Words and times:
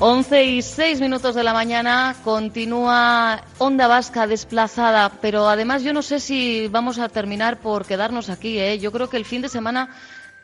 Once 0.00 0.44
y 0.44 0.62
seis 0.62 1.00
minutos 1.00 1.34
de 1.34 1.42
la 1.42 1.52
mañana 1.52 2.14
continúa 2.22 3.42
Onda 3.58 3.88
Vasca 3.88 4.28
desplazada, 4.28 5.10
pero 5.20 5.48
además 5.48 5.82
yo 5.82 5.92
no 5.92 6.02
sé 6.02 6.20
si 6.20 6.68
vamos 6.68 7.00
a 7.00 7.08
terminar 7.08 7.58
por 7.58 7.84
quedarnos 7.84 8.30
aquí. 8.30 8.60
¿eh? 8.60 8.78
Yo 8.78 8.92
creo 8.92 9.10
que 9.10 9.16
el 9.16 9.24
fin 9.24 9.42
de 9.42 9.48
semana 9.48 9.88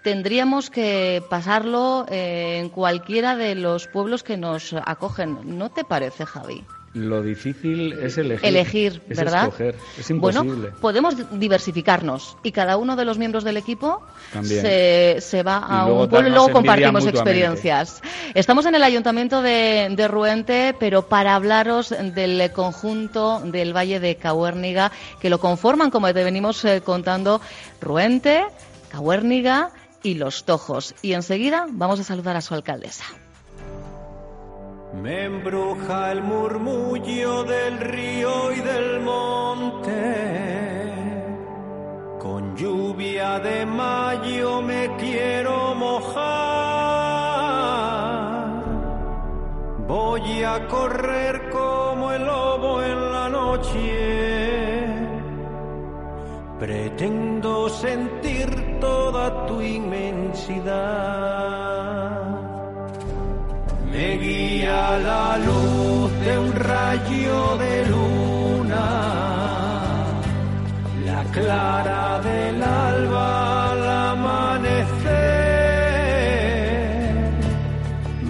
tendríamos 0.03 0.71
que 0.71 1.23
pasarlo 1.31 2.05
eh, 2.09 2.59
en 2.59 2.69
cualquiera 2.69 3.37
de 3.37 3.55
los 3.55 3.87
pueblos 3.87 4.25
que 4.25 4.37
nos 4.37 4.73
acogen. 4.73 5.57
¿No 5.57 5.71
te 5.71 5.85
parece, 5.85 6.27
Javi? 6.27 6.65
Lo 6.95 7.23
difícil 7.23 7.93
es 7.95 8.19
elegir. 8.19 8.49
Elegir, 8.49 9.03
es 9.09 9.19
¿verdad? 9.19 9.49
escoger. 9.49 9.75
Es 9.99 10.09
imposible. 10.11 10.55
Bueno, 10.55 10.77
podemos 10.81 11.17
diversificarnos 11.39 12.37
y 12.45 12.53
cada 12.53 12.77
uno 12.77 12.95
de 12.95 13.05
los 13.05 13.19
miembros 13.19 13.43
del 13.43 13.57
equipo 13.57 14.01
se, 14.43 15.17
se 15.21 15.43
va 15.43 15.57
a 15.57 15.87
un 15.87 16.09
pueblo 16.09 16.29
y 16.29 16.31
luego 16.31 16.51
compartimos 16.51 17.05
experiencias. 17.07 18.01
Estamos 18.35 18.65
en 18.67 18.77
el 18.77 18.85
ayuntamiento 18.85 19.43
de, 19.43 19.89
de 19.91 20.07
Ruente, 20.07 20.77
pero 20.79 21.09
para 21.09 21.35
hablaros 21.35 21.91
del 21.91 22.53
conjunto 22.53 23.41
del 23.41 23.77
Valle 23.77 23.99
de 23.99 24.15
Cahuérniga, 24.15 24.93
que 25.21 25.31
lo 25.31 25.41
conforman, 25.41 25.91
como 25.91 26.15
te 26.15 26.23
venimos 26.23 26.65
eh, 26.65 26.81
contando, 26.81 27.41
Ruente, 27.81 28.45
Cahuérniga 28.93 29.73
y 30.05 30.15
Los 30.15 30.45
Tojos. 30.45 30.95
Y 31.03 31.15
enseguida 31.15 31.67
vamos 31.69 31.99
a 31.99 32.05
saludar 32.05 32.37
a 32.37 32.41
su 32.41 32.55
alcaldesa. 32.55 33.05
Me 35.03 35.25
embruja 35.25 36.13
el 36.13 36.23
murmullo 36.23 37.45
del 37.45 37.79
río 37.81 38.53
y 38.53 38.61
del 38.61 39.01
monte. 39.01 39.93
Con 42.21 42.57
lluvia 42.57 43.39
de 43.41 43.67
mayo 43.67 44.63
me 44.63 44.97
quiero 44.97 45.75
mojar. 45.75 46.55
Voy 49.87 50.43
a 50.43 50.67
correr 50.69 51.51
como 51.51 52.13
el 52.13 52.25
lobo 52.25 52.83
en 52.83 53.13
la 53.13 53.29
noche. 53.29 54.87
Pretendo 56.59 57.69
sentir 57.69 58.79
toda 58.81 59.45
tu 59.47 59.61
inmensidad. 59.61 61.35
Me 63.95 64.17
guía 64.19 64.99
la 64.99 65.39
luz 65.39 66.11
de 66.25 66.37
un 66.37 66.53
rayo 66.53 67.57
de 67.59 67.87
luna, 67.87 68.87
la 71.07 71.23
clara 71.31 72.21
del 72.29 72.61
alba 72.61 73.71
al 73.71 73.89
amanecer. 74.11 75.15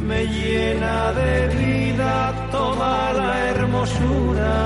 Me 0.06 0.26
llena 0.26 1.12
de 1.12 1.48
vida 1.56 2.34
toda 2.52 3.14
la 3.14 3.48
hermosura 3.48 4.56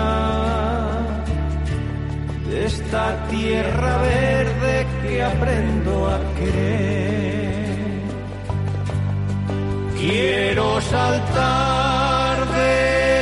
de 2.51 2.67
esta 2.67 3.05
tierra 3.29 3.99
verde 3.99 4.87
que 5.03 5.23
aprendo 5.23 6.09
a 6.09 6.19
querer. 6.37 7.28
Quiero 10.09 10.81
saltar 10.81 12.49
de 12.55 13.18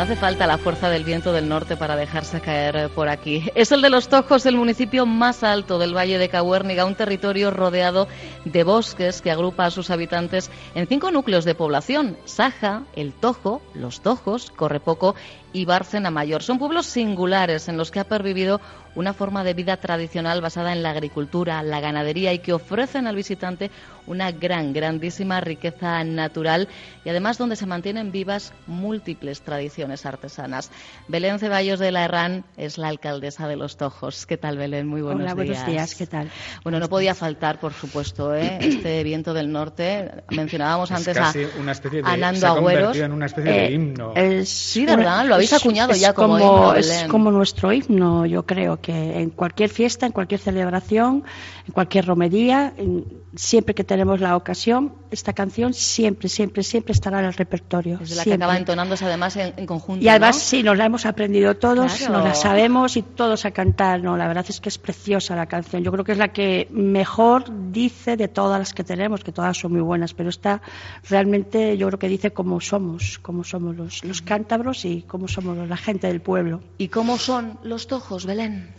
No 0.00 0.04
hace 0.04 0.16
falta 0.16 0.46
la 0.46 0.56
fuerza 0.56 0.88
del 0.88 1.04
viento 1.04 1.30
del 1.30 1.46
norte 1.46 1.76
para 1.76 1.94
dejarse 1.94 2.40
caer 2.40 2.88
por 2.94 3.10
aquí. 3.10 3.50
Es 3.54 3.70
el 3.70 3.82
de 3.82 3.90
los 3.90 4.08
Tojos, 4.08 4.46
el 4.46 4.56
municipio 4.56 5.04
más 5.04 5.44
alto 5.44 5.78
del 5.78 5.94
Valle 5.94 6.16
de 6.16 6.30
Cahuérniga, 6.30 6.86
un 6.86 6.94
territorio 6.94 7.50
rodeado 7.50 8.08
de 8.46 8.64
bosques 8.64 9.20
que 9.20 9.30
agrupa 9.30 9.66
a 9.66 9.70
sus 9.70 9.90
habitantes 9.90 10.50
en 10.74 10.86
cinco 10.86 11.10
núcleos 11.10 11.44
de 11.44 11.54
población: 11.54 12.16
Saja, 12.24 12.84
El 12.96 13.12
Tojo, 13.12 13.60
Los 13.74 14.00
Tojos, 14.00 14.50
Correpoco 14.50 15.16
y 15.52 15.64
Bárcena 15.64 16.10
Mayor. 16.10 16.42
Son 16.42 16.58
pueblos 16.58 16.86
singulares 16.86 17.68
en 17.68 17.76
los 17.76 17.90
que 17.90 18.00
ha 18.00 18.04
pervivido 18.04 18.60
una 18.96 19.12
forma 19.14 19.44
de 19.44 19.54
vida 19.54 19.76
tradicional 19.76 20.40
basada 20.40 20.72
en 20.72 20.82
la 20.82 20.90
agricultura, 20.90 21.62
la 21.62 21.78
ganadería 21.80 22.32
y 22.32 22.40
que 22.40 22.52
ofrecen 22.52 23.06
al 23.06 23.14
visitante 23.14 23.70
una 24.08 24.32
gran, 24.32 24.72
grandísima 24.72 25.40
riqueza 25.40 26.02
natural 26.02 26.66
y 27.04 27.08
además 27.08 27.38
donde 27.38 27.54
se 27.54 27.66
mantienen 27.66 28.10
vivas 28.10 28.52
múltiples 28.66 29.42
tradiciones 29.42 30.06
artesanas. 30.06 30.72
Belén 31.06 31.38
Ceballos 31.38 31.78
de 31.78 31.92
la 31.92 32.04
Herrán 32.04 32.44
es 32.56 32.78
la 32.78 32.88
alcaldesa 32.88 33.46
de 33.46 33.54
Los 33.54 33.76
Tojos. 33.76 34.26
¿Qué 34.26 34.36
tal, 34.36 34.58
Belén? 34.58 34.88
Muy 34.88 35.02
buenos 35.02 35.20
Hola, 35.22 35.34
días. 35.34 35.46
buenos 35.58 35.66
días, 35.66 35.94
¿qué 35.94 36.06
tal? 36.08 36.28
Bueno, 36.64 36.80
no 36.80 36.88
podía 36.88 37.14
faltar, 37.14 37.60
por 37.60 37.72
supuesto, 37.72 38.34
¿eh? 38.34 38.58
este 38.60 39.04
viento 39.04 39.32
del 39.34 39.52
norte. 39.52 40.10
Mencionábamos 40.30 40.90
Es 40.90 40.96
antes 40.96 41.16
casi 41.16 41.44
a, 41.44 41.48
una 41.60 41.70
especie 41.72 42.02
de, 42.02 42.08
a 42.08 42.12
se 42.14 42.18
Nando 42.18 42.46
ha 42.46 42.50
Agüeros. 42.50 42.80
convertido 42.82 43.04
en 43.06 43.12
una 43.12 43.26
especie 43.26 43.52
de 43.52 43.66
Eh, 43.66 43.72
himno. 43.72 44.12
es 44.16 44.48
Sí, 44.48 44.84
¿verdad? 44.84 45.26
Lo 45.26 45.38
habéis 45.48 45.52
acuñado 45.62 45.92
es 45.92 46.00
ya 46.00 46.12
como 46.12 46.38
himno, 46.38 46.74
es 46.74 47.04
como 47.08 47.30
nuestro 47.30 47.72
himno, 47.72 48.26
yo 48.26 48.44
creo 48.46 48.80
que 48.80 49.20
en 49.20 49.30
cualquier 49.30 49.70
fiesta, 49.70 50.06
en 50.06 50.12
cualquier 50.12 50.40
celebración, 50.40 51.24
en 51.66 51.72
cualquier 51.72 52.06
romería, 52.06 52.72
en- 52.76 53.04
siempre 53.36 53.76
que 53.76 53.84
tenemos 53.84 54.18
la 54.20 54.36
ocasión, 54.36 54.92
esta 55.12 55.32
canción 55.32 55.72
siempre, 55.72 56.28
siempre, 56.28 56.64
siempre 56.64 56.92
estará 56.92 57.20
en 57.20 57.26
el 57.26 57.32
repertorio. 57.32 58.00
Es 58.02 58.10
de 58.10 58.16
la 58.16 58.22
que 58.24 58.30
siempre. 58.30 58.44
acaba 58.44 58.58
entonándose 58.58 59.04
además 59.04 59.36
en, 59.36 59.54
en 59.56 59.66
conjunto. 59.66 60.04
Y 60.04 60.08
además, 60.08 60.34
¿no? 60.36 60.40
sí, 60.42 60.62
nos 60.64 60.76
la 60.76 60.86
hemos 60.86 61.06
aprendido 61.06 61.56
todos, 61.56 61.94
Claro. 61.94 62.14
nos 62.14 62.24
la 62.24 62.34
sabemos 62.34 62.96
y 62.96 63.02
todos 63.02 63.44
a 63.44 63.52
cantar. 63.52 64.02
No, 64.02 64.16
la 64.16 64.26
verdad 64.26 64.44
es 64.48 64.60
que 64.60 64.68
es 64.68 64.78
preciosa 64.78 65.36
la 65.36 65.46
canción. 65.46 65.84
Yo 65.84 65.92
creo 65.92 66.04
que 66.04 66.10
es 66.12 66.18
la 66.18 66.32
que 66.32 66.66
mejor 66.72 67.44
dice 67.70 68.16
de 68.16 68.26
todas 68.26 68.58
las 68.58 68.74
que 68.74 68.82
tenemos, 68.82 69.22
que 69.22 69.30
todas 69.30 69.56
son 69.56 69.72
muy 69.72 69.80
buenas, 69.80 70.12
pero 70.12 70.28
esta 70.28 70.60
realmente 71.08 71.76
yo 71.76 71.86
creo 71.86 71.98
que 72.00 72.08
dice 72.08 72.32
cómo 72.32 72.60
somos, 72.60 73.20
cómo 73.20 73.44
somos 73.44 73.76
los, 73.76 74.04
los 74.04 74.22
cántabros 74.22 74.84
y 74.84 75.02
cómo 75.02 75.28
somos 75.32 75.68
la 75.68 75.76
gente 75.76 76.06
del 76.06 76.20
pueblo. 76.20 76.60
¿Y 76.78 76.88
cómo 76.88 77.18
son 77.18 77.58
los 77.62 77.86
tojos, 77.86 78.26
Belén? 78.26 78.74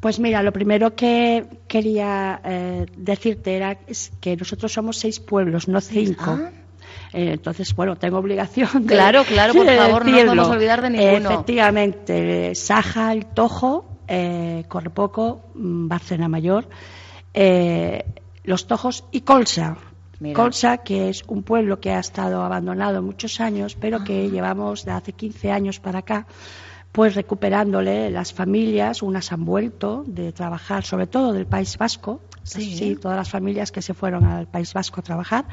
Pues 0.00 0.18
mira, 0.18 0.42
lo 0.42 0.52
primero 0.52 0.94
que 0.94 1.46
quería 1.68 2.40
eh, 2.44 2.86
decirte 2.96 3.56
era 3.56 3.78
que 4.20 4.36
nosotros 4.36 4.72
somos 4.72 4.96
seis 4.98 5.20
pueblos, 5.20 5.68
no 5.68 5.80
cinco. 5.80 6.38
Ah. 6.40 6.50
Eh, 7.12 7.32
entonces, 7.32 7.74
bueno, 7.74 7.96
tengo 7.96 8.18
obligación 8.18 8.86
de 8.86 8.94
Claro, 8.94 9.24
claro, 9.24 9.52
por 9.52 9.66
favor, 9.66 10.06
no 10.06 10.12
nos 10.12 10.24
podemos 10.24 10.48
olvidar 10.48 10.82
de 10.82 10.90
ninguno. 10.90 11.30
Efectivamente, 11.30 12.54
Saja, 12.54 13.12
El 13.12 13.26
Tojo, 13.26 13.98
eh, 14.06 14.64
Correpoco, 14.68 15.42
mm, 15.54 15.88
Barcena 15.88 16.28
Mayor, 16.28 16.68
eh, 17.34 18.04
Los 18.44 18.66
Tojos 18.66 19.04
y 19.10 19.22
Colsa. 19.22 19.76
Colsa, 20.34 20.78
que 20.78 21.08
es 21.08 21.22
un 21.26 21.42
pueblo 21.42 21.80
que 21.80 21.92
ha 21.92 21.98
estado 21.98 22.42
abandonado 22.42 23.02
muchos 23.02 23.40
años, 23.40 23.76
pero 23.80 24.04
que 24.04 24.26
ah. 24.26 24.30
llevamos 24.30 24.84
de 24.84 24.92
hace 24.92 25.12
15 25.12 25.50
años 25.50 25.80
para 25.80 26.00
acá 26.00 26.26
pues 26.92 27.14
recuperándole 27.14 28.10
las 28.10 28.32
familias, 28.32 29.02
unas 29.02 29.32
han 29.32 29.44
vuelto 29.44 30.04
de 30.06 30.32
trabajar, 30.32 30.84
sobre 30.84 31.06
todo 31.06 31.32
del 31.32 31.46
País 31.46 31.78
Vasco, 31.78 32.20
sí, 32.42 32.96
todas 33.00 33.16
las 33.16 33.30
familias 33.30 33.70
que 33.70 33.82
se 33.82 33.94
fueron 33.94 34.24
al 34.24 34.48
País 34.48 34.74
Vasco 34.74 35.00
a 35.00 35.02
trabajar, 35.04 35.44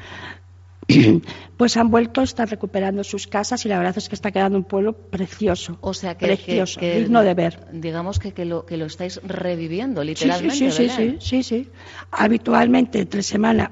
pues 1.58 1.78
han 1.78 1.92
vuelto, 1.92 2.22
están 2.22 2.48
recuperando 2.48 3.04
sus 3.04 3.28
casas 3.28 3.66
y 3.66 3.70
la 3.70 3.78
verdad 3.78 3.96
es 3.98 4.10
que 4.10 4.16
está 4.16 4.32
quedando 4.32 4.58
un 4.58 4.64
pueblo 4.64 4.94
precioso. 4.94 5.78
O 5.82 5.94
sea, 5.94 6.18
que, 6.18 6.26
precioso, 6.26 6.80
digno 6.80 7.22
de 7.22 7.34
ver. 7.34 7.68
Digamos 7.72 8.20
que, 8.20 8.32
que, 8.32 8.46
lo, 8.46 8.66
que 8.66 8.78
lo 8.78 8.86
estáis 8.86 9.22
reviviendo, 9.24 10.04
literalmente. 10.04 10.56
Sí, 10.56 10.72
sí, 10.72 10.90
sí, 10.90 11.18
sí, 11.18 11.18
sí, 11.20 11.44
sí, 11.44 11.70
Habitualmente 12.10 13.02
entre 13.02 13.22
semana 13.22 13.72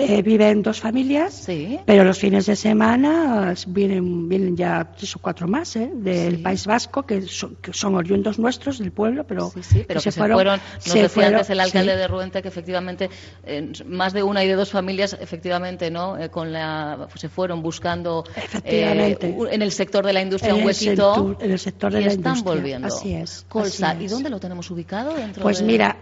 eh, 0.00 0.22
viven 0.22 0.62
dos 0.62 0.78
familias, 0.78 1.44
pero 1.84 2.04
los 2.04 2.20
fines 2.20 2.46
de 2.46 2.54
semana 2.54 3.52
vienen, 3.66 4.28
vienen 4.28 4.56
ya 4.56 4.92
tres 4.96 5.16
o 5.16 5.18
cuatro 5.18 5.48
más 5.48 5.74
¿eh? 5.74 5.90
del 5.92 6.40
País 6.40 6.66
Vasco, 6.66 7.04
que 7.04 7.22
son, 7.26 7.94
oriundos 7.96 8.38
nuestros 8.38 8.78
del 8.78 8.92
pueblo, 8.92 9.24
pero, 9.24 9.50
pero 9.88 10.00
se, 10.00 10.12
fueron. 10.12 10.60
Nos 10.86 10.94
decía 10.94 11.26
antes 11.26 11.50
el 11.50 11.58
alcalde 11.58 11.96
de 11.96 12.06
Ruente 12.06 12.42
que 12.42 12.48
efectivamente 12.48 13.10
eh, 13.44 13.72
más 13.86 14.12
de 14.12 14.22
una 14.22 14.44
y 14.44 14.46
de 14.46 14.54
dos 14.54 14.70
familias, 14.70 15.16
efectivamente, 15.20 15.90
¿no? 15.90 16.16
Eh, 16.16 16.28
con 16.28 16.52
la, 16.52 17.08
se 17.16 17.28
fueron 17.28 17.60
buscando 17.60 18.22
en 18.62 19.62
el 19.62 19.72
sector 19.72 20.06
de 20.06 20.12
la 20.12 20.22
industria 20.22 20.54
un 20.54 20.60
en 20.60 21.50
el 21.50 21.58
sector 21.58 21.92
de 21.92 22.02
y 22.02 22.04
la 22.04 22.12
están 22.12 22.44
volviendo. 22.44 22.86
Así 22.86 23.14
es. 23.14 23.44
Colsa, 23.48 23.96
¿y 23.98 24.06
dónde 24.06 24.30
lo 24.30 24.38
tenemos 24.38 24.70
ubicado? 24.70 25.14
Dentro 25.14 25.42
pues 25.42 25.60
mira, 25.60 25.96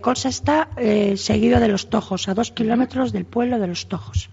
Colsa 0.00 0.30
está 0.30 0.70
seguido 1.16 1.60
de 1.60 1.68
los 1.68 1.90
Tojos, 1.90 2.28
a 2.28 2.34
dos 2.34 2.50
kilómetros 2.50 3.12
del 3.12 3.26
pueblo 3.26 3.41
de 3.50 3.66
los 3.66 3.88
Tojos. 3.88 4.30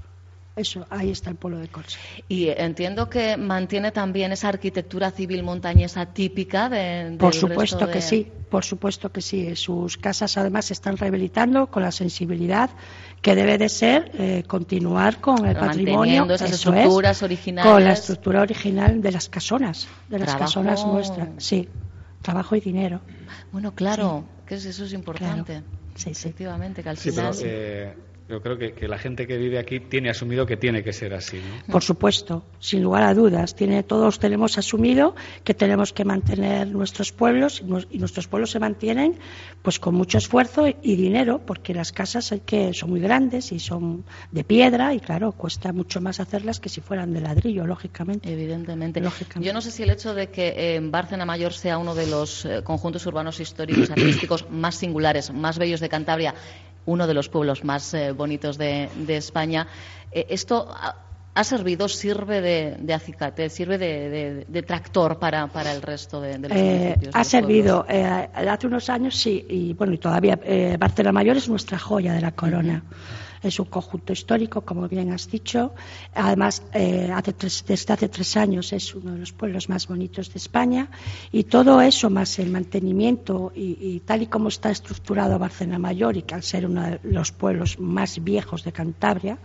Eso, 0.60 0.86
ahí 0.90 1.10
está 1.10 1.30
el 1.30 1.38
pueblo 1.38 1.58
de 1.60 1.70
Colsa. 1.70 1.98
Y 2.28 2.50
entiendo 2.50 3.10
que 3.10 3.38
mantiene 3.38 3.92
también 3.92 4.34
esa 4.34 4.50
arquitectura 4.50 5.10
civil 5.10 5.42
montañesa 5.42 6.08
típica 6.08 6.68
de. 6.68 7.16
Por 7.18 7.34
supuesto 7.34 7.90
que 7.90 8.02
sí, 8.02 8.30
por 8.50 8.66
supuesto 8.66 9.10
que 9.10 9.22
sí. 9.22 9.56
Sus 9.56 9.96
casas 9.96 10.36
además 10.38 10.66
se 10.66 10.74
están 10.74 10.98
rehabilitando 10.98 11.68
con 11.68 11.82
la 11.82 11.92
sensibilidad 11.92 12.72
que 13.22 13.36
debe 13.36 13.58
de 13.58 13.70
ser 13.70 14.12
eh, 14.16 14.44
continuar 14.46 15.22
con 15.22 15.46
el 15.46 15.56
patrimonio. 15.56 16.26
Esas 16.30 16.52
estructuras 16.52 17.24
originales. 17.24 17.72
Con 17.72 17.84
la 17.86 17.94
estructura 17.94 18.42
original 18.42 19.02
de 19.02 19.12
las 19.14 19.30
casonas, 19.30 19.88
de 20.10 20.20
las 20.20 20.36
casonas 20.36 20.86
nuestras. 20.86 21.30
Sí, 21.38 21.70
trabajo 22.22 22.58
y 22.58 22.60
dinero. 22.60 23.00
Bueno, 23.54 23.74
claro, 23.74 24.26
que 24.46 24.56
eso 24.56 24.84
es 24.84 24.92
importante. 24.92 25.64
Sí, 25.96 26.10
Efectivamente, 26.10 26.84
que 26.84 26.90
al 26.90 26.98
final. 26.98 27.34
Eh, 27.44 27.94
yo 28.30 28.42
creo 28.42 28.58
que, 28.60 28.88
la 28.88 29.00
gente 29.00 29.26
que 29.26 29.38
vive 29.38 29.58
aquí 29.58 29.80
tiene 29.80 30.10
asumido 30.10 30.46
que 30.46 30.56
tiene 30.56 30.84
que 30.84 30.94
ser 30.94 31.16
así. 31.16 31.42
Por 31.72 31.84
supuesto, 31.84 32.44
sin 32.60 32.84
lugar 32.84 33.04
a 33.04 33.14
dudas. 33.16 33.56
Tiene, 33.56 33.82
todos 33.82 34.20
tenemos 34.20 34.58
asumido 34.60 35.16
que 35.44 35.56
tenemos 35.56 35.94
que 35.94 36.06
mantener 36.06 36.68
nuestros 36.68 37.12
pueblos 37.12 37.64
y 37.90 37.98
nuestros 37.98 38.28
pueblos 38.28 38.52
se 38.52 38.60
mantienen 38.60 39.18
pues 39.64 39.80
con 39.80 39.96
mucho 39.96 40.20
esfuerzo 40.20 40.68
y 40.68 40.96
dinero, 40.96 41.42
porque 41.44 41.74
las 41.74 41.92
casas 41.92 42.32
hay 42.32 42.42
que, 42.42 42.74
son 42.74 42.92
muy 42.92 43.00
grandes 43.00 43.52
y 43.52 43.60
son 43.60 44.06
de 44.32 44.44
piedra 44.44 44.94
y 44.94 45.00
claro, 45.00 45.32
cuesta 45.32 45.74
mucho 45.74 46.00
más 46.00 46.20
hacerlas 46.20 46.60
que 46.60 46.70
si 46.70 46.82
fueran 46.82 47.14
de 47.14 47.22
ladrillo, 47.22 47.66
lógicamente. 47.66 48.32
Evidentemente. 48.32 49.02
Yo 49.40 49.54
no 49.54 49.62
sé 49.62 49.72
si 49.72 49.84
el 49.84 49.90
hecho 49.90 50.14
de 50.14 50.28
que 50.28 50.76
en 50.76 50.92
Bárcena 50.92 51.26
Mayor 51.26 51.54
sea 51.54 51.80
uno 51.80 51.96
de 51.96 52.06
los 52.06 52.46
eh, 52.46 52.62
conjuntos 52.64 53.06
urbanos 53.08 53.40
históricos 53.40 53.90
artísticos 53.90 54.50
más 54.52 54.76
singulares, 54.76 55.32
más 55.32 55.58
bellos 55.58 55.80
de 55.80 55.90
Cantabria, 55.90 56.36
uno 56.90 57.08
de 57.08 57.14
los 57.14 57.30
pueblos 57.30 57.64
más 57.64 57.94
eh, 57.94 58.12
bonitos 58.12 58.58
de, 58.58 58.90
España. 59.08 59.68
Eh, 60.12 60.26
esto 60.30 60.68
ha, 61.34 61.44
servido, 61.44 61.88
sirve 61.88 62.42
de, 62.42 62.94
acicate, 62.94 63.50
sirve 63.50 63.78
de, 63.78 64.64
tractor 64.64 65.20
para, 65.20 65.48
para, 65.48 65.72
el 65.72 65.82
resto 65.82 66.20
de, 66.20 66.38
los 66.40 66.52
eh, 66.52 66.80
municipios. 66.80 67.16
Ha 67.16 67.24
servido. 67.24 67.86
hace 67.88 68.68
unos 68.68 68.90
años 68.90 69.16
sí, 69.16 69.46
y 69.50 69.74
bueno, 69.74 69.94
y 69.94 69.98
todavía 69.98 70.40
Barcelona 70.78 71.14
Mayor 71.14 71.38
es 71.38 71.48
nuestra 71.48 71.78
joya 71.78 72.14
de 72.14 72.22
la 72.22 72.32
corona 72.32 72.84
es 73.42 73.60
un 73.60 73.66
conjunto 73.66 74.14
histórico, 74.14 74.62
como 74.62 74.88
bien 74.88 75.12
has 75.12 75.30
dicho. 75.30 75.74
Además, 76.14 76.64
eh, 76.74 77.12
desde 77.68 77.94
hace 77.94 78.10
tres 78.10 78.38
años 78.38 78.74
es 78.74 78.94
uno 78.96 79.14
de 79.14 79.20
los 79.20 79.32
pueblos 79.32 79.70
más 79.70 79.88
bonitos 79.88 80.32
de 80.34 80.38
España. 80.38 80.90
Y 81.32 81.44
todo 81.46 81.82
eso, 81.82 82.10
más 82.10 82.40
el 82.40 82.50
mantenimiento 82.50 83.52
y, 83.56 84.00
tal 84.02 84.24
y 84.24 84.28
como 84.28 84.50
está 84.50 84.72
estructurado 84.72 85.40
Barcelona 85.40 85.80
Mayor, 85.80 86.18
y 86.18 86.24
que 86.24 86.36
al 86.36 86.44
ser 86.44 86.66
uno 86.66 86.84
de 86.84 87.00
los 87.04 87.32
pueblos 87.32 87.80
más 87.80 88.24
viejos 88.24 88.64
de 88.64 88.72
Cantabria, 88.72 89.38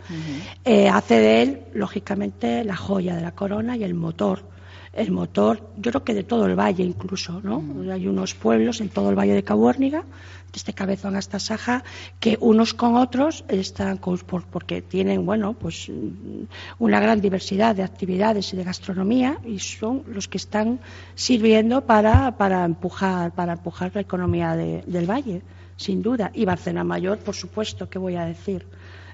eh, 0.64 0.88
hace 0.88 1.18
de 1.18 1.42
él, 1.42 1.60
lógicamente, 1.74 2.64
la 2.64 2.76
joya 2.76 3.14
de 3.16 3.22
la 3.22 3.32
corona 3.32 3.76
y 3.76 3.84
el 3.84 3.94
motor 3.94 4.54
el 4.94 5.10
motor, 5.10 5.72
yo 5.76 5.90
creo 5.90 6.04
que 6.04 6.14
de 6.14 6.22
todo 6.22 6.46
el 6.46 6.54
valle 6.54 6.84
incluso, 6.84 7.40
¿no? 7.42 7.62
Hay 7.92 8.06
unos 8.06 8.34
pueblos 8.34 8.80
en 8.80 8.88
todo 8.88 9.10
el 9.10 9.18
valle 9.18 9.34
de 9.34 9.42
Cabuérniga 9.42 10.04
este 10.56 10.72
cabezón 10.72 11.16
hasta 11.16 11.38
Saja, 11.38 11.84
que 12.20 12.38
unos 12.40 12.74
con 12.74 12.96
otros 12.96 13.44
están 13.48 13.98
porque 13.98 14.82
tienen, 14.82 15.26
bueno, 15.26 15.54
pues 15.54 15.90
una 16.78 17.00
gran 17.00 17.20
diversidad 17.20 17.74
de 17.74 17.82
actividades 17.82 18.52
y 18.52 18.56
de 18.56 18.64
gastronomía 18.64 19.38
y 19.44 19.58
son 19.58 20.04
los 20.06 20.28
que 20.28 20.38
están 20.38 20.80
sirviendo 21.14 21.82
para, 21.82 22.36
para 22.36 22.64
empujar, 22.64 23.32
para 23.32 23.54
empujar 23.54 23.92
la 23.94 24.00
economía 24.00 24.54
del 24.56 25.10
valle, 25.10 25.42
sin 25.76 26.02
duda. 26.02 26.30
Y 26.34 26.44
Barcena 26.44 26.84
Mayor, 26.84 27.18
por 27.18 27.34
supuesto, 27.34 27.88
¿qué 27.88 27.98
voy 27.98 28.16
a 28.16 28.24
decir? 28.24 28.66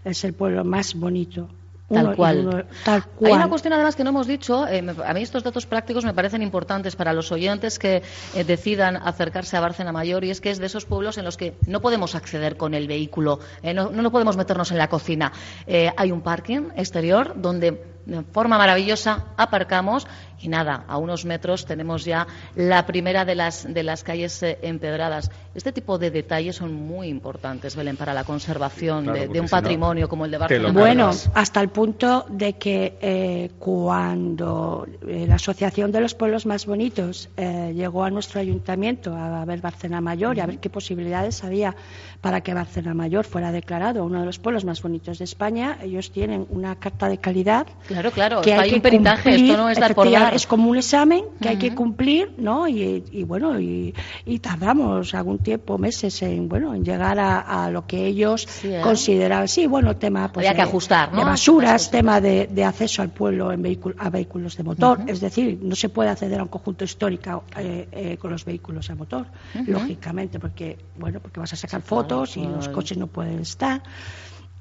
Es 0.04 0.24
el 0.24 0.34
pueblo 0.34 0.64
más 0.64 0.94
bonito 0.94 1.48
Tal 1.92 2.14
cual. 2.14 2.66
Hay 2.86 3.32
una 3.32 3.48
cuestión 3.48 3.72
además 3.72 3.96
que 3.96 4.04
no 4.04 4.10
hemos 4.10 4.26
dicho. 4.26 4.66
Eh, 4.68 4.84
a 5.04 5.12
mí 5.12 5.22
estos 5.22 5.42
datos 5.42 5.66
prácticos 5.66 6.04
me 6.04 6.14
parecen 6.14 6.40
importantes 6.40 6.94
para 6.94 7.12
los 7.12 7.32
oyentes 7.32 7.78
que 7.78 8.02
eh, 8.34 8.44
decidan 8.44 8.96
acercarse 8.96 9.56
a 9.56 9.60
Bárcena 9.60 9.90
Mayor 9.90 10.24
y 10.24 10.30
es 10.30 10.40
que 10.40 10.50
es 10.50 10.58
de 10.58 10.66
esos 10.66 10.84
pueblos 10.84 11.18
en 11.18 11.24
los 11.24 11.36
que 11.36 11.54
no 11.66 11.80
podemos 11.80 12.14
acceder 12.14 12.56
con 12.56 12.74
el 12.74 12.86
vehículo, 12.86 13.40
eh, 13.62 13.74
no, 13.74 13.90
no, 13.90 14.10
podemos 14.12 14.36
meternos 14.36 14.70
en 14.70 14.78
la 14.78 14.88
cocina. 14.88 15.32
hay 15.66 16.12
un 16.12 16.20
parking 16.20 16.70
exterior 16.76 17.34
donde 17.36 17.82
de 18.06 18.22
forma 18.22 18.58
maravillosa 18.58 19.26
aparcamos 19.36 20.06
y 20.42 20.48
nada, 20.48 20.84
a 20.88 20.96
unos 20.96 21.24
metros 21.24 21.66
tenemos 21.66 22.04
ya 22.04 22.26
la 22.54 22.86
primera 22.86 23.24
de 23.24 23.34
las, 23.34 23.72
de 23.72 23.82
las 23.82 24.02
calles 24.02 24.42
eh, 24.42 24.58
empedradas. 24.62 25.30
Este 25.54 25.72
tipo 25.72 25.98
de 25.98 26.10
detalles 26.10 26.56
son 26.56 26.72
muy 26.74 27.08
importantes, 27.08 27.76
Belén, 27.76 27.96
para 27.96 28.14
la 28.14 28.24
conservación 28.24 29.06
de, 29.12 29.40
un 29.40 29.48
patrimonio 29.48 30.08
como 30.08 30.24
el 30.24 30.30
de 30.30 30.38
Barcelona. 30.38 30.78
Bueno, 30.78 31.10
hasta 31.34 31.60
el 31.60 31.68
punto 31.68 32.26
de 32.28 32.54
que 32.54 32.98
eh, 33.00 33.50
cuando 33.58 34.86
eh, 35.06 35.26
la 35.28 35.34
Asociación 35.34 35.92
de 35.92 36.00
los 36.00 36.14
Pueblos 36.14 36.46
Más 36.46 36.66
Bonitos 36.66 37.28
llegó 37.36 38.04
a 38.04 38.10
nuestro 38.10 38.40
ayuntamiento 38.40 39.14
a 39.14 39.44
ver 39.44 39.60
Barcelona 39.60 40.00
Mayor 40.00 40.36
y 40.36 40.40
a 40.40 40.46
ver 40.46 40.58
qué 40.58 40.70
posibilidades 40.70 41.42
había 41.44 41.74
para 42.20 42.42
que 42.42 42.54
Barcelona 42.54 42.94
Mayor 42.94 43.24
fuera 43.24 43.52
declarado 43.52 44.04
uno 44.04 44.20
de 44.20 44.26
los 44.26 44.38
pueblos 44.38 44.64
más 44.64 44.82
bonitos 44.82 45.18
de 45.18 45.24
España, 45.24 45.78
ellos 45.82 46.10
tienen 46.10 46.46
una 46.50 46.76
carta 46.76 47.08
de 47.08 47.18
calidad. 47.18 47.66
Claro, 47.86 48.10
claro, 48.10 48.40
que 48.42 48.54
hay, 48.54 48.74
un 48.74 48.80
peritaje, 48.80 49.34
esto 49.34 49.56
no 49.56 49.70
es 49.70 49.78
dar 49.78 49.94
por 49.94 50.10
dar. 50.10 50.29
Es 50.32 50.46
como 50.46 50.70
un 50.70 50.76
examen 50.76 51.24
que 51.40 51.48
hay 51.48 51.56
que 51.56 51.74
cumplir, 51.74 52.34
¿no? 52.38 52.68
Y, 52.68 53.24
bueno, 53.24 53.60
y, 53.60 53.94
tardamos 54.40 55.14
algún 55.14 55.38
tiempo, 55.38 55.78
meses, 55.78 56.22
en 56.22 56.48
bueno, 56.48 56.74
en 56.74 56.84
llegar 56.84 57.18
a, 57.18 57.70
lo 57.70 57.86
que 57.86 58.06
ellos 58.06 58.46
¿eh? 58.64 58.80
consideraban. 58.82 59.48
Sí, 59.48 59.66
bueno, 59.66 59.96
tema 59.96 60.32
pues, 60.32 60.50
que 60.50 60.62
ajustar, 60.62 61.12
de 61.12 61.24
basuras, 61.24 61.90
tema 61.90 62.20
de, 62.20 62.64
acceso 62.64 63.02
al 63.02 63.10
pueblo 63.10 63.52
en 63.52 63.60
a 63.98 64.10
vehículos 64.10 64.56
de 64.56 64.62
motor. 64.62 65.00
Es 65.06 65.20
decir, 65.20 65.58
no 65.62 65.74
se 65.74 65.88
puede 65.88 66.10
acceder 66.10 66.40
a 66.40 66.42
un 66.42 66.48
conjunto 66.48 66.84
histórico 66.84 67.44
eh, 67.56 67.88
eh, 67.92 68.16
con 68.18 68.30
los 68.30 68.44
vehículos 68.44 68.90
a 68.90 68.94
motor, 68.94 69.26
lógicamente, 69.66 70.38
porque 70.38 70.78
bueno, 70.98 71.20
porque 71.20 71.40
vas 71.40 71.52
a 71.52 71.56
sacar 71.56 71.82
fotos 71.82 72.36
y 72.36 72.42
los 72.44 72.68
coches 72.68 72.96
no 72.98 73.06
pueden 73.06 73.40
estar. 73.40 73.82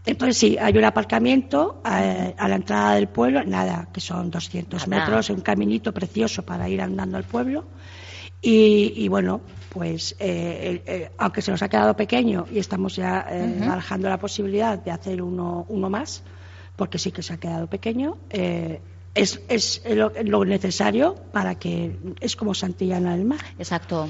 Entonces 0.06 0.38
sí, 0.38 0.58
hay 0.58 0.78
un 0.78 0.86
aparcamiento 0.86 1.82
eh, 1.86 2.34
a, 2.38 2.48
la 2.48 2.56
entrada 2.56 2.96
del 2.96 3.08
pueblo, 3.08 3.44
nada, 3.44 3.90
que 3.94 4.02
son 4.02 4.32
200 4.32 4.88
metros, 4.88 5.30
un 5.30 5.42
caminito 5.42 5.94
precioso 5.94 6.44
para 6.44 6.70
ir 6.70 6.82
andando 6.82 7.18
al 7.18 7.24
pueblo. 7.24 7.66
Y, 8.42 9.06
bueno, 9.10 9.42
pues 9.68 10.16
eh, 10.18 10.82
eh, 10.86 11.12
aunque 11.18 11.42
se 11.42 11.52
nos 11.52 11.62
ha 11.62 11.68
quedado 11.68 11.94
pequeño 11.94 12.46
y 12.50 12.60
estamos 12.60 12.96
ya 12.96 13.28
barajando 13.68 14.08
la 14.08 14.18
posibilidad 14.18 14.80
de 14.80 14.92
hacer 14.92 15.22
uno, 15.22 15.66
uno 15.68 15.90
más, 15.90 16.24
porque 16.78 16.98
sí 16.98 17.12
que 17.12 17.22
se 17.22 17.34
ha 17.34 17.38
quedado 17.38 17.68
pequeño, 17.68 18.18
es, 18.30 19.42
es 19.50 19.84
lo, 19.94 20.14
lo, 20.24 20.46
necesario 20.46 21.16
para 21.34 21.56
que 21.56 21.98
es 22.22 22.38
como 22.38 22.54
Santillana 22.54 23.18
del 23.18 23.26
Mar. 23.26 23.42
Exacto. 23.58 24.08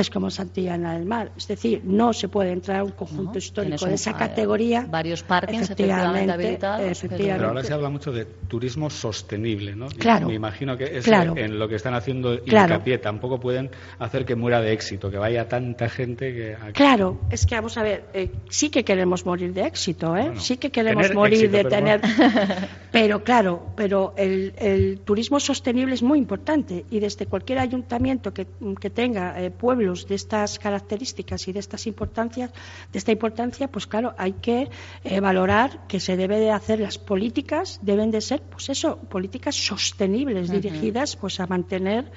Es 0.00 0.10
como 0.10 0.30
Santillana 0.30 0.94
del 0.94 1.04
Mar. 1.06 1.32
Es 1.36 1.46
decir, 1.48 1.82
no 1.84 2.12
se 2.12 2.28
puede 2.28 2.52
entrar 2.52 2.80
a 2.80 2.84
un 2.84 2.90
conjunto 2.92 3.32
No, 3.32 3.38
histórico 3.38 3.86
de 3.86 3.94
esa 3.94 4.10
eh, 4.10 4.14
categoría. 4.18 4.86
varios 4.88 5.22
parkings 5.22 5.62
efectivamente 5.62 6.00
efectivamente, 6.20 6.32
habilitados, 6.32 6.90
efectivamente. 6.90 7.36
Pero 7.38 7.48
ahora 7.48 7.64
se 7.64 7.72
habla 7.74 7.88
mucho 7.90 8.12
de 8.12 8.24
turismo 8.24 8.90
sostenible, 8.90 9.74
¿no? 9.76 9.86
Y 9.86 9.96
Claro. 9.96 10.28
Me 10.28 10.34
imagino 10.34 10.76
que 10.76 10.98
es 10.98 11.04
Claro. 11.04 11.34
en 11.36 11.58
lo 11.58 11.68
que 11.68 11.74
están 11.76 11.94
haciendo 11.94 12.38
Claro. 12.44 12.74
hincapié. 12.74 12.98
Tampoco 12.98 13.38
pueden 13.40 13.70
hacer 13.98 14.24
que 14.24 14.34
muera 14.34 14.60
de 14.60 14.72
éxito, 14.72 15.10
que 15.10 15.18
vaya 15.18 15.48
tanta 15.48 15.88
gente 15.88 16.32
que... 16.34 16.54
a- 16.54 16.72
Claro, 16.72 17.20
es 17.30 17.46
que 17.46 17.54
vamos 17.54 17.76
a 17.76 17.82
ver, 17.82 18.04
eh, 18.14 18.30
sí 18.48 18.70
que 18.70 18.84
queremos 18.84 19.26
morir 19.26 19.52
de 19.52 19.66
éxito, 19.66 20.16
¿eh? 20.16 20.22
Bueno, 20.26 20.40
sí 20.40 20.56
que 20.56 20.70
queremos 20.70 21.12
morir 21.14 21.34
éxito, 21.44 21.56
de 21.56 21.62
pero 21.64 21.68
tener. 21.76 22.00
bueno. 22.00 22.54
pero 22.92 23.24
claro, 23.24 23.66
pero 23.76 24.14
el, 24.16 24.52
el 24.58 25.00
turismo 25.04 25.40
sostenible 25.40 25.94
es 25.94 26.02
muy 26.02 26.18
importante 26.18 26.84
y 26.90 27.00
desde 27.00 27.26
cualquier 27.26 27.58
ayuntamiento 27.58 28.32
que, 28.32 28.46
que 28.80 28.90
tenga 28.90 29.40
eh, 29.42 29.50
de 29.90 30.14
estas 30.14 30.58
características 30.58 31.48
y 31.48 31.52
de 31.52 31.60
estas 31.60 31.86
importancias, 31.86 32.50
de 32.92 32.98
esta 32.98 33.12
importancia, 33.12 33.68
pues 33.68 33.86
claro, 33.86 34.14
hay 34.16 34.34
que 34.34 34.70
eh, 35.04 35.20
valorar 35.20 35.86
que 35.88 36.00
se 36.00 36.16
debe 36.16 36.38
de 36.38 36.50
hacer 36.50 36.80
las 36.80 36.98
políticas, 36.98 37.80
deben 37.82 38.10
de 38.10 38.20
ser, 38.20 38.42
pues 38.42 38.68
eso, 38.68 38.96
políticas 38.96 39.56
sostenibles 39.56 40.50
dirigidas, 40.50 41.16
pues 41.16 41.40
a 41.40 41.46
mantener, 41.46 42.10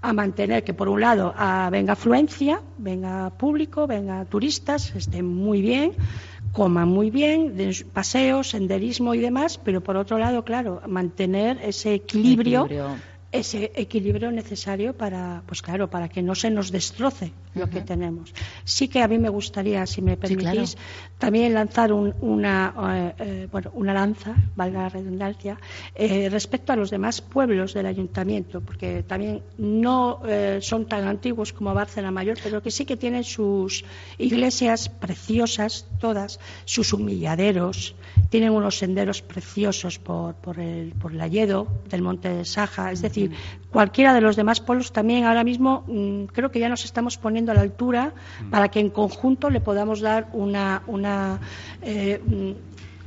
a 0.00 0.12
mantener 0.12 0.64
que 0.64 0.74
por 0.74 0.88
un 0.88 1.00
lado 1.00 1.34
ah, 1.36 1.68
venga 1.70 1.92
afluencia, 1.92 2.62
venga 2.78 3.30
público, 3.30 3.86
venga 3.86 4.24
turistas, 4.24 4.94
estén 4.94 5.26
muy 5.26 5.60
bien, 5.60 5.92
coman 6.52 6.88
muy 6.88 7.10
bien, 7.10 7.54
paseos, 7.92 8.50
senderismo 8.50 9.14
y 9.14 9.18
demás, 9.18 9.58
pero 9.62 9.82
por 9.82 9.96
otro 9.96 10.18
lado, 10.18 10.44
claro, 10.44 10.80
mantener 10.86 11.58
ese 11.62 11.94
equilibrio, 11.94 12.64
Equilibrio. 12.64 12.96
Ese 13.30 13.72
equilibrio 13.74 14.32
necesario 14.32 14.94
para, 14.96 15.42
pues 15.46 15.60
claro, 15.60 15.90
para 15.90 16.08
que 16.08 16.22
no 16.22 16.34
se 16.34 16.50
nos 16.50 16.70
destroce 16.72 17.32
lo 17.54 17.68
que 17.68 17.80
tenemos. 17.82 18.32
Sí 18.64 18.88
que 18.88 19.02
a 19.02 19.08
mí 19.08 19.18
me 19.18 19.28
gustaría, 19.28 19.84
si 19.86 20.00
me 20.00 20.16
permitís, 20.16 20.76
también 21.18 21.52
lanzar 21.52 21.92
un- 21.92 22.14
una, 22.20 22.72
eh, 22.78 23.14
eh, 23.18 23.48
bueno, 23.52 23.70
una 23.74 23.92
lanza, 23.92 24.34
valga 24.56 24.82
la 24.82 24.88
redundancia, 24.88 25.58
eh, 25.94 26.28
respecto 26.30 26.72
a 26.72 26.76
los 26.76 26.88
demás 26.90 27.20
pueblos 27.20 27.74
del 27.74 27.86
ayuntamiento, 27.86 28.60
porque 28.62 29.02
también 29.02 29.42
no 29.58 30.22
eh, 30.26 30.60
son 30.62 30.86
tan 30.86 31.06
antiguos 31.06 31.52
como 31.52 31.74
Bárcena 31.74 32.10
Mayor, 32.10 32.38
pero 32.42 32.62
que 32.62 32.70
sí 32.70 32.84
que 32.86 32.96
tienen 32.96 33.24
sus 33.24 33.84
iglesias 34.16 34.88
preciosas, 34.88 35.86
todas, 36.00 36.38
sus 36.64 36.92
humilladeros, 36.94 37.94
tienen 38.30 38.52
unos 38.52 38.78
senderos 38.78 39.20
preciosos 39.20 39.98
por, 39.98 40.34
por 40.36 40.60
el, 40.60 40.92
por 40.92 41.12
el 41.12 41.20
Alledo 41.20 41.66
del 41.90 42.02
Monte 42.02 42.28
de 42.32 42.44
Saja, 42.44 42.92
es 42.92 43.02
decir, 43.02 43.17
cualquiera 43.70 44.14
de 44.14 44.20
los 44.20 44.36
demás 44.36 44.60
pueblos 44.60 44.92
también 44.92 45.24
ahora 45.24 45.44
mismo 45.44 45.84
mm, 45.86 46.24
creo 46.26 46.50
que 46.50 46.58
ya 46.58 46.68
nos 46.68 46.84
estamos 46.84 47.18
poniendo 47.18 47.52
a 47.52 47.54
la 47.54 47.60
altura 47.62 48.12
para 48.50 48.68
que 48.68 48.80
en 48.80 48.90
conjunto 48.90 49.50
le 49.50 49.60
podamos 49.60 50.00
dar 50.00 50.28
una, 50.32 50.82
una, 50.86 51.38
eh, 51.82 52.20
mm, 52.24 52.50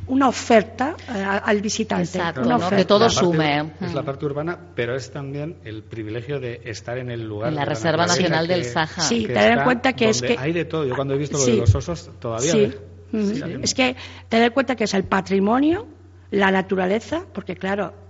una 0.07 0.27
oferta 0.27 0.95
eh, 1.15 1.23
al 1.23 1.61
visitante. 1.61 2.03
Exacto, 2.17 2.41
una 2.41 2.49
¿no? 2.49 2.55
oferta. 2.57 2.75
Que 2.77 2.85
todo 2.85 3.05
parte- 3.05 3.15
sume. 3.19 3.71
Es 3.79 3.93
la 3.93 4.01
Mm. 4.01 4.05
parte 4.05 4.25
urbana, 4.25 4.59
pero 4.75 4.95
es 4.95 5.11
también 5.11 5.55
el 5.63 5.83
privilegio 5.83 6.39
de 6.39 6.61
estar 6.65 6.97
en 6.97 7.09
el 7.11 7.25
lugar. 7.27 7.49
En 7.49 7.55
la 7.55 7.65
Reserva 7.65 8.05
Nacional 8.07 8.47
del 8.47 8.65
Saja. 8.65 9.01
Sí, 9.03 9.25
tener 9.27 9.59
en 9.59 9.63
cuenta 9.63 9.93
que 9.93 10.09
es 10.09 10.21
que- 10.21 10.35
Hay 10.37 10.51
de 10.51 10.65
todo. 10.65 10.85
Yo 10.85 10.95
cuando 10.95 11.13
he 11.13 11.17
visto 11.17 11.37
lo 11.37 11.45
de 11.45 11.57
los 11.57 11.73
osos, 11.75 12.09
todavía. 12.19 12.51
Sí. 12.51 12.57
me- 12.57 12.91
Mm. 13.21 13.35
Sí, 13.35 13.41
Es 13.63 13.73
que 13.73 13.95
tener 14.29 14.47
en 14.47 14.53
cuenta 14.53 14.75
que 14.75 14.85
es 14.85 14.93
el 14.93 15.03
patrimonio, 15.03 15.85
la 16.31 16.49
naturaleza, 16.49 17.23
porque 17.33 17.55
claro, 17.55 17.91
mm, 17.91 18.00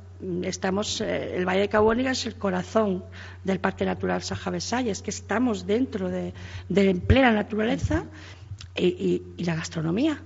estamos, 0.43 1.01
eh, 1.01 1.35
el 1.37 1.45
Valle 1.47 1.61
de 1.61 1.69
Cabuóniga 1.69 2.11
es 2.11 2.25
el 2.25 2.35
corazón 2.35 3.03
del 3.43 3.59
Parque 3.59 3.85
Natural 3.85 4.21
Saja 4.21 4.49
Besaya, 4.49 4.91
es 4.91 5.01
que 5.01 5.09
estamos 5.11 5.65
dentro 5.65 6.09
de, 6.09 6.33
de 6.69 6.95
plena 6.95 7.31
naturaleza 7.31 8.05
y, 8.75 8.85
y- 8.87 9.23
y 9.37 9.43
la 9.45 9.55
gastronomía. 9.55 10.21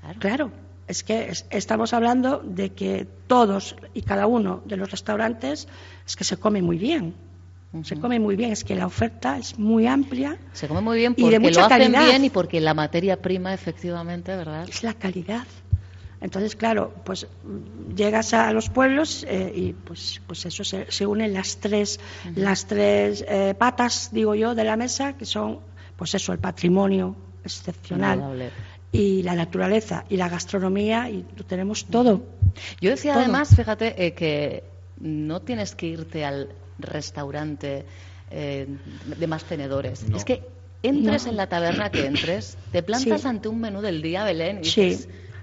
Claro. 0.00 0.18
Claro, 0.20 0.50
es 0.86 1.02
que 1.02 1.28
es- 1.30 1.46
estamos 1.50 1.92
hablando 1.92 2.38
de 2.44 2.70
que 2.70 3.06
todos 3.26 3.76
y 3.94 4.02
cada 4.02 4.26
uno 4.26 4.62
de 4.64 4.76
los 4.76 4.90
restaurantes 4.90 5.68
es 6.06 6.16
que 6.16 6.24
se 6.24 6.36
come 6.36 6.62
muy 6.62 6.78
bien. 6.78 7.14
Se 7.82 7.96
come 8.00 8.18
muy 8.18 8.34
bien, 8.34 8.50
es 8.50 8.64
que 8.64 8.74
la 8.74 8.86
oferta 8.86 9.36
es 9.36 9.58
muy 9.58 9.86
amplia, 9.86 10.38
Se 10.54 10.66
come 10.68 10.80
muy 10.80 10.96
bien 10.96 11.12
Y 11.18 11.22
de 11.22 11.22
porque 11.22 11.38
mucha 11.40 11.60
lo 11.60 11.66
hacen 11.66 11.92
calidad. 11.92 12.04
bien 12.06 12.24
y 12.24 12.30
porque 12.30 12.60
la 12.62 12.72
materia 12.72 13.20
prima, 13.20 13.52
efectivamente, 13.52 14.34
¿verdad? 14.34 14.66
es 14.66 14.82
la 14.82 14.94
calidad. 14.94 15.44
Entonces, 16.20 16.56
claro, 16.56 16.92
pues 17.04 17.26
llegas 17.94 18.34
a 18.34 18.52
los 18.52 18.68
pueblos 18.70 19.24
eh, 19.28 19.52
y 19.54 19.72
pues, 19.72 20.20
pues 20.26 20.44
eso 20.46 20.64
se, 20.64 20.90
se 20.90 21.06
unen 21.06 21.32
las 21.32 21.58
tres, 21.58 22.00
las 22.34 22.66
tres 22.66 23.24
eh, 23.28 23.54
patas, 23.56 24.08
digo 24.12 24.34
yo, 24.34 24.54
de 24.56 24.64
la 24.64 24.76
mesa, 24.76 25.12
que 25.16 25.24
son, 25.24 25.60
pues 25.96 26.14
eso, 26.14 26.32
el 26.32 26.38
patrimonio 26.40 27.14
excepcional 27.44 28.50
y 28.90 29.22
la 29.22 29.34
naturaleza 29.34 30.04
y 30.08 30.16
la 30.16 30.28
gastronomía 30.28 31.08
y 31.10 31.24
lo 31.36 31.44
tenemos 31.44 31.84
todo. 31.86 32.22
Yo 32.80 32.90
decía 32.90 33.12
Todo. 33.12 33.22
además, 33.22 33.54
fíjate, 33.54 34.06
eh, 34.06 34.12
que 34.14 34.64
no 34.98 35.40
tienes 35.40 35.74
que 35.74 35.86
irte 35.86 36.24
al 36.24 36.48
restaurante 36.78 37.84
eh, 38.30 38.66
de 39.18 39.26
más 39.26 39.44
tenedores. 39.44 40.08
No. 40.08 40.16
Es 40.16 40.24
que 40.24 40.42
entres 40.82 41.24
No. 41.24 41.30
en 41.30 41.36
la 41.36 41.46
taberna 41.48 41.90
que 41.90 42.06
entres, 42.06 42.56
te 42.72 42.82
plantas 42.82 43.22
Sí. 43.22 43.26
ante 43.28 43.48
un 43.48 43.60
menú 43.60 43.80
del 43.80 44.02
día, 44.02 44.24
Belén, 44.24 44.60
y 44.62 44.64
Sí. 44.64 44.98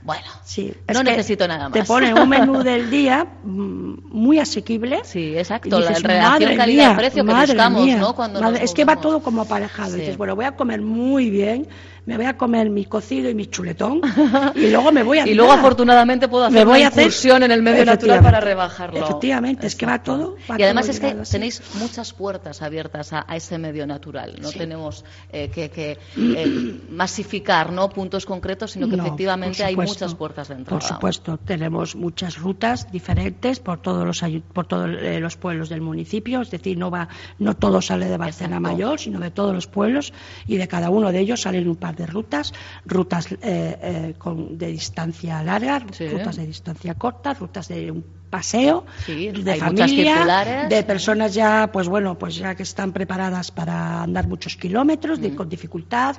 Dices, 0.05 0.23
bueno, 0.23 0.27
Sí, 0.43 0.73
no 0.93 1.03
necesito 1.03 1.47
nada 1.47 1.69
más. 1.69 1.73
Te 1.73 1.83
ponen 1.83 2.17
un 2.17 2.29
menú 2.29 2.63
del 2.63 2.89
día 2.89 3.25
mm, 3.43 3.93
muy 4.09 4.39
asequible. 4.39 5.01
Sí, 5.03 5.37
exacto, 5.37 5.67
Y 5.67 5.71
la 5.71 5.89
dices, 5.89 6.03
relación 6.03 6.55
calidad-precio 6.55 7.25
que 7.25 7.33
buscamos, 7.33 7.83
mía, 7.83 7.97
¿no? 7.97 8.15
Cuando 8.15 8.39
madre- 8.41 8.63
es 8.63 8.73
que 8.73 8.85
va 8.85 8.95
todo 8.99 9.21
como 9.21 9.41
aparejado. 9.41 9.91
Sí. 9.91 9.99
Dices, 10.01 10.17
bueno, 10.17 10.35
voy 10.35 10.45
a 10.45 10.55
comer 10.55 10.81
muy 10.81 11.29
bien, 11.29 11.67
me 12.05 12.17
voy 12.17 12.25
a 12.25 12.37
comer 12.37 12.69
mi 12.69 12.85
cocido 12.85 13.29
y 13.29 13.35
mi 13.35 13.47
chuletón 13.47 14.01
y 14.55 14.69
luego 14.69 14.91
me 14.91 15.03
voy 15.03 15.19
a 15.19 15.27
Y 15.27 15.33
luego, 15.33 15.51
afortunadamente, 15.51 16.27
puedo 16.27 16.45
hacer 16.45 16.59
me 16.59 16.65
voy 16.65 16.79
una 16.79 16.85
a 16.87 16.89
hacer 16.89 17.03
incursión 17.03 17.43
en 17.43 17.51
el 17.51 17.61
medio 17.61 17.85
natural 17.85 18.21
para 18.21 18.39
rebajarlo. 18.39 18.99
Efectivamente, 19.03 19.67
es 19.67 19.75
que 19.75 19.85
va 19.85 19.95
Exacto. 19.95 20.17
todo. 20.17 20.35
va 20.49 20.59
y 20.59 20.63
además 20.63 20.85
todo 20.85 20.91
es 20.93 20.99
que 20.99 21.07
así. 21.07 21.31
tenéis 21.31 21.61
muchas 21.79 22.13
puertas 22.13 22.61
abiertas 22.61 23.13
a, 23.13 23.25
a 23.27 23.35
ese 23.35 23.57
medio 23.57 23.87
natural. 23.87 24.35
No 24.41 24.49
Sí. 24.49 24.57
tenemos 24.59 25.03
eh, 25.31 25.49
que, 25.49 25.69
que, 25.69 25.97
eh, 26.17 26.79
masificar 26.89 27.71
¿no? 27.71 27.89
puntos 27.89 28.25
concretos, 28.25 28.71
sino 28.71 28.87
que 28.87 28.97
No, 28.97 29.05
efectivamente 29.05 29.63
hay 29.63 29.75
muchas 29.75 30.15
puertas 30.15 30.47
de 30.49 30.55
entrada. 30.55 30.79
Por 30.79 30.87
supuesto, 30.87 31.37
tenemos 31.37 31.95
muchas 31.95 32.37
rutas 32.37 32.91
diferentes 32.91 33.59
por 33.59 33.81
todos 33.81 34.05
los 34.05 34.23
por 34.53 34.65
todos 34.67 34.89
eh, 35.01 35.19
los 35.19 35.37
pueblos 35.37 35.69
del 35.69 35.81
municipio, 35.81 36.41
es 36.41 36.51
decir, 36.51 36.77
no 36.77 36.91
va 36.91 37.07
no 37.39 37.55
todo 37.55 37.81
sale 37.81 38.05
de 38.07 38.15
Exacto. 38.15 38.59
Mayor, 38.59 38.99
sino 38.99 39.19
de 39.19 39.31
todos 39.31 39.53
los 39.53 39.67
pueblos 39.67 40.13
y 40.47 40.57
de 40.57 40.67
cada 40.67 40.89
uno 40.89 41.11
de 41.11 41.19
ellos 41.19 41.41
salen 41.41 41.67
un 41.67 41.75
par 41.75 41.94
de 41.95 42.05
rutas, 42.05 42.53
rutas 42.85 43.31
eh, 43.31 43.37
eh, 43.41 44.13
con, 44.17 44.57
de 44.57 44.67
distancia 44.67 45.41
larga, 45.43 45.83
Sí. 45.91 46.07
rutas 46.07 46.35
de 46.37 46.45
distancia 46.47 46.93
corta, 46.95 47.33
rutas 47.33 47.67
de 47.67 47.91
un 47.91 48.03
paseo, 48.29 48.85
Sí, 49.05 49.29
de 49.29 49.55
familia, 49.55 50.25
de 50.67 50.83
personas 50.83 51.33
ya, 51.33 51.69
pues 51.71 51.87
bueno, 51.87 52.17
pues 52.17 52.35
ya 52.35 52.53
que 52.53 52.63
están 52.63 52.91
preparadas 52.91 53.49
para 53.51 54.01
andar 54.03 54.27
muchos 54.27 54.57
kilómetros, 54.57 55.21
de- 55.21 55.33
con 55.35 55.47
dificultad, 55.47 56.17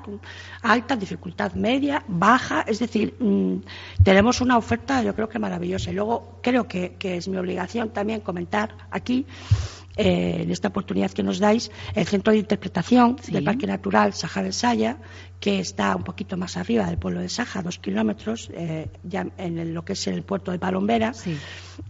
alta, 0.62 0.96
dificultad 0.96 1.52
media, 1.54 2.02
baja, 2.08 2.62
es 2.66 2.78
decir, 2.78 3.16
mm, 3.18 3.56
tenemos 4.02 4.40
una 4.40 4.56
oferta 4.56 5.02
yo 5.02 5.14
creo 5.14 5.28
que 5.28 5.38
maravillosa. 5.38 5.90
Y 5.90 5.94
luego 5.94 6.40
creo 6.42 6.66
que, 6.66 6.94
que 6.98 7.16
es 7.18 7.28
mi 7.28 7.36
obligación 7.36 7.90
también 7.90 8.20
comentar 8.20 8.74
aquí, 8.90 9.26
eh, 9.96 10.38
en 10.42 10.50
esta 10.50 10.68
oportunidad 10.68 11.10
que 11.10 11.22
nos 11.22 11.38
dais, 11.38 11.70
el 11.94 12.06
centro 12.06 12.32
de 12.32 12.38
interpretación 12.38 13.16
Sí. 13.22 13.32
del 13.32 13.44
Parque 13.44 13.66
Natural 13.66 14.12
Saja 14.12 14.42
del 14.42 14.52
Saya, 14.52 14.98
que 15.40 15.58
está 15.58 15.94
un 15.96 16.02
poquito 16.04 16.36
más 16.36 16.56
arriba 16.56 16.86
del 16.86 16.98
pueblo 16.98 17.20
de 17.20 17.28
Saja, 17.28 17.62
dos 17.62 17.78
kilómetros, 17.78 18.50
eh, 18.54 18.88
ya 19.02 19.26
en 19.38 19.58
el- 19.58 19.74
lo 19.74 19.84
que 19.84 19.92
es 19.94 20.06
el 20.06 20.22
puerto 20.22 20.50
de 20.52 20.58
Palombera 20.58 21.12
Sí. 21.14 21.36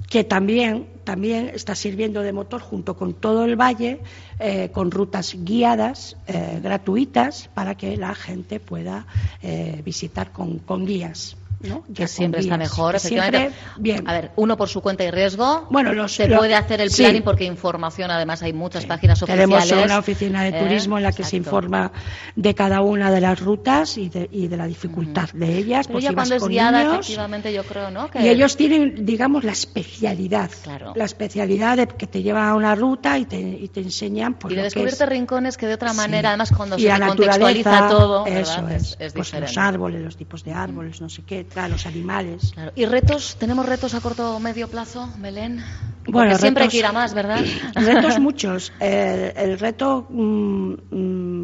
que 0.09 0.25
también, 0.25 0.87
también 1.05 1.51
está 1.55 1.75
sirviendo 1.75 2.23
de 2.23 2.33
motor 2.33 2.61
junto 2.61 2.97
con 2.97 3.15
todo 3.15 3.45
el 3.45 3.57
valle, 3.57 4.01
eh, 4.41 4.71
con 4.73 4.91
rutas 4.91 5.37
guiadas, 5.39 6.17
eh, 6.27 6.61
gratuitas, 6.63 7.49
para 7.55 7.77
que 7.77 7.97
la 7.97 8.15
gente 8.15 8.61
pueda 8.61 9.07
eh, 9.43 9.81
visitar 9.85 10.33
con, 10.33 10.59
con 10.59 10.85
guías. 10.87 11.37
¿No? 11.61 11.85
Ya 11.89 11.95
Que 11.95 12.03
con 12.03 12.09
siempre 12.09 12.41
está 12.41 12.57
mejor, 12.57 12.97
efectivamente. 12.97 13.55
bien. 13.79 14.09
A 14.09 14.13
ver, 14.13 14.31
uno 14.37 14.57
por 14.57 14.69
su 14.69 14.81
cuenta 14.81 15.05
y 15.05 15.11
riesgo. 15.11 15.67
Bueno, 15.71 15.93
los- 15.93 16.15
se 16.15 16.29
puede 16.29 16.55
hacer 16.55 16.81
el 16.81 16.91
sí. 16.91 17.03
planning 17.03 17.23
porque 17.23 17.45
información, 17.45 18.11
además, 18.11 18.43
hay 18.43 18.53
muchas 18.53 18.85
páginas 18.87 19.21
Tenemos 19.21 19.59
oficiales. 19.59 19.85
una 19.87 19.99
oficina 19.99 20.43
de 20.43 20.51
¿eh? 20.51 20.63
turismo 20.63 20.97
en 20.99 21.05
la 21.05 21.13
que 21.13 21.25
se 21.25 21.37
informa 21.37 21.93
de 22.35 22.55
cada 22.55 22.83
una 22.83 23.11
de 23.11 23.21
las 23.21 23.41
rutas 23.41 23.97
y 23.99 24.09
de, 24.09 24.29
y 24.31 24.49
de 24.49 24.57
la 24.57 24.67
dificultad 24.67 25.29
de 25.33 25.57
ellas. 25.59 25.87
Pero 25.87 25.95
por 25.97 26.03
ya 26.03 26.09
si 26.11 26.15
vas 26.15 26.23
cuando 26.29 26.35
es 26.37 26.43
con 26.43 26.51
guiada, 26.51 26.79
niños. 26.85 26.95
efectivamente, 27.01 27.53
yo 27.53 27.65
creo, 27.65 27.91
¿no? 27.91 28.11
Que 28.11 28.21
Y 28.23 28.29
ellos 28.29 28.57
tienen, 28.57 29.07
digamos, 29.07 29.45
la 29.45 29.53
especialidad. 29.53 30.51
Claro. 30.63 30.93
La 30.95 31.05
especialidad 31.05 31.77
de 31.77 31.87
que 31.89 32.07
te 32.07 32.23
llevan 32.23 32.49
a 32.49 32.55
una 32.55 32.75
ruta 32.75 33.19
y 33.19 33.25
te, 33.25 33.39
y 33.41 33.69
te 33.69 33.81
enseñan 33.81 34.35
pues, 34.35 34.53
y 34.53 34.57
de 34.57 34.63
descubrirte 34.65 35.05
es- 35.05 35.09
rincones 35.11 35.57
que 35.57 35.67
de 35.67 35.75
otra 35.75 35.91
Sí. 35.91 35.97
manera, 35.97 36.31
además, 36.31 36.53
cuando 36.57 36.77
Y 36.79 36.83
se 36.83 37.01
contextualiza 37.01 37.89
todo, 37.89 38.27
es, 38.27 38.49
es, 38.49 38.97
pues 38.97 39.15
diferente. 39.15 39.41
los 39.49 39.59
árboles, 39.59 40.03
los 40.03 40.17
tipos 40.17 40.45
de 40.45 40.53
árboles, 40.53 41.01
no 41.01 41.09
sé 41.09 41.23
qué, 41.25 41.46
claro, 41.53 41.73
los 41.75 41.87
animales. 41.87 42.53
Claro. 42.55 42.73
¿Y 42.75 42.85
retos? 42.87 43.37
¿Tenemos 43.39 43.67
retos 43.67 43.95
a 43.95 44.01
corto 44.01 44.37
o 44.37 44.41
medio 44.41 44.69
plazo, 44.69 45.09
Belén? 45.19 45.63
Porque 46.05 46.13
Bueno, 46.13 46.39
siempre 46.39 46.65
hay 46.65 46.69
que 46.69 46.79
ir 46.79 46.87
a 46.87 46.93
más, 46.93 47.15
¿verdad? 47.15 47.45
Retos 47.75 48.21
muchos. 48.21 48.73
Eh, 48.81 49.33
el 49.37 49.59
reto 49.59 50.07
mm, 50.09 50.73
mm, 50.91 51.36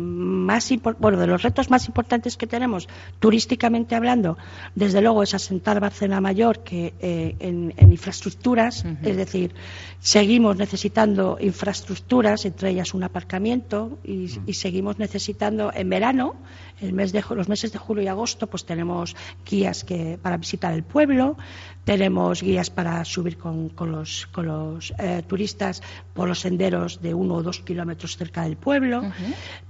más 0.43 0.73
bueno, 0.99 1.19
de 1.19 1.27
los 1.27 1.43
retos 1.43 1.71
más 1.71 1.87
importantes 1.87 2.37
que 2.37 2.47
tenemos, 2.47 2.89
turísticamente 3.19 3.95
hablando, 3.95 4.37
desde 4.75 5.01
luego 5.01 5.23
es 5.23 5.35
asentar 5.35 5.81
Barcelona 5.81 6.21
Mayor 6.21 6.61
que 6.61 6.95
eh, 7.01 7.37
en, 7.41 7.73
infraestructuras, 7.91 8.85
es 9.03 9.17
decir, 9.17 9.55
seguimos 10.01 10.57
necesitando 10.57 11.39
infraestructuras, 11.41 12.45
entre 12.45 12.71
ellas 12.71 12.95
un 12.95 13.05
aparcamiento, 13.05 13.99
y, 14.05 14.29
seguimos 14.53 14.99
necesitando 14.99 15.73
en 15.75 15.89
verano, 15.89 16.35
el 16.81 16.93
mes 16.93 17.13
de, 17.13 17.25
los 17.35 17.49
meses 17.49 17.73
de 17.73 17.79
julio 17.79 18.03
y 18.03 18.09
agosto, 18.09 18.47
pues 18.47 18.65
tenemos 18.65 19.17
guías 19.49 19.85
que, 19.85 20.19
para 20.21 20.37
visitar 20.37 20.73
el 20.73 20.83
pueblo, 20.83 21.37
tenemos 21.85 22.43
guías 22.43 22.71
para 22.71 23.05
subir 23.05 23.37
con, 23.37 23.73
los, 23.79 24.29
con 24.33 24.47
los 24.47 24.95
eh, 24.99 25.23
turistas 25.27 25.83
por 26.15 26.29
los 26.29 26.41
senderos 26.41 27.01
de 27.03 27.15
uno 27.15 27.35
o 27.35 27.43
dos 27.43 27.61
kilómetros 27.61 28.17
cerca 28.17 28.43
del 28.43 28.57
pueblo, 28.57 29.03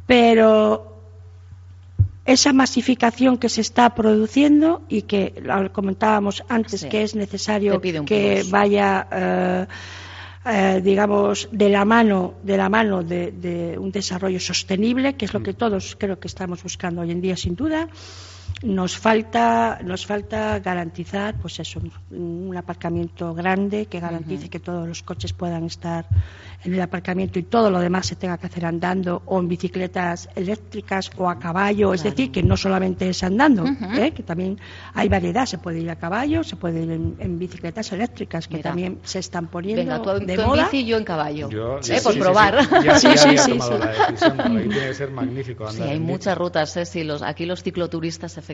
pero 0.06 0.92
esa 2.24 2.52
masificación 2.52 3.38
que 3.38 3.48
se 3.48 3.60
está 3.60 3.94
produciendo 3.94 4.82
y 4.88 5.02
que 5.02 5.34
lo 5.42 5.72
comentábamos 5.72 6.44
antes 6.48 6.84
que 6.84 7.02
es 7.02 7.14
necesario 7.16 7.80
que 7.80 8.44
vaya 8.48 9.08
eh, 9.10 9.66
eh, 10.44 10.80
digamos 10.84 11.48
de 11.50 11.68
la 11.68 11.84
mano 11.84 12.34
de 12.42 12.56
la 12.56 12.68
mano 12.68 13.02
de, 13.02 13.76
un 13.78 13.90
desarrollo 13.90 14.38
sostenible 14.38 15.14
que 15.14 15.24
es 15.24 15.34
lo 15.34 15.40
mm. 15.40 15.42
que 15.42 15.54
todos 15.54 15.96
creo 15.98 16.20
que 16.20 16.28
estamos 16.28 16.62
buscando 16.62 17.00
hoy 17.02 17.10
en 17.10 17.20
día 17.20 17.36
sin 17.36 17.56
duda 17.56 17.88
nos 18.62 18.96
falta 18.96 19.80
nos 19.82 20.06
falta 20.06 20.58
garantizar 20.60 21.34
pues 21.40 21.58
eso 21.58 21.80
un 22.10 22.54
aparcamiento 22.56 23.34
grande 23.34 23.86
que 23.86 23.98
garantice 23.98 24.48
que 24.48 24.60
todos 24.60 24.86
los 24.86 25.02
coches 25.02 25.32
puedan 25.32 25.64
estar 25.64 26.06
en 26.64 26.74
el 26.74 26.80
aparcamiento 26.80 27.38
y 27.38 27.42
todo 27.42 27.70
lo 27.70 27.80
demás 27.80 28.06
se 28.06 28.16
tenga 28.16 28.38
que 28.38 28.46
hacer 28.46 28.64
andando 28.64 29.22
o 29.26 29.40
en 29.40 29.48
bicicletas 29.48 30.28
eléctricas 30.36 31.10
o 31.16 31.28
a 31.28 31.38
caballo. 31.38 31.92
Es 31.92 32.04
decir 32.04 32.30
que 32.30 32.42
no 32.42 32.56
solamente 32.56 33.08
es 33.08 33.22
andando 33.24 33.64
¿eh? 33.66 34.12
que 34.12 34.22
también 34.22 34.60
hay 34.94 35.08
variedad. 35.08 35.44
Se 35.46 35.58
puede 35.58 35.80
ir 35.80 35.90
a 35.90 35.96
caballo 35.96 36.44
se 36.44 36.56
puede 36.56 36.82
ir 36.82 36.90
en, 36.90 37.38
bicicletas 37.38 37.92
eléctricas 37.92 38.46
que 38.46 38.58
también 38.58 39.00
se 39.02 39.18
están 39.18 39.48
poniendo 39.48 39.82
Venga, 39.82 40.02
tú, 40.02 40.24
de 40.24 40.36
moda. 40.36 40.62
en 40.62 40.64
bici 40.70 40.84
y 40.84 40.86
yo 40.86 40.98
en 40.98 41.04
caballo 41.04 41.48
¿eh? 41.50 42.00
por 42.02 42.18
probar. 42.18 42.64
sí, 42.98 43.08
sí, 43.16 43.38
sí, 43.38 43.58
tiene 44.36 44.68
que 44.68 44.94
ser 44.94 45.10
magnífico 45.20 45.70
sí 45.70 45.82
hay 45.82 45.98
muchas 45.98 46.36
rutas 46.38 46.76
¿eh? 46.76 47.04
los, 47.04 47.22
aquí 47.22 47.46
los 47.46 47.62
cicloturistas 47.62 48.38
efectivamente 48.38 48.51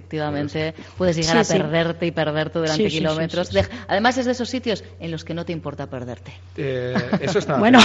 puedes 0.96 1.16
llegar 1.16 1.38
a 1.38 1.44
perderte 1.44 2.06
y 2.06 2.10
perderte 2.10 2.58
durante 2.58 2.88
kilómetros. 2.88 3.50
Además 3.86 4.18
es 4.18 4.26
de 4.26 4.32
esos 4.32 4.48
sitios 4.48 4.84
en 5.00 5.10
los 5.10 5.24
que 5.24 5.34
no 5.34 5.44
te 5.44 5.52
importa 5.52 5.86
perderte. 5.86 6.32
Eh, 6.56 6.94
eso 7.20 7.38
está 7.38 7.56
bueno. 7.58 7.78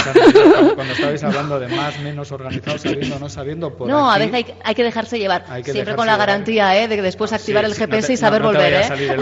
cuando 0.74 0.92
estabais 0.92 1.22
hablando 1.24 1.60
de 1.60 1.68
más, 1.68 1.98
menos 2.00 2.32
organizados, 2.32 2.82
sabiendo, 2.82 3.18
no 3.18 3.28
sabiendo. 3.28 3.74
Por 3.74 3.88
no, 3.88 4.10
a 4.10 4.18
veces 4.18 4.44
hay, 4.62 4.74
que 4.74 4.82
dejarse 4.82 5.18
llevar. 5.18 5.44
Siempre 5.64 5.94
con 5.94 6.06
la 6.06 6.16
garantía 6.16 6.82
¿eh? 6.82 6.88
de 6.88 7.00
después 7.02 7.32
activar 7.32 7.64
el 7.64 7.74
GPS 7.74 8.12
y 8.12 8.16
saber 8.16 8.42
volver. 8.42 8.72
¿eh? 8.72 9.16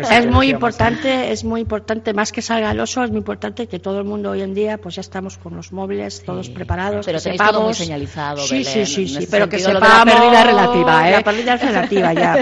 es 0.10 0.26
muy 0.26 0.50
importante, 0.50 1.32
es 1.32 1.44
muy 1.44 1.60
importante, 1.60 2.12
más 2.14 2.32
que 2.32 2.42
salga 2.42 2.70
el 2.70 2.80
oso, 2.80 3.04
es 3.04 3.10
muy 3.10 3.18
importante 3.18 3.66
que 3.66 3.78
todo 3.78 3.98
el 3.98 4.04
mundo 4.04 4.30
hoy 4.30 4.42
en 4.42 4.54
día, 4.54 4.78
pues 4.78 4.96
ya 4.96 5.00
estamos 5.00 5.38
con 5.38 5.56
los 5.56 5.72
móviles 5.72 6.22
todos 6.24 6.48
preparados. 6.48 7.06
Pero 7.06 7.20
tenéis 7.20 7.42
todo 7.42 7.62
muy 7.62 7.74
señalizado. 7.74 8.38
Sí, 8.38 8.64
sí, 8.64 8.86
sí, 8.86 9.08
sí, 9.08 9.26
pero 9.30 9.48
que 9.48 9.58
sepamos. 9.58 9.86
La 9.86 10.04
pérdida 10.04 10.44
relativa, 10.44 11.08
¿eh? 11.08 11.12
La 11.12 11.22
pérdida 11.22 11.54
es 11.54 11.62
relativa 11.62 12.12
ya. 12.12 12.34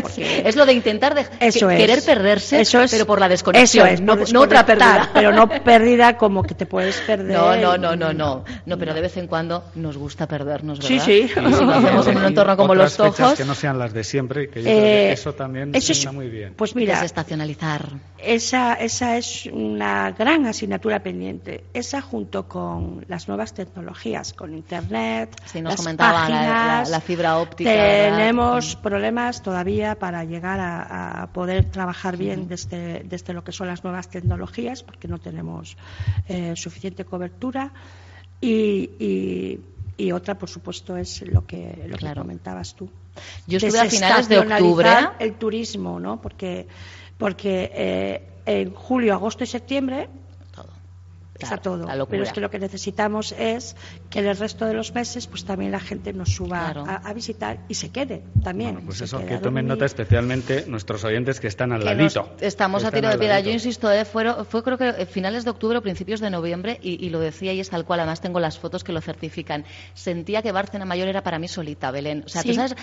Es 0.44 0.56
lo 0.56 0.66
de 0.66 0.72
intentar 0.72 1.14
de 1.14 1.26
querer 1.50 2.02
perderse, 2.02 2.60
eso 2.60 2.80
es, 2.80 2.90
pero 2.90 3.06
por 3.06 3.20
la 3.20 3.28
desconexión. 3.28 3.86
Eso 3.86 4.04
es, 4.04 4.32
no, 4.32 4.40
otra 4.40 4.66
pérdida. 4.66 5.10
Pero 5.12 5.32
no 5.32 5.48
pérdida 5.48 6.16
como 6.16 6.42
que 6.42 6.54
te 6.54 6.66
puedes 6.66 6.96
perder. 6.98 7.36
No, 7.36 7.56
no, 7.56 7.76
no, 7.78 7.96
no, 7.96 8.12
no. 8.12 8.44
No, 8.66 8.78
pero 8.78 8.94
de 8.94 9.00
vez 9.00 9.16
en 9.16 9.26
cuando 9.26 9.64
nos 9.74 9.96
gusta 9.96 10.26
perdernos, 10.26 10.78
¿verdad? 10.78 11.04
Sí, 11.04 11.26
sí. 11.26 11.28
si 11.28 11.40
lo 11.40 11.74
hacemos 11.74 12.06
en 12.06 12.16
un 12.18 12.24
entorno 12.24 12.56
como 12.56 12.74
los 12.74 12.96
tojos. 12.96 13.34
que 13.34 13.44
no 13.44 13.54
sean 13.54 13.78
las 13.78 13.92
de 13.92 14.04
siempre, 14.04 14.48
que 14.48 14.62
yo 14.62 14.68
creo 14.68 14.82
que 14.82 15.10
eh, 15.10 15.12
eso 15.12 15.34
también 15.34 15.74
está 15.74 16.12
muy 16.12 16.28
bien. 16.28 16.54
Pues 16.54 16.74
mira, 16.74 16.94
desestacionalizar. 16.94 17.88
Esa, 18.18 18.74
esa 18.74 19.16
es 19.16 19.46
una 19.46 20.12
gran 20.12 20.46
asignatura 20.46 21.02
pendiente. 21.02 21.64
Esa 21.74 22.00
junto 22.00 22.48
con 22.48 23.04
las 23.08 23.28
nuevas 23.28 23.52
tecnologías, 23.52 24.32
con 24.32 24.54
Internet, 24.54 25.36
sí, 25.44 25.60
nos 25.60 25.76
comentaba 25.76 26.28
la, 26.28 27.00
fibra 27.00 27.38
óptica. 27.38 27.70
Tenemos 27.70 28.76
problemas 28.76 29.42
todavía 29.42 29.73
para 29.98 30.24
llegar 30.24 30.60
a, 30.60 31.28
poder 31.32 31.70
trabajar 31.70 32.16
bien 32.16 32.48
desde, 32.48 33.02
desde, 33.04 33.32
lo 33.32 33.42
que 33.42 33.52
son 33.52 33.66
las 33.66 33.82
nuevas 33.82 34.08
tecnologías, 34.08 34.82
porque 34.82 35.08
no 35.08 35.18
tenemos 35.18 35.76
eh, 36.28 36.54
suficiente 36.56 37.04
cobertura. 37.04 37.72
Y, 38.40 39.58
y, 39.96 40.12
otra, 40.12 40.36
por 40.36 40.48
supuesto, 40.48 40.96
es 40.96 41.22
lo 41.22 41.46
que, 41.46 41.86
lo 41.88 41.96
que 41.96 42.14
comentabas 42.14 42.74
tú. 42.74 42.88
Yo 43.46 43.58
estuve 43.58 43.80
a 43.80 43.84
finales 43.86 44.28
de 44.28 44.38
octubre. 44.38 44.88
El 45.18 45.34
turismo, 45.34 45.98
¿no? 45.98 46.20
Porque, 46.20 46.66
porque 47.16 47.70
eh, 47.74 48.22
en 48.44 48.74
julio, 48.74 49.14
agosto 49.14 49.44
y 49.44 49.46
septiembre 49.46 50.08
está 51.38 51.58
todo. 51.58 51.86
Pero 52.08 52.22
es 52.22 52.32
que 52.32 52.40
lo 52.40 52.50
que 52.50 52.58
necesitamos 52.58 53.32
es 53.32 53.76
que 54.10 54.20
el 54.20 54.36
resto 54.36 54.66
de 54.66 54.74
los 54.74 54.94
meses, 54.94 55.26
pues 55.26 55.44
también 55.44 55.72
la 55.72 55.80
gente 55.80 56.12
nos 56.12 56.30
suba 56.30 56.68
a, 56.68 57.12
visitar 57.12 57.60
y 57.68 57.74
se 57.74 57.90
quede 57.90 58.22
también. 58.42 58.84
pues 58.84 59.00
eso, 59.00 59.24
que 59.24 59.38
tomen 59.38 59.66
nota 59.66 59.84
especialmente 59.84 60.64
nuestros 60.66 61.04
oyentes 61.04 61.40
que 61.40 61.48
están 61.48 61.72
al 61.72 61.84
ladito. 61.84 62.28
estamos 62.40 62.84
a 62.84 62.90
tiro 62.90 63.08
de 63.08 63.18
piedra. 63.18 63.40
Yo 63.40 63.50
insisto, 63.50 63.90
eh, 63.90 64.04
fue, 64.04 64.44
fue, 64.44 64.62
creo 64.62 64.78
que 64.78 65.06
finales 65.06 65.44
de 65.44 65.50
octubre 65.50 65.78
o 65.78 65.82
principios 65.82 66.20
de 66.20 66.30
noviembre 66.30 66.78
y, 66.82 67.08
lo 67.10 67.20
decía 67.20 67.52
y 67.52 67.60
es 67.60 67.70
tal 67.70 67.84
cual. 67.84 68.00
Además 68.00 68.20
tengo 68.20 68.40
las 68.40 68.58
fotos 68.58 68.84
que 68.84 68.92
lo 68.92 69.00
certifican. 69.00 69.64
Sentía 69.94 70.42
que 70.42 70.52
Bárcena 70.52 70.84
Mayor 70.84 71.08
era 71.08 71.22
para 71.22 71.38
mí 71.38 71.48
solita, 71.48 71.90
Belén. 71.90 72.24
O 72.26 72.28
sea, 72.28 72.42
tú 72.42 72.54
sabes, 72.54 72.74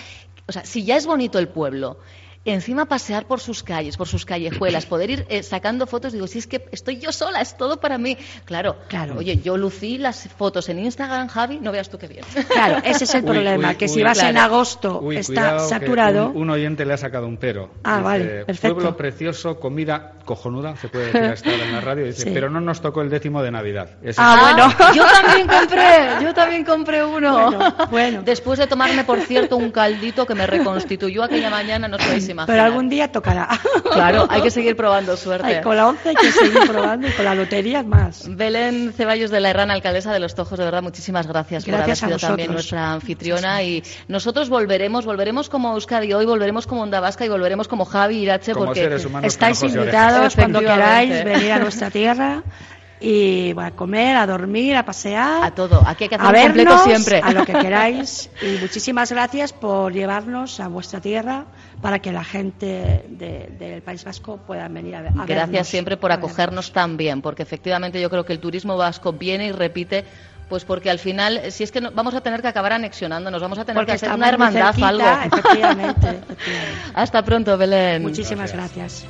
o 0.46 0.52
sea, 0.52 0.64
si 0.64 0.84
ya 0.84 0.96
es 0.96 1.06
bonito 1.06 1.38
el 1.38 1.48
pueblo 1.48 1.98
encima 2.44 2.86
pasear 2.86 3.26
por 3.26 3.40
sus 3.40 3.62
calles, 3.62 3.96
por 3.96 4.08
sus 4.08 4.24
callejuelas, 4.24 4.86
poder 4.86 5.10
ir 5.10 5.26
eh, 5.28 5.42
sacando 5.42 5.86
fotos, 5.86 6.12
digo, 6.12 6.26
si 6.26 6.38
es 6.38 6.46
que 6.46 6.64
estoy 6.72 6.98
yo 6.98 7.12
sola, 7.12 7.40
es 7.40 7.56
todo 7.56 7.78
para 7.78 7.98
mí. 7.98 8.16
Claro, 8.44 8.76
claro. 8.88 9.16
Oye, 9.18 9.40
yo 9.42 9.56
lucí 9.56 9.98
las 9.98 10.28
fotos 10.28 10.68
en 10.68 10.80
Instagram, 10.80 11.28
Javi, 11.28 11.58
no 11.60 11.72
veas 11.72 11.88
tú 11.88 11.98
qué 11.98 12.08
bien. 12.08 12.24
Claro, 12.48 12.78
ese 12.84 13.04
es 13.04 13.14
el 13.14 13.24
problema, 13.24 13.74
que 13.74 13.88
si 13.88 14.02
vas 14.02 14.22
en 14.22 14.36
agosto 14.36 15.10
está 15.12 15.58
saturado. 15.60 16.30
Un, 16.30 16.50
oyente 16.50 16.84
le 16.84 16.94
ha 16.94 16.98
sacado 16.98 17.26
un 17.26 17.36
pero. 17.36 17.70
Ah, 17.84 18.00
vale, 18.00 18.44
perfecto. 18.44 18.74
Pueblo 18.74 18.96
precioso, 18.96 19.58
comida 19.58 20.12
cojonuda, 20.24 20.76
se 20.76 20.88
puede 20.88 21.06
decir 21.06 21.22
estar 21.22 21.52
en 21.52 21.72
la 21.72 21.80
radio, 21.80 22.04
dice, 22.04 22.30
pero 22.34 22.50
no 22.50 22.60
nos 22.60 22.80
tocó 22.80 23.02
el 23.02 23.10
décimo 23.10 23.42
de 23.42 23.50
Navidad. 23.50 23.90
ah, 24.16 24.54
bueno. 24.54 24.94
yo 24.94 25.04
también 25.04 25.46
compré, 25.46 26.22
yo 26.22 26.34
también 26.34 26.64
compré 26.64 27.04
uno. 27.04 27.74
Bueno, 27.90 28.22
Después 28.22 28.58
de 28.58 28.66
tomarme, 28.66 29.04
por 29.04 29.20
cierto, 29.20 29.56
un 29.56 29.70
caldito 29.70 30.26
que 30.26 30.34
me 30.34 30.46
reconstituyó 30.46 31.22
aquella 31.22 31.50
mañana, 31.50 31.88
no 31.88 31.98
sé 31.98 32.20
si 32.20 32.31
pero 32.46 32.62
algún 32.62 32.88
día 32.88 33.10
tocará. 33.10 33.48
Claro, 33.92 34.26
hay 34.30 34.40
que 34.40 34.50
seguir 34.50 34.74
probando 34.74 35.18
suerte. 35.18 35.60
con 35.60 35.76
la 35.76 35.86
once 35.86 36.08
hay 36.08 36.14
que 36.14 36.32
seguir 36.32 36.60
probando 36.66 37.08
y 37.08 37.10
con 37.10 37.26
la 37.26 37.34
lotería 37.34 37.82
más. 37.82 38.24
Belén 38.36 38.94
Ceballos 38.96 39.30
de 39.30 39.38
la 39.40 39.50
Herrana, 39.50 39.74
alcaldesa 39.74 40.14
de 40.14 40.18
Los 40.18 40.34
Tojos, 40.34 40.58
de 40.58 40.64
verdad, 40.64 40.82
muchísimas 40.82 41.26
gracias, 41.26 41.66
por 41.66 41.74
haber 41.74 41.94
sido 41.94 42.16
también 42.16 42.52
nuestra 42.52 42.94
anfitriona. 42.94 43.62
Y 43.62 43.82
nosotros 44.08 44.48
volveremos, 44.48 45.04
volveremos 45.04 45.50
como 45.50 45.74
Euskadi 45.74 46.12
hoy, 46.14 46.24
volveremos 46.24 46.66
como 46.66 46.82
Onda 46.82 47.00
Vasca 47.00 47.26
y 47.26 47.28
volveremos 47.28 47.68
como 47.68 47.84
Javi 47.84 48.16
Irache, 48.16 48.54
porque 48.54 48.98
estáis 49.22 49.62
invitados 49.62 50.34
cuando 50.36 50.60
queráis 50.60 51.24
venir 51.24 51.52
a 51.52 51.58
nuestra 51.58 51.90
tierra 51.90 52.42
y 53.02 53.54
a 53.58 53.72
comer, 53.72 54.16
a 54.16 54.26
dormir, 54.26 54.76
a 54.76 54.84
pasear. 54.84 55.44
A 55.44 55.54
todo, 55.54 55.82
aquí 55.86 56.04
hay 56.04 56.08
que 56.08 56.14
hacer 56.14 56.26
a 56.26 56.40
un 56.40 56.46
completo 56.46 56.78
siempre. 56.84 57.20
A 57.22 57.32
lo 57.32 57.44
que 57.44 57.52
queráis. 57.60 58.30
Y 58.40 58.58
muchísimas 58.60 59.10
gracias 59.10 59.52
por 59.52 59.92
llevarnos 59.92 60.60
a 60.60 60.68
vuestra 60.68 61.00
tierra 61.00 61.46
para 61.80 61.98
que 61.98 62.12
la 62.12 62.22
gente 62.22 63.04
del 63.08 63.82
País 63.82 64.04
Vasco 64.04 64.38
pueda 64.38 64.68
venir 64.68 64.94
a, 64.94 65.02
ver. 65.02 65.12
Gracias 65.26 65.68
siempre 65.68 65.96
por 65.96 66.12
acogernos 66.12 66.72
tan 66.72 66.96
bien, 66.96 67.22
porque 67.22 67.42
efectivamente 67.42 68.00
yo 68.00 68.08
creo 68.08 68.24
que 68.24 68.32
el 68.32 68.38
turismo 68.38 68.76
vasco 68.76 69.12
viene 69.12 69.46
y 69.46 69.52
repite 69.52 70.04
pues 70.48 70.66
porque 70.66 70.90
al 70.90 70.98
final, 70.98 71.50
si 71.50 71.64
es 71.64 71.72
que 71.72 71.80
vamos 71.80 72.14
a 72.14 72.20
tener 72.20 72.42
que 72.42 72.48
acabar 72.48 72.74
anexionándonos, 72.74 73.40
vamos 73.40 73.58
a 73.58 73.64
tener 73.64 73.86
que 73.86 73.92
hacer 73.92 74.12
una 74.12 74.28
hermandad 74.28 74.74
algo. 74.82 75.06
Efectivamente, 75.24 76.20
Hasta 76.94 77.24
pronto, 77.24 77.56
Belén. 77.56 78.02
Muchísimas 78.02 78.52
gracias. 78.52 79.06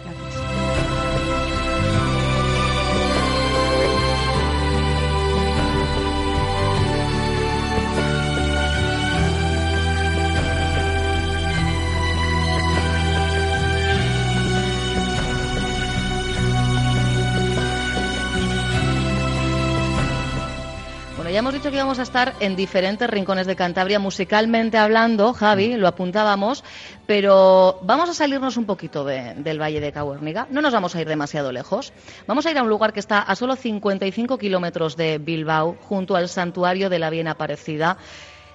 Ya 21.33 21.39
hemos 21.39 21.55
dicho 21.55 21.71
que 21.71 21.77
íbamos 21.77 21.99
a 21.99 22.03
estar 22.03 22.35
en 22.41 22.57
diferentes 22.57 23.09
rincones 23.09 23.47
de 23.47 23.57
Cantabria, 23.57 23.99
musicalmente 23.99 24.77
hablando, 24.77 25.33
Javi, 25.33 25.77
lo 25.77 25.89
apuntábamos, 25.89 26.63
pero 27.07 27.79
vamos 27.83 28.11
a 28.11 28.15
salirnos 28.15 28.59
un 28.59 28.67
poquito 28.67 29.03
del 29.05 29.61
Valle 29.61 29.81
de 29.81 29.93
Cahuérniga. 29.93 30.47
No 30.51 30.61
nos 30.61 30.75
vamos 30.75 30.95
a 30.95 31.01
ir 31.01 31.09
demasiado 31.09 31.51
lejos. 31.51 31.95
Vamos 32.27 32.45
a 32.45 32.51
ir 32.51 32.59
a 32.59 32.63
un 32.63 32.69
lugar 32.69 32.93
que 32.93 33.01
está 33.01 33.21
a 33.21 33.35
solo 33.35 33.57
55 33.57 34.37
kilómetros 34.37 34.97
de 34.97 35.17
Bilbao, 35.17 35.79
junto 35.81 36.17
al 36.17 36.29
santuario 36.29 36.91
de 36.91 36.99
la 36.99 37.09
Bien 37.09 37.29
Aparecida. 37.29 37.97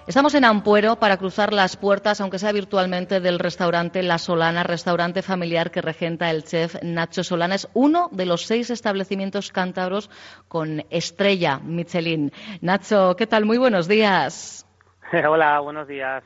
Estamos 0.08 0.36
en 0.36 0.46
Ampuero 0.46 0.96
para 0.96 1.18
cruzar 1.18 1.52
las 1.52 1.76
puertas, 1.76 2.22
aunque 2.22 2.40
sea 2.40 2.54
virtualmente, 2.54 3.20
del 3.20 3.40
restaurante 3.40 4.02
La 4.02 4.18
Solana, 4.18 4.64
restaurante 4.64 5.22
familiar 5.22 5.70
que 5.70 5.82
regenta 5.82 6.32
el 6.32 6.46
chef 6.46 6.78
Nacho 6.82 7.26
Solana. 7.26 7.56
Es 7.56 7.68
uno 7.74 8.08
de 8.14 8.26
los 8.26 8.46
seis 8.46 8.70
establecimientos 8.70 9.52
cántabros 9.52 10.10
con 10.48 10.86
estrella 10.92 11.60
Michelin. 11.60 12.32
Nacho, 12.62 13.18
¿qué 13.18 13.28
tal? 13.28 13.44
Muy 13.44 13.58
buenos 13.58 13.90
días. 13.90 14.66
Hola, 15.30 15.60
buenos 15.60 15.90
días. 15.90 16.24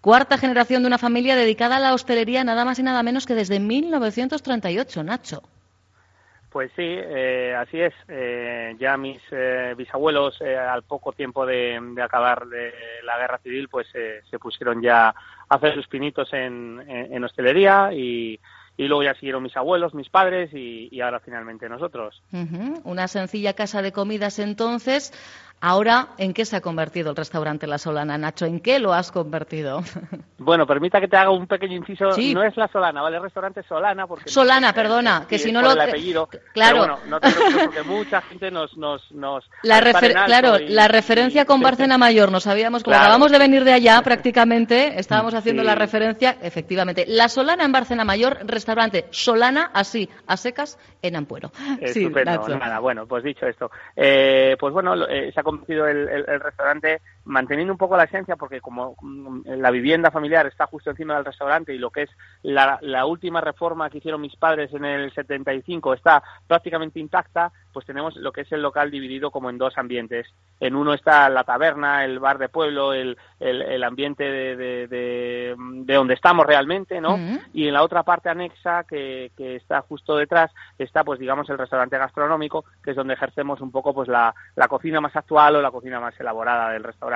Cuarta 0.00 0.38
generación 0.38 0.82
de 0.82 0.86
una 0.86 0.98
familia 0.98 1.34
dedicada 1.34 1.78
a 1.78 1.80
la 1.80 1.92
hostelería, 1.92 2.44
nada 2.44 2.64
más 2.64 2.78
y 2.78 2.84
nada 2.84 3.02
menos 3.02 3.26
que 3.26 3.34
desde 3.34 3.58
1938, 3.58 5.02
Nacho. 5.02 5.42
Pues 6.54 6.70
sí, 6.76 6.84
eh, 6.86 7.52
así 7.58 7.80
es. 7.80 7.92
Eh, 8.06 8.76
ya 8.78 8.96
mis 8.96 9.20
eh, 9.32 9.74
bisabuelos, 9.76 10.40
al 10.40 10.84
poco 10.84 11.10
tiempo 11.10 11.44
de, 11.44 11.80
acabar 12.00 12.46
de 12.46 12.72
la 13.02 13.18
guerra 13.18 13.38
civil, 13.38 13.68
pues 13.68 13.88
se 13.88 14.38
pusieron 14.38 14.80
ya 14.80 15.08
a 15.08 15.14
hacer 15.48 15.74
sus 15.74 15.88
pinitos 15.88 16.32
en, 16.32 17.24
hostelería 17.24 17.92
y, 17.92 18.38
luego 18.78 19.02
ya 19.02 19.14
siguieron 19.14 19.42
mis 19.42 19.56
abuelos, 19.56 19.94
mis 19.94 20.08
padres 20.08 20.50
y, 20.54 21.00
ahora 21.00 21.18
finalmente 21.18 21.68
nosotros. 21.68 22.22
Una 22.84 23.08
sencilla 23.08 23.54
casa 23.54 23.82
de 23.82 23.90
comidas 23.90 24.38
entonces, 24.38 25.12
Ahora, 25.66 26.08
¿en 26.18 26.34
qué 26.34 26.44
se 26.44 26.56
ha 26.56 26.60
convertido 26.60 27.08
el 27.08 27.16
restaurante 27.16 27.66
La 27.66 27.78
Solana, 27.78 28.18
Nacho? 28.18 28.44
¿En 28.44 28.60
qué 28.60 28.78
lo 28.78 28.92
has 28.92 29.10
convertido? 29.10 29.82
Bueno, 30.36 30.66
permita 30.66 31.00
que 31.00 31.08
te 31.08 31.16
haga 31.16 31.30
un 31.30 31.46
pequeño 31.46 31.74
inciso. 31.74 32.10
No 32.34 32.42
es 32.42 32.54
La 32.58 32.68
Solana, 32.68 33.00
¿vale? 33.00 33.16
El 33.16 33.22
restaurante 33.22 33.62
Solana. 33.62 34.06
Porque 34.06 34.28
Solana, 34.28 34.74
perdona, 34.74 35.24
que 35.26 35.38
si 35.38 35.50
no 35.50 35.62
lo... 35.62 35.72
El 35.72 35.80
apellido. 35.80 36.28
Claro. 36.52 36.78
bueno, 36.78 36.98
no 37.06 37.18
te 37.18 37.28
porque 37.64 37.82
mucha 37.82 38.20
gente 38.20 38.50
nos... 38.50 38.76
nos, 38.76 39.10
nos 39.12 39.48
la 39.62 39.80
claro, 40.26 40.58
la 40.58 40.86
referencia 40.86 41.46
con 41.46 41.62
Barcena 41.62 41.96
Mayor, 41.96 42.30
no 42.30 42.40
sabíamos, 42.40 42.84
como 42.84 42.94
acabamos 42.94 43.32
de 43.32 43.38
venir 43.38 43.64
de 43.64 43.72
allá 43.72 44.02
prácticamente, 44.02 45.00
estábamos 45.00 45.32
haciendo 45.34 45.62
la 45.62 45.76
referencia, 45.76 46.36
efectivamente. 46.42 47.06
La 47.08 47.30
Solana 47.30 47.64
en 47.64 47.72
Barcena 47.72 48.04
Mayor, 48.04 48.40
restaurante 48.44 49.06
Solana, 49.12 49.70
así, 49.72 50.10
a 50.26 50.36
secas, 50.36 50.78
en 51.00 51.16
Ampuero. 51.16 51.52
Estupendo, 51.80 52.48
nada, 52.48 52.80
bueno, 52.80 53.06
pues 53.06 53.24
dicho 53.24 53.46
esto. 53.46 53.70
Eh, 53.96 54.58
pues 54.60 54.74
bueno, 54.74 55.06
eh, 55.08 55.30
se 55.32 55.40
ha 55.40 55.42
convertido 55.58 55.88
el, 55.88 56.08
el, 56.08 56.40
restaurante 56.40 57.00
manteniendo 57.24 57.72
un 57.72 57.78
poco 57.78 57.96
la 57.96 58.04
esencia, 58.04 58.36
porque 58.36 58.60
como 58.60 58.96
mm, 59.00 59.42
la 59.56 59.70
vivienda 59.70 60.10
familiar 60.10 60.46
está 60.46 60.66
justo 60.66 60.90
encima 60.90 61.14
del 61.14 61.24
restaurante 61.24 61.74
y 61.74 61.78
lo 61.78 61.90
que 61.90 62.02
es 62.02 62.10
la, 62.42 62.78
la 62.82 63.06
última 63.06 63.40
reforma 63.40 63.88
que 63.90 63.98
hicieron 63.98 64.20
mis 64.20 64.36
padres 64.36 64.72
en 64.72 64.84
el 64.84 65.12
75 65.12 65.94
está 65.94 66.22
prácticamente 66.46 67.00
intacta, 67.00 67.52
pues 67.72 67.86
tenemos 67.86 68.16
lo 68.16 68.32
que 68.32 68.42
es 68.42 68.52
el 68.52 68.62
local 68.62 68.90
dividido 68.90 69.30
como 69.30 69.50
en 69.50 69.58
dos 69.58 69.76
ambientes. 69.76 70.26
En 70.60 70.76
uno 70.76 70.94
está 70.94 71.28
la 71.28 71.44
taberna, 71.44 72.04
el 72.04 72.20
bar 72.20 72.38
de 72.38 72.48
pueblo, 72.48 72.92
el, 72.92 73.16
el, 73.40 73.82
ambiente 73.82 74.24
de, 74.24 74.56
de, 74.56 74.86
de, 74.86 75.94
donde 75.94 76.14
estamos 76.14 76.46
realmente, 76.46 77.00
¿no? 77.00 77.18
Y 77.52 77.66
en 77.66 77.74
la 77.74 77.82
otra 77.82 78.02
parte 78.02 78.28
anexa, 78.28 78.84
que, 78.84 79.32
que, 79.36 79.56
está 79.56 79.82
justo 79.82 80.16
detrás, 80.16 80.52
está, 80.78 81.04
pues 81.04 81.18
digamos, 81.18 81.50
el 81.50 81.58
restaurante 81.58 81.98
gastronómico, 81.98 82.64
que 82.82 82.90
es 82.90 82.96
donde 82.96 83.14
ejercemos 83.14 83.60
un 83.60 83.70
poco, 83.70 83.92
pues 83.92 84.08
la, 84.08 84.34
la 84.54 84.68
cocina 84.68 85.00
más 85.00 85.14
actual 85.16 85.56
o 85.56 85.62
la 85.62 85.70
cocina 85.70 86.00
más 86.00 86.18
elaborada 86.18 86.70
del 86.70 86.84
restaurante. 86.84 87.13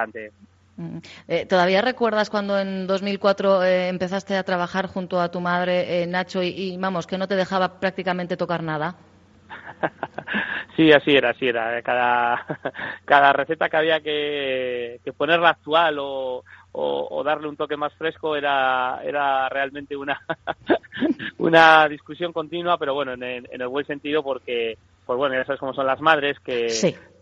Eh, 1.26 1.46
¿Todavía 1.46 1.82
recuerdas 1.82 2.30
cuando 2.30 2.58
en 2.58 2.86
2004 2.86 3.64
eh, 3.64 3.88
empezaste 3.88 4.36
a 4.36 4.44
trabajar 4.44 4.86
junto 4.86 5.20
a 5.20 5.30
tu 5.30 5.40
madre, 5.40 6.02
eh, 6.02 6.06
Nacho, 6.06 6.42
y, 6.42 6.48
y, 6.48 6.76
vamos, 6.76 7.06
que 7.06 7.18
no 7.18 7.26
te 7.26 7.34
dejaba 7.34 7.80
prácticamente 7.80 8.36
tocar 8.36 8.62
nada? 8.62 8.94
sí, 10.76 10.92
así 10.92 11.16
era, 11.16 11.30
así 11.30 11.48
era. 11.48 11.82
Cada, 11.82 12.46
cada 13.04 13.32
receta 13.32 13.68
que 13.68 13.76
había 13.76 14.00
que, 14.00 15.00
que 15.04 15.12
ponerla 15.12 15.50
actual 15.50 15.98
o, 15.98 16.44
o, 16.72 17.24
darle 17.24 17.48
un 17.48 17.56
toque 17.56 17.76
más 17.76 17.92
fresco 17.94 18.36
era, 18.36 19.00
era 19.02 19.48
realmente 19.48 19.96
una, 19.96 20.20
una 21.38 21.88
discusión 21.88 22.32
continua, 22.32 22.78
pero 22.78 22.94
bueno, 22.94 23.14
en, 23.14 23.22
en 23.24 23.60
el 23.60 23.68
buen 23.68 23.86
sentido 23.86 24.22
porque 24.22 24.78
pues 25.08 25.16
bueno, 25.16 25.36
ya 25.36 25.44
sabes 25.46 25.58
cómo 25.58 25.72
son 25.72 25.86
las 25.86 26.02
madres 26.02 26.38
que, 26.40 26.66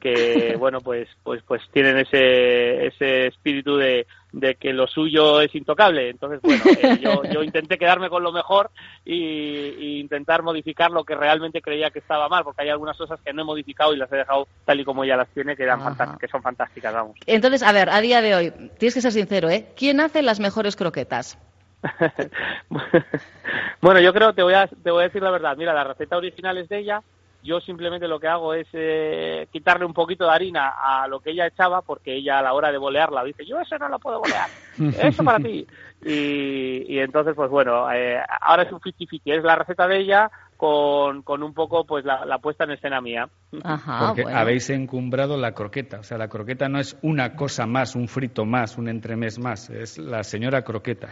que 0.01 0.57
bueno, 0.59 0.81
pues, 0.81 1.09
pues, 1.23 1.41
pues 1.47 1.63
tienen 1.71 1.97
ese, 1.99 2.85
ese 2.85 3.29
espíritu 3.29 3.77
de, 3.77 4.09
de 4.33 4.57
que 4.57 4.73
lo 4.73 4.89
suyo 4.89 5.41
es 5.41 5.55
intocable. 5.55 6.11
Entonces, 6.11 6.41
bueno, 6.43 6.65
eh, 6.83 6.99
yo, 7.01 7.23
yo, 7.23 7.45
intenté 7.45 7.79
quedarme 7.79 8.11
con 8.11 8.25
lo 8.25 8.33
mejor 8.33 8.73
y, 9.05 10.01
intentar 10.01 10.43
modificar 10.43 10.91
lo 10.91 11.05
que 11.05 11.15
realmente 11.15 11.63
creía 11.63 11.93
que 11.93 12.01
estaba 12.01 12.29
mal, 12.29 12.43
porque 12.43 12.63
hay 12.63 12.71
algunas 12.71 12.97
cosas 12.97 13.21
que 13.25 13.33
no 13.33 13.43
he 13.43 13.45
modificado 13.45 13.95
y 13.95 13.99
las 13.99 14.11
he 14.11 14.17
dejado 14.17 14.49
tal 14.65 14.81
y 14.81 14.85
como 14.85 15.05
ya 15.05 15.17
las 15.17 15.29
tiene, 15.29 15.55
que, 15.55 15.63
eran 15.63 15.79
que 16.19 16.27
son 16.27 16.43
fantásticas, 16.43 16.93
vamos. 16.93 17.17
Entonces, 17.25 17.63
a 17.63 17.71
ver, 17.71 17.89
a 17.89 18.01
día 18.01 18.21
de 18.21 18.35
hoy, 18.35 18.51
tienes 18.79 18.95
que 18.95 19.01
ser 19.01 19.13
sincero, 19.13 19.49
¿eh? 19.49 19.69
¿Quién 19.77 20.01
hace 20.01 20.23
las 20.23 20.41
mejores 20.41 20.75
croquetas? 20.75 21.39
bueno, 23.81 24.01
yo 24.01 24.13
creo, 24.13 24.35
te 24.35 24.43
voy, 24.43 24.55
a, 24.55 24.67
te 24.67 24.91
voy 24.91 25.03
a 25.03 25.07
decir 25.07 25.23
la 25.23 25.31
verdad. 25.31 25.57
Mira, 25.57 25.73
la 25.73 25.85
receta 25.85 26.17
original 26.17 26.59
es 26.59 26.69
de 26.69 26.79
ella, 26.79 27.03
yo 27.47 27.61
simplemente 27.61 28.09
lo 28.09 28.21
que 28.21 28.29
hago 28.29 28.53
es 28.53 28.67
eh, 28.73 29.49
quitarle 29.53 29.87
un 29.87 29.95
poquito 29.95 30.25
de 30.25 30.33
harina 30.33 30.75
a 30.83 31.07
lo 31.09 31.21
que 31.21 31.31
ella 31.31 31.47
echaba, 31.47 31.81
porque 31.81 32.17
ella 32.17 32.41
a 32.41 32.43
la 32.43 32.53
hora 32.53 32.73
de 32.73 32.79
bolearla 32.79 33.25
dice, 33.25 33.47
yo 33.47 33.61
eso 33.61 33.79
no 33.79 33.89
lo 33.89 33.99
puedo 33.99 34.21
bolear, 34.21 34.49
eso 35.07 35.25
para 35.25 35.39
ti. 35.39 35.67
Y, 36.05 36.99
entonces, 36.99 37.35
pues 37.35 37.51
bueno, 37.51 37.91
eh, 37.91 38.21
ahora 38.41 38.65
es 38.65 38.73
un 38.73 38.81
50-50, 38.81 39.21
es 39.25 39.45
la 39.45 39.57
receta 39.57 39.89
de 39.89 39.99
ella 39.99 40.31
con, 40.57 41.23
con 41.23 41.43
un 41.43 41.55
poco 41.55 41.85
pues 41.87 42.05
la, 42.05 42.39
puesta 42.39 42.65
en 42.65 42.73
escena 42.73 43.01
mía. 43.01 43.29
porque 43.51 44.25
habéis 44.31 44.69
encumbrado 44.71 45.37
la 45.37 45.53
croqueta, 45.53 46.01
o 46.01 46.03
sea, 46.03 46.19
la 46.19 46.29
croqueta 46.29 46.69
no 46.69 46.79
es 46.79 46.99
una 47.03 47.35
cosa 47.37 47.67
más, 47.67 47.95
un 47.95 48.09
frito 48.09 48.45
más, 48.45 48.77
un 48.77 48.89
entremés 48.89 49.39
más, 49.39 49.71
es 49.71 49.99
la 49.99 50.23
señora 50.25 50.63
croqueta. 50.63 51.09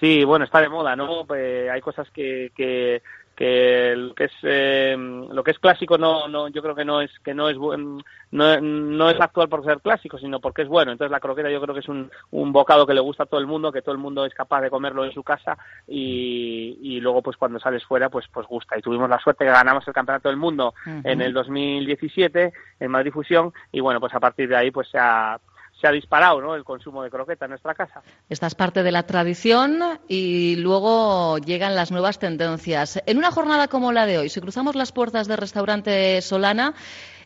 Sí, 0.00 0.24
bueno, 0.24 0.46
está 0.46 0.60
de 0.60 0.68
moda, 0.70 0.96
¿no? 0.96 1.26
Pues 1.26 1.68
hay 1.70 1.80
cosas 1.82 2.08
que, 2.10 2.50
que 2.56 3.02
que 3.40 3.94
lo 3.96 4.14
que 4.14 4.24
es 4.24 4.32
eh, 4.42 4.94
lo 4.98 5.42
que 5.42 5.52
es 5.52 5.58
clásico 5.58 5.96
no 5.96 6.28
no 6.28 6.48
yo 6.48 6.60
creo 6.60 6.74
que 6.74 6.84
no 6.84 7.00
es 7.00 7.10
que 7.20 7.32
no 7.32 7.48
es 7.48 7.56
no, 7.56 8.60
no 8.60 9.10
es 9.10 9.18
actual 9.18 9.48
por 9.48 9.64
ser 9.64 9.80
clásico 9.80 10.18
sino 10.18 10.40
porque 10.40 10.60
es 10.60 10.68
bueno. 10.68 10.92
Entonces 10.92 11.10
la 11.10 11.20
croqueta 11.20 11.50
yo 11.50 11.58
creo 11.62 11.74
que 11.74 11.80
es 11.80 11.88
un, 11.88 12.10
un 12.32 12.52
bocado 12.52 12.86
que 12.86 12.92
le 12.92 13.00
gusta 13.00 13.22
a 13.22 13.26
todo 13.26 13.40
el 13.40 13.46
mundo 13.46 13.72
que 13.72 13.80
todo 13.80 13.92
el 13.92 13.98
mundo 13.98 14.26
es 14.26 14.34
capaz 14.34 14.60
de 14.60 14.68
comerlo 14.68 15.06
en 15.06 15.12
su 15.12 15.22
casa 15.22 15.56
y, 15.88 16.78
y 16.82 17.00
luego 17.00 17.22
pues 17.22 17.38
cuando 17.38 17.58
sales 17.58 17.82
fuera 17.82 18.10
pues 18.10 18.26
pues 18.30 18.46
gusta. 18.46 18.78
Y 18.78 18.82
tuvimos 18.82 19.08
la 19.08 19.18
suerte 19.18 19.46
que 19.46 19.50
ganamos 19.50 19.88
el 19.88 19.94
campeonato 19.94 20.28
del 20.28 20.36
mundo 20.36 20.74
en 20.84 21.22
el 21.22 21.32
2017 21.32 22.52
en 22.78 22.90
Madrid 22.90 23.10
Fusión 23.10 23.54
y 23.72 23.80
bueno 23.80 24.00
pues 24.00 24.14
a 24.14 24.20
partir 24.20 24.50
de 24.50 24.56
ahí 24.56 24.70
pues 24.70 24.90
se 24.90 24.98
ha 24.98 25.40
se 25.80 25.86
ha 25.86 25.92
disparado 25.92 26.40
¿no? 26.40 26.54
el 26.54 26.64
consumo 26.64 27.02
de 27.02 27.10
croqueta 27.10 27.46
en 27.46 27.50
nuestra 27.50 27.74
casa. 27.74 28.02
Esta 28.28 28.46
es 28.46 28.54
parte 28.54 28.82
de 28.82 28.92
la 28.92 29.04
tradición 29.04 29.80
y 30.08 30.56
luego 30.56 31.38
llegan 31.38 31.74
las 31.74 31.90
nuevas 31.90 32.18
tendencias. 32.18 33.02
En 33.06 33.18
una 33.18 33.30
jornada 33.30 33.68
como 33.68 33.92
la 33.92 34.06
de 34.06 34.18
hoy, 34.18 34.28
si 34.28 34.40
cruzamos 34.40 34.74
las 34.74 34.92
puertas 34.92 35.26
del 35.26 35.38
restaurante 35.38 36.20
Solana, 36.22 36.74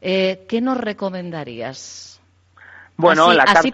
eh, 0.00 0.44
¿qué 0.48 0.60
nos 0.60 0.78
recomendarías? 0.78 2.13
Bueno, 2.96 3.26
así, 3.30 3.37
la 3.37 3.42
así 3.44 3.72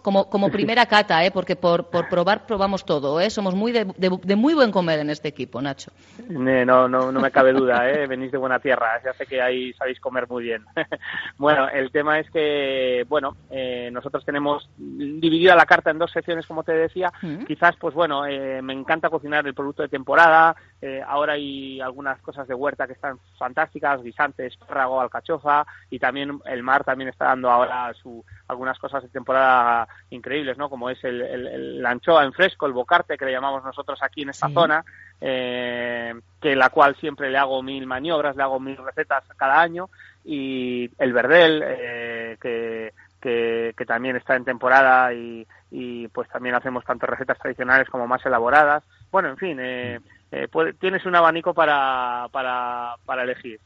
como, 0.00 0.30
como 0.30 0.50
primera 0.50 0.86
cata, 0.86 1.24
¿eh? 1.24 1.30
porque 1.30 1.56
por, 1.56 1.90
por 1.90 2.08
probar 2.08 2.46
probamos 2.46 2.84
todo. 2.84 3.20
¿eh? 3.20 3.28
Somos 3.28 3.54
muy 3.54 3.70
de, 3.70 3.84
de, 3.96 4.36
muy 4.36 4.54
buen 4.54 4.70
comer 4.70 5.00
en 5.00 5.10
este 5.10 5.28
equipo, 5.28 5.60
Nacho. 5.60 5.92
No, 6.28 6.88
no, 6.88 7.12
no 7.12 7.20
me 7.20 7.30
cabe 7.30 7.52
duda, 7.52 7.90
¿eh? 7.90 8.06
venís 8.08 8.32
de 8.32 8.38
buena 8.38 8.58
tierra, 8.58 9.00
ya 9.04 9.12
sé 9.12 9.26
que 9.26 9.42
ahí 9.42 9.74
sabéis 9.74 10.00
comer 10.00 10.26
muy 10.28 10.44
bien. 10.44 10.64
bueno, 11.36 11.68
el 11.68 11.90
tema 11.90 12.18
es 12.18 12.30
que, 12.30 13.04
bueno, 13.08 13.36
eh, 13.50 13.90
nosotros 13.92 14.24
tenemos 14.24 14.68
dividida 14.78 15.54
la 15.54 15.66
carta 15.66 15.90
en 15.90 15.98
dos 15.98 16.10
secciones, 16.10 16.46
como 16.46 16.64
te 16.64 16.72
decía. 16.72 17.12
Mm. 17.20 17.44
Quizás, 17.44 17.76
pues 17.78 17.94
bueno, 17.94 18.26
eh, 18.26 18.62
me 18.62 18.72
encanta 18.72 19.10
cocinar 19.10 19.46
el 19.46 19.54
producto 19.54 19.82
de 19.82 19.88
temporada. 19.88 20.56
Eh, 20.84 21.00
ahora 21.06 21.34
hay 21.34 21.80
algunas 21.80 22.20
cosas 22.22 22.48
de 22.48 22.54
huerta 22.54 22.88
que 22.88 22.94
están 22.94 23.16
fantásticas, 23.38 24.02
guisantes, 24.02 24.52
espárrago, 24.52 25.00
alcachofa, 25.00 25.64
y 25.88 26.00
también 26.00 26.40
el 26.44 26.64
mar 26.64 26.82
también 26.82 27.08
está 27.08 27.26
dando 27.26 27.48
ahora 27.48 27.94
su 27.94 28.24
algunas 28.48 28.76
cosas 28.80 29.00
de 29.04 29.08
temporada 29.08 29.86
increíbles, 30.10 30.58
¿no? 30.58 30.68
Como 30.68 30.90
es 30.90 30.98
el, 31.04 31.80
la 31.80 31.90
anchoa 31.90 32.24
en 32.24 32.32
fresco, 32.32 32.66
el 32.66 32.72
bocarte, 32.72 33.16
que 33.16 33.24
le 33.24 33.30
llamamos 33.30 33.62
nosotros 33.62 34.02
aquí 34.02 34.22
en 34.22 34.30
esta 34.30 34.48
zona, 34.48 34.84
eh, 35.20 36.14
que 36.40 36.56
la 36.56 36.70
cual 36.70 36.96
siempre 36.96 37.30
le 37.30 37.38
hago 37.38 37.62
mil 37.62 37.86
maniobras, 37.86 38.34
le 38.34 38.42
hago 38.42 38.58
mil 38.58 38.76
recetas 38.76 39.22
cada 39.36 39.60
año, 39.60 39.88
y 40.24 40.90
el 40.98 41.12
verdel, 41.12 41.62
eh, 41.64 42.36
que, 42.40 42.92
que, 43.20 43.86
también 43.86 44.16
está 44.16 44.34
en 44.34 44.44
temporada 44.44 45.14
y, 45.14 45.46
y, 45.70 46.08
pues 46.08 46.28
también 46.28 46.56
hacemos 46.56 46.84
tanto 46.84 47.06
recetas 47.06 47.38
tradicionales 47.38 47.88
como 47.88 48.08
más 48.08 48.26
elaboradas. 48.26 48.82
Bueno, 49.12 49.28
en 49.28 49.36
fin, 49.36 49.58
eh, 49.60 50.00
eh 50.32 50.48
tienes 50.80 51.04
un 51.06 51.14
abanico 51.14 51.54
para, 51.54 52.26
para, 52.32 52.96
para 53.04 53.22
elegir. 53.22 53.60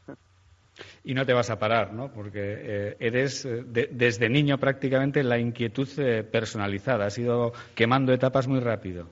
Y 1.03 1.13
no 1.13 1.25
te 1.25 1.33
vas 1.33 1.49
a 1.49 1.57
parar, 1.57 1.93
¿no? 1.93 2.11
Porque 2.11 2.39
eh, 2.59 2.97
eres 2.99 3.45
eh, 3.45 3.63
desde 3.65 4.29
niño 4.29 4.59
prácticamente 4.59 5.23
la 5.23 5.39
inquietud 5.39 5.87
eh, 5.97 6.23
personalizada. 6.23 7.05
Has 7.05 7.17
ido 7.17 7.53
quemando 7.73 8.13
etapas 8.13 8.47
muy 8.47 8.59
rápido. 8.59 9.07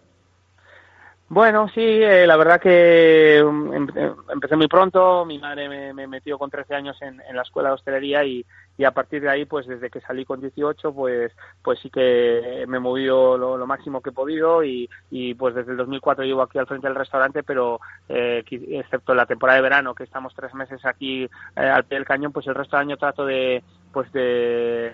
Bueno, 1.27 1.67
sí, 1.73 1.81
eh, 1.81 2.27
la 2.27 2.37
verdad 2.37 2.61
que 2.61 3.41
um, 3.43 3.73
em, 3.73 3.87
em, 3.95 4.15
empecé 4.31 4.55
muy 4.55 4.67
pronto. 4.67 5.25
Mi 5.25 5.39
madre 5.39 5.93
me, 5.93 6.07
metió 6.07 6.37
con 6.37 6.51
13 6.51 6.75
años 6.75 7.01
en, 7.01 7.19
la 7.35 7.41
escuela 7.41 7.69
de 7.69 7.75
hostelería 7.75 8.23
y, 8.23 8.45
a 8.83 8.91
partir 8.91 9.21
de 9.21 9.29
ahí, 9.29 9.45
pues 9.45 9.65
desde 9.67 9.89
que 9.89 10.01
salí 10.01 10.25
con 10.25 10.41
18, 10.41 10.93
pues, 10.93 11.31
pues 11.63 11.79
sí 11.79 11.89
que 11.89 12.65
me 12.67 12.77
he 12.77 12.79
movido 12.79 13.37
lo, 13.37 13.65
máximo 13.65 14.01
que 14.01 14.09
he 14.09 14.13
podido 14.13 14.63
y, 14.63 14.89
pues 15.37 15.55
desde 15.55 15.71
el 15.71 15.77
2004 15.77 16.25
llevo 16.25 16.41
aquí 16.41 16.57
al 16.57 16.67
frente 16.67 16.87
del 16.87 16.95
restaurante, 16.95 17.43
pero 17.43 17.79
eh, 18.09 18.43
excepto 18.49 19.15
la 19.15 19.25
temporada 19.25 19.57
de 19.57 19.63
verano, 19.63 19.95
que 19.95 20.03
estamos 20.03 20.33
tres 20.35 20.53
meses 20.53 20.85
aquí 20.85 21.23
eh, 21.23 21.29
al 21.55 21.85
pie 21.85 21.97
del 21.97 22.05
cañón, 22.05 22.31
pues 22.31 22.47
el 22.47 22.55
resto 22.55 22.75
del 22.75 22.87
año 22.87 22.97
trato 22.97 23.25
de, 23.25 23.63
pues 23.95 24.11
de, 24.11 24.91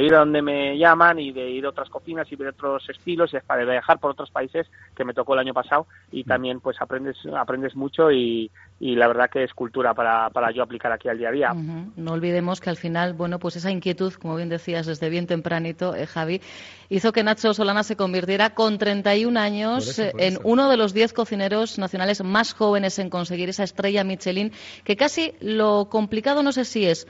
ir 0.00 0.12
a 0.12 0.18
donde 0.18 0.42
me 0.42 0.76
llaman 0.76 1.20
y 1.20 1.30
de 1.30 1.50
ir 1.50 1.64
a 1.66 1.68
otras 1.68 1.88
cocinas 1.88 2.26
y 2.32 2.34
ver 2.34 2.48
otros 2.48 2.82
estilos 2.90 3.32
y 3.32 3.38
para 3.46 3.64
viajar 3.64 4.00
por 4.00 4.10
otros 4.10 4.28
países 4.32 4.66
que 4.96 5.04
me 5.04 5.14
tocó 5.14 5.34
el 5.34 5.38
año 5.38 5.54
pasado 5.54 5.86
y 6.10 6.24
mm. 6.24 6.26
también 6.26 6.58
pues 6.58 6.82
aprendes 6.82 7.16
aprendes 7.32 7.76
mucho 7.76 8.10
y, 8.10 8.50
y 8.80 8.96
la 8.96 9.06
verdad 9.06 9.30
que 9.30 9.44
es 9.44 9.54
cultura 9.54 9.94
para, 9.94 10.30
para 10.30 10.50
yo 10.50 10.64
aplicar 10.64 10.90
aquí 10.90 11.08
al 11.08 11.18
día 11.18 11.28
a 11.28 11.32
día. 11.32 11.54
No 11.94 12.12
olvidemos 12.12 12.60
que 12.60 12.70
al 12.70 12.76
final, 12.76 13.14
bueno, 13.14 13.38
pues 13.38 13.54
esa 13.54 13.70
inquietud, 13.70 14.12
como 14.14 14.34
bien 14.34 14.48
decías 14.48 14.86
desde 14.86 15.10
bien 15.10 15.28
tempranito, 15.28 15.94
eh, 15.94 16.06
Javi, 16.06 16.40
hizo 16.88 17.12
que 17.12 17.22
Nacho 17.22 17.54
Solana 17.54 17.84
se 17.84 17.94
convirtiera 17.94 18.50
con 18.50 18.78
31 18.78 19.38
años 19.38 19.96
en 20.00 20.38
uno 20.42 20.68
de 20.68 20.76
los 20.76 20.92
10 20.92 21.12
cocineros 21.12 21.78
nacionales 21.78 22.24
más 22.24 22.52
jóvenes 22.52 22.98
en 22.98 23.10
conseguir 23.10 23.48
esa 23.48 23.62
estrella 23.62 24.02
Michelin, 24.02 24.50
que 24.82 24.96
casi 24.96 25.34
lo 25.38 25.88
complicado 25.88 26.42
no 26.42 26.50
sé 26.50 26.64
si 26.64 26.84
es 26.84 27.06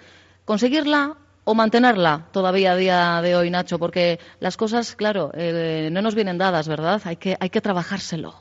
conseguirla 0.48 1.14
o 1.44 1.54
mantenerla 1.54 2.22
todavía 2.32 2.72
a 2.72 2.76
día 2.76 3.20
de 3.20 3.36
hoy, 3.36 3.50
Nacho, 3.50 3.78
porque 3.78 4.18
las 4.40 4.56
cosas, 4.56 4.96
claro, 4.96 5.30
eh, 5.34 5.90
no 5.92 6.00
nos 6.00 6.14
vienen 6.14 6.38
dadas, 6.38 6.66
¿verdad? 6.68 7.02
Hay 7.04 7.16
que, 7.16 7.36
hay 7.38 7.50
que 7.50 7.60
trabajárselo. 7.60 8.32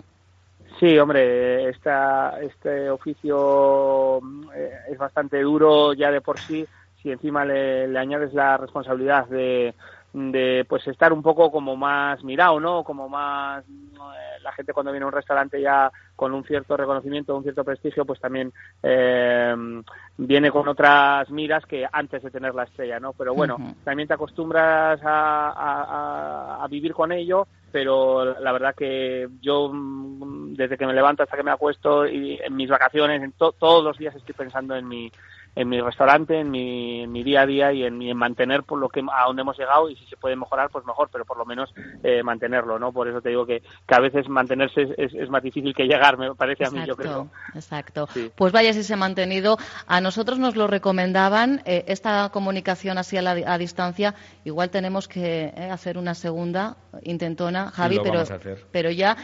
Sí, 0.80 0.98
hombre, 0.98 1.70
esta, 1.70 2.40
este 2.42 2.90
oficio 2.90 4.20
eh, 4.56 4.72
es 4.90 4.98
bastante 4.98 5.42
duro 5.42 5.94
ya 5.94 6.10
de 6.10 6.22
por 6.22 6.40
sí. 6.40 6.66
Si 7.04 7.12
encima 7.12 7.44
le, 7.44 7.90
le 7.90 8.00
añades 8.00 8.34
la 8.34 8.56
responsabilidad 8.56 9.28
de, 9.28 9.76
de 10.18 10.66
pues 10.68 10.88
estar 10.88 11.14
un 11.14 11.22
poco 11.22 11.52
como 11.52 11.76
más 11.76 12.24
mirado, 12.24 12.60
¿no? 12.60 12.84
Como 12.84 13.08
más 13.08 13.64
eh, 13.64 14.42
la 14.42 14.52
gente 14.52 14.74
cuando 14.74 14.92
viene 14.92 15.04
a 15.04 15.08
un 15.08 15.14
restaurante 15.14 15.62
ya 15.62 15.92
con 16.16 16.34
un 16.34 16.44
cierto 16.44 16.76
reconocimiento, 16.76 17.38
un 17.38 17.44
cierto 17.44 17.64
prestigio, 17.64 18.04
pues 18.04 18.20
también 18.20 18.52
eh, 18.82 19.56
viene 20.18 20.50
con 20.50 20.68
otras 20.68 21.30
miras 21.30 21.64
que 21.68 21.86
antes 21.92 22.24
de 22.24 22.32
tener 22.32 22.56
la 22.56 22.64
estrella, 22.64 23.00
¿no? 23.00 23.14
Pero 23.14 23.36
bueno, 23.36 23.58
también 23.84 24.08
te 24.08 24.16
acostumbras 24.16 25.00
a, 25.04 26.64
a, 26.64 26.68
vivir 26.68 26.94
con 26.94 27.12
ello, 27.12 27.48
pero 27.72 28.40
la 28.40 28.52
verdad 28.52 28.74
que 28.76 29.30
yo 29.40 29.72
desde 29.72 30.78
que 30.78 30.88
me 30.88 30.94
levanto 30.94 31.22
hasta 31.22 31.38
que 31.38 31.44
me 31.44 31.52
acuesto 31.52 32.08
y 32.08 32.40
en 32.44 32.56
mis 32.56 32.70
vacaciones, 32.70 33.22
en 33.22 33.34
todos 33.34 33.84
los 33.84 33.98
días 34.00 34.16
estoy 34.16 34.34
pensando 34.34 34.76
en 34.76 34.88
mi 34.88 35.12
en 35.58 35.70
mi 35.70 35.82
restaurante, 35.82 36.40
en 36.40 36.52
mi, 36.52 37.02
en 37.02 37.12
mi 37.12 37.24
día 37.24 37.42
a 37.42 37.46
día 37.48 37.74
y 37.74 37.84
en, 37.84 38.00
en, 38.00 38.16
mantener 38.16 38.62
por 38.62 38.78
lo 38.78 38.90
que 38.90 39.00
a 39.00 39.26
donde 39.26 39.42
hemos 39.42 39.58
llegado 39.58 39.90
y 39.90 39.96
si 39.96 40.06
se 40.06 40.16
puede 40.16 40.36
mejorar, 40.36 40.70
pues 40.70 40.86
mejor, 40.86 41.10
pero 41.12 41.26
por 41.26 41.36
lo 41.38 41.46
menos 41.46 41.74
eh, 42.04 42.22
mantenerlo, 42.22 42.78
¿no? 42.78 42.92
Por 42.92 43.08
eso 43.08 43.22
te 43.22 43.30
digo 43.30 43.46
que, 43.48 43.64
que 43.88 43.96
a 43.96 44.00
veces 44.00 44.30
mantenerse 44.30 44.84
es, 44.98 45.16
es, 45.16 45.30
más 45.30 45.42
difícil 45.42 45.74
que 45.74 45.86
llegar, 45.88 46.18
me 46.18 46.36
parece 46.36 46.66
a 46.66 46.70
mí, 46.70 46.86
yo 46.86 46.96
creo. 46.96 47.30
Exacto. 47.56 48.08
Pues 48.36 48.54
vaya 48.54 48.72
si 48.72 48.84
se 48.84 48.94
ha 48.94 48.98
mantenido. 48.98 49.58
A 49.88 50.00
nosotros 50.00 50.38
nos 50.38 50.56
lo 50.56 50.68
recomendaban, 50.68 51.64
eh, 51.66 51.86
esta 51.88 52.30
comunicación 52.30 53.00
así 53.00 53.18
a, 53.18 53.24
la, 53.24 53.32
a 53.32 53.58
distancia, 53.58 54.14
igual 54.46 54.70
tenemos 54.70 55.08
que 55.08 55.54
eh, 55.56 55.72
hacer 55.72 55.98
una 55.98 56.14
segunda 56.14 56.78
intentona, 57.02 57.72
Javi, 57.72 58.00
pero, 58.04 58.24
pero 58.72 58.92
ya, 58.92 59.18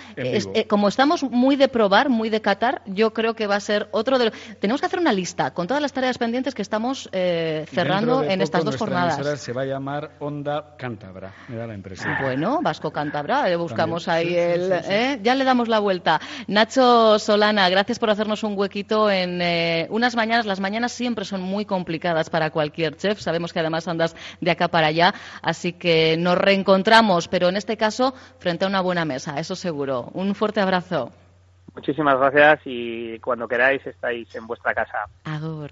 como 0.68 0.88
estamos 0.88 1.24
muy 1.24 1.56
de 1.56 1.68
probar, 1.68 2.10
muy 2.10 2.30
de 2.30 2.42
catar, 2.42 2.82
yo 2.86 3.14
creo 3.14 3.36
que 3.36 3.46
va 3.46 3.56
a 3.56 3.60
ser 3.60 3.88
otro 3.92 4.18
de 4.18 4.26
los... 4.26 4.34
Tenemos 4.60 4.82
que 4.82 4.88
hacer 4.88 5.00
una 5.00 5.14
lista 5.14 5.54
con 5.54 5.68
todas 5.68 5.82
las 5.82 5.94
tareas 5.94 6.18
pendientes 6.24 6.56
que 6.56 6.62
estamos 6.62 7.10
eh, 7.12 7.66
cerrando 7.68 8.24
en 8.24 8.40
estas 8.40 8.64
dos 8.64 8.78
jornadas. 8.78 9.42
se 9.42 9.52
va 9.52 9.64
a 9.64 9.66
llamar 9.66 10.12
Onda 10.20 10.78
Cántabra, 10.78 11.34
me 11.50 11.58
da 11.58 11.68
la 11.68 11.74
impresión. 11.74 12.16
Bueno, 12.22 12.62
Vasco 12.62 12.92
Cántabra, 12.92 13.50
eh, 13.50 13.58
buscamos 13.58 14.08
ahí 14.08 14.34
el... 14.34 14.72
Eh, 14.72 15.20
ya 15.22 15.36
le 15.36 15.44
damos 15.44 15.68
la 15.68 15.80
vuelta. 15.80 16.22
Nacho 16.48 17.20
Solana, 17.20 17.68
gracias 17.68 18.00
por 18.00 18.10
hacernos 18.10 18.42
un 18.44 18.58
huequito 18.58 19.12
en 19.12 19.42
unas 19.90 20.16
mañanas. 20.16 20.46
Las 20.46 20.62
mañanas 20.62 20.94
siempre 20.94 21.26
son 21.26 21.42
muy 21.42 21.66
complicadas 21.66 22.30
para 22.30 22.52
cualquier 22.52 22.96
chef. 22.96 23.20
Sabemos 23.20 23.52
que 23.52 23.60
además 23.60 23.86
andas 23.90 24.16
de 24.40 24.50
acá 24.50 24.70
para 24.70 24.88
allá, 24.88 25.14
así 25.42 25.74
que 25.74 26.16
nos 26.18 26.38
reencontramos, 26.38 27.28
pero 27.28 27.50
en 27.50 27.58
este 27.58 27.76
caso 27.76 28.14
frente 28.40 28.64
a 28.64 28.70
una 28.70 28.80
buena 28.80 29.04
mesa, 29.04 29.38
eso 29.42 29.58
seguro. 29.58 30.10
Un 30.14 30.36
fuerte 30.36 30.62
abrazo. 30.62 31.12
Muchísimas 31.76 32.18
gracias 32.18 32.62
y 32.64 33.20
cuando 33.20 33.46
queráis 33.46 33.86
estáis 33.86 34.34
en 34.36 34.48
vuestra 34.48 34.74
casa. 34.74 35.10
Agur. 35.26 35.72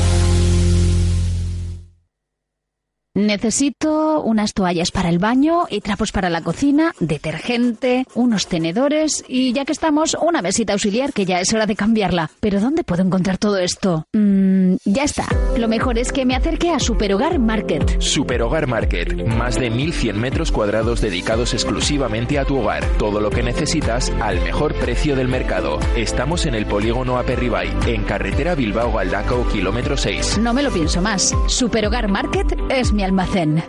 Necesito 3.13 4.21
unas 4.21 4.53
toallas 4.53 4.91
para 4.91 5.09
el 5.09 5.19
baño 5.19 5.63
y 5.69 5.81
trapos 5.81 6.13
para 6.13 6.29
la 6.29 6.39
cocina, 6.39 6.93
detergente, 7.01 8.05
unos 8.15 8.47
tenedores 8.47 9.25
y 9.27 9.51
ya 9.51 9.65
que 9.65 9.73
estamos, 9.73 10.15
una 10.21 10.41
mesita 10.41 10.71
auxiliar 10.71 11.11
que 11.11 11.25
ya 11.25 11.41
es 11.41 11.53
hora 11.53 11.65
de 11.65 11.75
cambiarla. 11.75 12.31
Pero 12.39 12.61
¿dónde 12.61 12.85
puedo 12.85 13.03
encontrar 13.03 13.37
todo 13.37 13.57
esto? 13.57 14.05
Mmm, 14.13 14.75
ya 14.85 15.03
está. 15.03 15.25
Lo 15.57 15.67
mejor 15.67 15.97
es 15.97 16.13
que 16.13 16.25
me 16.25 16.37
acerque 16.37 16.69
a 16.69 16.79
Superhogar 16.79 17.37
Market. 17.37 17.99
Superhogar 17.99 18.67
Market. 18.67 19.27
Más 19.27 19.55
de 19.55 19.69
1.100 19.69 20.13
metros 20.13 20.49
cuadrados 20.53 21.01
dedicados 21.01 21.53
exclusivamente 21.53 22.39
a 22.39 22.45
tu 22.45 22.59
hogar. 22.59 22.85
Todo 22.97 23.19
lo 23.19 23.29
que 23.29 23.43
necesitas 23.43 24.09
al 24.21 24.39
mejor 24.39 24.73
precio 24.75 25.17
del 25.17 25.27
mercado. 25.27 25.79
Estamos 25.97 26.45
en 26.45 26.55
el 26.55 26.65
polígono 26.65 27.17
Aperribay, 27.17 27.71
en 27.87 28.05
carretera 28.05 28.55
Bilbao-Galdacao, 28.55 29.49
kilómetro 29.49 29.97
6. 29.97 30.37
No 30.37 30.53
me 30.53 30.63
lo 30.63 30.71
pienso 30.71 31.01
más. 31.01 31.35
Superhogar 31.47 32.07
Market 32.07 32.57
es 32.69 32.93
mi 32.93 33.00
almacén. 33.03 33.61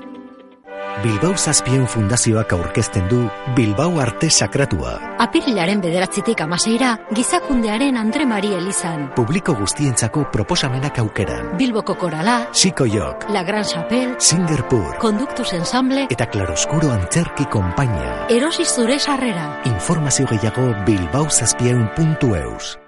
Bilbao 1.00 1.36
Zazpien 1.36 1.86
Fundazioak 1.88 2.52
aurkezten 2.52 3.08
du 3.08 3.28
Bilbao 3.56 3.98
Arte 4.00 4.28
Sakratua. 4.30 5.16
Apirilaren 5.18 5.80
bederatzitik 5.80 6.40
amaseira, 6.44 6.92
gizakundearen 7.16 7.96
Andre 7.96 8.26
Mari 8.26 8.52
Elizan. 8.54 9.08
Publiko 9.16 9.54
guztientzako 9.58 10.26
proposamenak 10.30 10.98
aukeran. 11.02 11.56
Bilboko 11.58 11.96
Korala, 11.98 12.48
Siko 12.52 12.86
Jok, 12.86 13.26
La 13.30 13.42
Gran 13.42 13.64
Chapel, 13.64 14.14
Singerpur, 14.18 14.98
Conductus 14.98 15.52
Ensemble, 15.54 16.06
eta 16.10 16.26
Claroscuro 16.26 16.92
Antzerki 16.92 17.46
Kompainia. 17.46 18.26
Erosi 18.30 18.64
zure 18.64 18.98
sarrera. 19.00 19.62
Informazio 19.64 20.26
gehiago 20.28 20.74
bilbaozazpien.eus. 20.86 22.78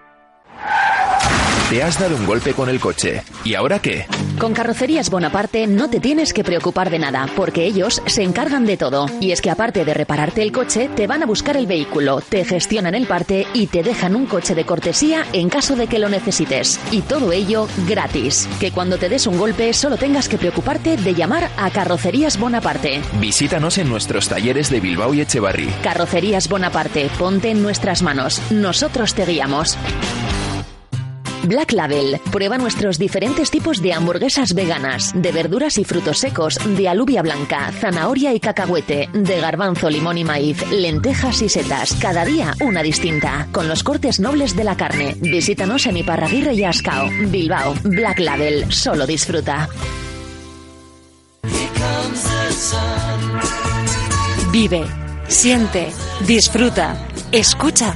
Te 1.75 1.83
has 1.83 1.99
dado 1.99 2.15
un 2.15 2.25
golpe 2.25 2.53
con 2.53 2.69
el 2.69 2.79
coche. 2.79 3.25
¿Y 3.43 3.57
ahora 3.57 3.81
qué? 3.81 4.07
Con 4.39 4.55
Carrocerías 4.55 5.11
Bonaparte 5.11 5.67
no 5.67 5.91
te 5.91 5.99
tienes 5.99 6.33
que 6.33 6.45
preocupar 6.45 6.89
de 6.89 7.01
nada, 7.01 7.29
porque 7.35 7.65
ellos 7.65 8.01
se 8.07 8.23
encargan 8.23 8.65
de 8.65 8.77
todo. 8.77 9.07
Y 9.21 9.33
es 9.33 9.43
que 9.43 9.51
aparte 9.51 9.85
de 9.85 9.93
repararte 9.93 10.43
el 10.43 10.53
coche, 10.53 10.89
te 10.95 11.09
van 11.09 11.25
a 11.25 11.27
buscar 11.27 11.57
el 11.57 11.67
vehículo, 11.67 12.21
te 12.21 12.45
gestionan 12.45 12.95
el 12.95 13.09
parte 13.09 13.49
y 13.55 13.67
te 13.67 13.83
dejan 13.83 14.15
un 14.15 14.27
coche 14.27 14.55
de 14.55 14.65
cortesía 14.65 15.27
en 15.33 15.49
caso 15.49 15.75
de 15.75 15.89
que 15.89 15.99
lo 15.99 16.09
necesites. 16.09 16.79
Y 16.93 17.01
todo 17.01 17.33
ello 17.33 17.67
gratis. 17.89 18.49
Que 18.61 18.71
cuando 18.71 18.97
te 18.97 19.09
des 19.09 19.27
un 19.27 19.37
golpe 19.37 19.73
solo 19.73 19.97
tengas 19.97 20.29
que 20.29 20.39
preocuparte 20.39 20.97
de 20.97 21.15
llamar 21.17 21.51
a 21.57 21.71
Carrocerías 21.71 22.39
Bonaparte. 22.39 23.03
Visítanos 23.19 23.79
en 23.79 23.89
nuestros 23.89 24.29
talleres 24.29 24.71
de 24.71 24.79
Bilbao 24.79 25.13
y 25.13 25.23
Echevarri. 25.23 25.67
Carrocerías 25.83 26.49
Bonaparte, 26.49 27.11
ponte 27.19 27.51
en 27.51 27.65
nuestras 27.65 28.01
manos. 28.01 28.41
Nosotros 28.53 29.15
te 29.15 29.25
guiamos. 29.25 29.77
Black 31.47 31.73
Label. 31.73 32.21
Prueba 32.31 32.59
nuestros 32.59 32.99
diferentes 32.99 33.51
tipos 33.51 33.81
de 33.81 33.93
hamburguesas 33.93 34.55
veganas, 34.55 35.13
de 35.15 35.33
verduras 35.33 35.79
y 35.79 35.85
frutos 35.85 36.19
secos, 36.19 36.59
de 36.77 36.89
alubia 36.89 37.23
blanca, 37.23 37.71
zanahoria 37.73 38.35
y 38.35 38.41
cacahuete, 38.41 39.09
de 39.13 39.41
garbanzo, 39.41 39.91
limón 39.91 40.19
y 40.19 40.25
maíz, 40.25 40.65
lentejas 40.71 41.43
y 41.43 41.49
setas. 41.49 41.95
Cada 41.95 42.25
día 42.25 42.55
una 42.61 42.83
distinta, 42.83 43.49
con 43.53 43.69
los 43.69 43.83
cortes 43.83 44.21
nobles 44.21 44.57
de 44.57 44.65
la 44.65 44.77
carne. 44.77 45.17
Visítanos 45.21 45.87
en 45.87 45.99
Iparraguirre 45.99 46.55
y 46.55 46.65
Ascao, 46.65 47.09
Bilbao. 47.29 47.75
Black 47.85 48.19
Label. 48.21 48.73
Solo 48.73 49.07
disfruta. 49.07 49.69
Vive, 54.51 54.85
siente, 55.27 55.89
disfruta, 56.27 57.09
escucha. 57.33 57.95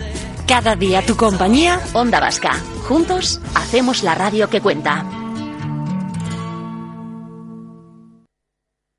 Cada 0.49 0.75
día 0.77 1.05
tu 1.05 1.15
compañía, 1.15 1.79
Onda 1.93 2.21
Vasca. 2.21 2.55
Juntos 2.89 3.39
hacemos 3.55 4.03
la 4.03 4.15
radio 4.15 4.49
que 4.49 4.63
cuenta. 4.63 5.05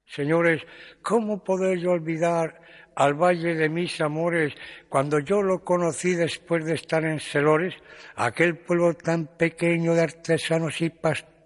Señores, 0.05 0.61
¿cómo 1.01 1.43
poder 1.43 1.79
yo 1.79 1.89
olvidar 1.89 2.61
al 2.95 3.15
Valle 3.15 3.55
de 3.55 3.67
mis 3.67 3.99
amores 3.99 4.53
cuando 4.89 5.17
yo 5.17 5.41
lo 5.41 5.63
conocí 5.63 6.13
después 6.13 6.63
de 6.65 6.75
estar 6.75 7.03
en 7.03 7.19
Celores, 7.19 7.73
aquel 8.15 8.55
pueblo 8.59 8.93
tan 8.93 9.25
pequeño 9.25 9.95
de 9.95 10.01
artesanos 10.01 10.79
y 10.81 10.91
pastores? 10.91 11.38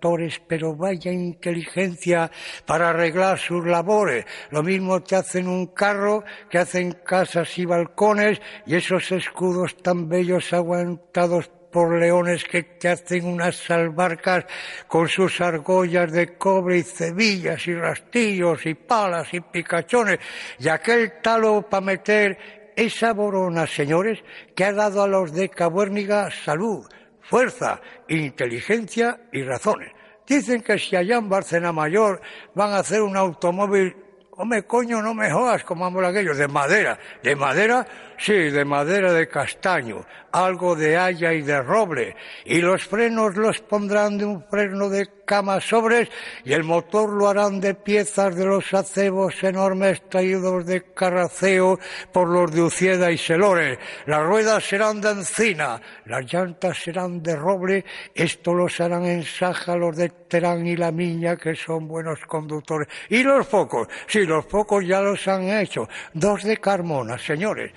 Pero 0.48 0.76
vaya 0.76 1.12
inteligencia 1.12 2.30
para 2.66 2.90
arreglar 2.90 3.38
sus 3.40 3.66
labores. 3.66 4.26
Lo 4.52 4.64
mismo 4.64 5.02
te 5.02 5.16
hacen 5.16 5.48
un 5.48 5.68
carro, 5.68 6.24
que 6.50 6.58
hacen 6.58 6.92
casas 7.06 7.58
y 7.58 7.66
balcones, 7.66 8.42
y 8.66 8.76
esos 8.76 9.12
escudos 9.12 9.78
tan 9.78 10.10
bellos 10.10 10.52
aguantados 10.54 11.50
por 11.72 12.00
leones 12.00 12.44
que 12.44 12.64
te 12.64 12.90
hacen 12.90 13.26
unas 13.26 13.70
albarcas 13.72 14.46
con 14.88 15.10
sus 15.10 15.42
argollas 15.42 16.12
de 16.12 16.38
cobre 16.38 16.78
y 16.78 16.84
cebillas 16.84 17.68
y 17.68 17.74
rastillos 17.74 18.64
y 18.68 18.76
palas 18.76 19.34
y 19.34 19.42
picachones 19.42 20.20
y 20.60 20.70
aquel 20.70 21.20
talo 21.22 21.68
para 21.68 21.82
meter 21.82 22.38
esa 22.76 23.14
borona, 23.14 23.68
señores, 23.68 24.20
que 24.56 24.66
ha 24.66 24.74
dado 24.74 25.04
a 25.04 25.08
los 25.08 25.34
de 25.34 25.50
Cabuérniga 25.50 26.30
salud, 26.32 26.86
fuerza, 27.34 27.82
inteligencia 28.10 29.22
y 29.32 29.42
razones. 29.42 29.92
Dicen 30.28 30.62
que 30.62 30.78
si 30.78 30.96
allá 30.96 31.16
en 31.16 31.30
Barcena 31.30 31.72
Mayor 31.72 32.22
van 32.54 32.74
a 32.74 32.78
hacer 32.78 33.02
un 33.02 33.18
automóvil 33.18 33.96
Hombre, 34.36 34.66
coño, 34.66 35.00
no 35.00 35.14
me 35.14 35.32
jodas, 35.32 35.64
como 35.64 35.86
aquellos, 36.00 36.38
de 36.38 36.48
madera. 36.48 36.98
¿De 37.22 37.36
madera? 37.36 37.86
Sí, 38.26 38.52
de 38.52 38.64
madera 38.64 39.12
de 39.12 39.28
castaño, 39.28 40.06
algo 40.32 40.78
de 40.78 40.96
haya 40.96 41.34
y 41.34 41.42
de 41.42 41.62
roble. 41.62 42.16
Y 42.46 42.62
los 42.62 42.86
frenos 42.86 43.36
los 43.36 43.60
pondrán 43.60 44.18
de 44.18 44.24
un 44.24 44.42
freno 44.46 44.88
de 44.88 45.10
cama 45.26 45.62
sobres 45.62 46.10
y 46.44 46.54
el 46.54 46.64
motor 46.64 47.10
lo 47.10 47.28
harán 47.28 47.60
de 47.60 47.74
piezas 47.76 48.36
de 48.36 48.46
los 48.46 48.74
acebos 48.74 49.42
enormes 49.44 50.02
traídos 50.10 50.66
de 50.66 50.94
Carraceo 50.94 51.80
por 52.12 52.30
los 52.30 52.52
de 52.52 52.62
Ucieda 52.62 53.12
y 53.12 53.18
Selores. 53.18 53.78
Las 54.06 54.24
ruedas 54.24 54.64
serán 54.64 55.02
de 55.02 55.12
encina, 55.12 55.82
las 56.06 56.32
llantas 56.32 56.78
serán 56.78 57.22
de 57.22 57.36
roble, 57.36 57.86
esto 58.14 58.54
los 58.54 58.80
harán 58.82 59.06
en 59.06 59.24
Saja 59.24 59.76
los 59.76 59.96
de 59.96 60.10
Terán 60.10 60.66
y 60.66 60.76
La 60.76 60.92
Miña, 60.92 61.38
que 61.38 61.56
son 61.56 61.88
buenos 61.88 62.20
conductores. 62.26 62.88
Y 63.10 63.24
los 63.24 63.48
focos, 63.48 63.88
sí, 64.08 64.26
los 64.26 64.46
focos 64.46 64.86
ya 64.86 65.02
los 65.02 65.28
han 65.28 65.44
hecho, 65.44 65.88
dos 66.14 66.44
de 66.44 66.58
Carmona, 66.58 67.18
señores. 67.18 67.72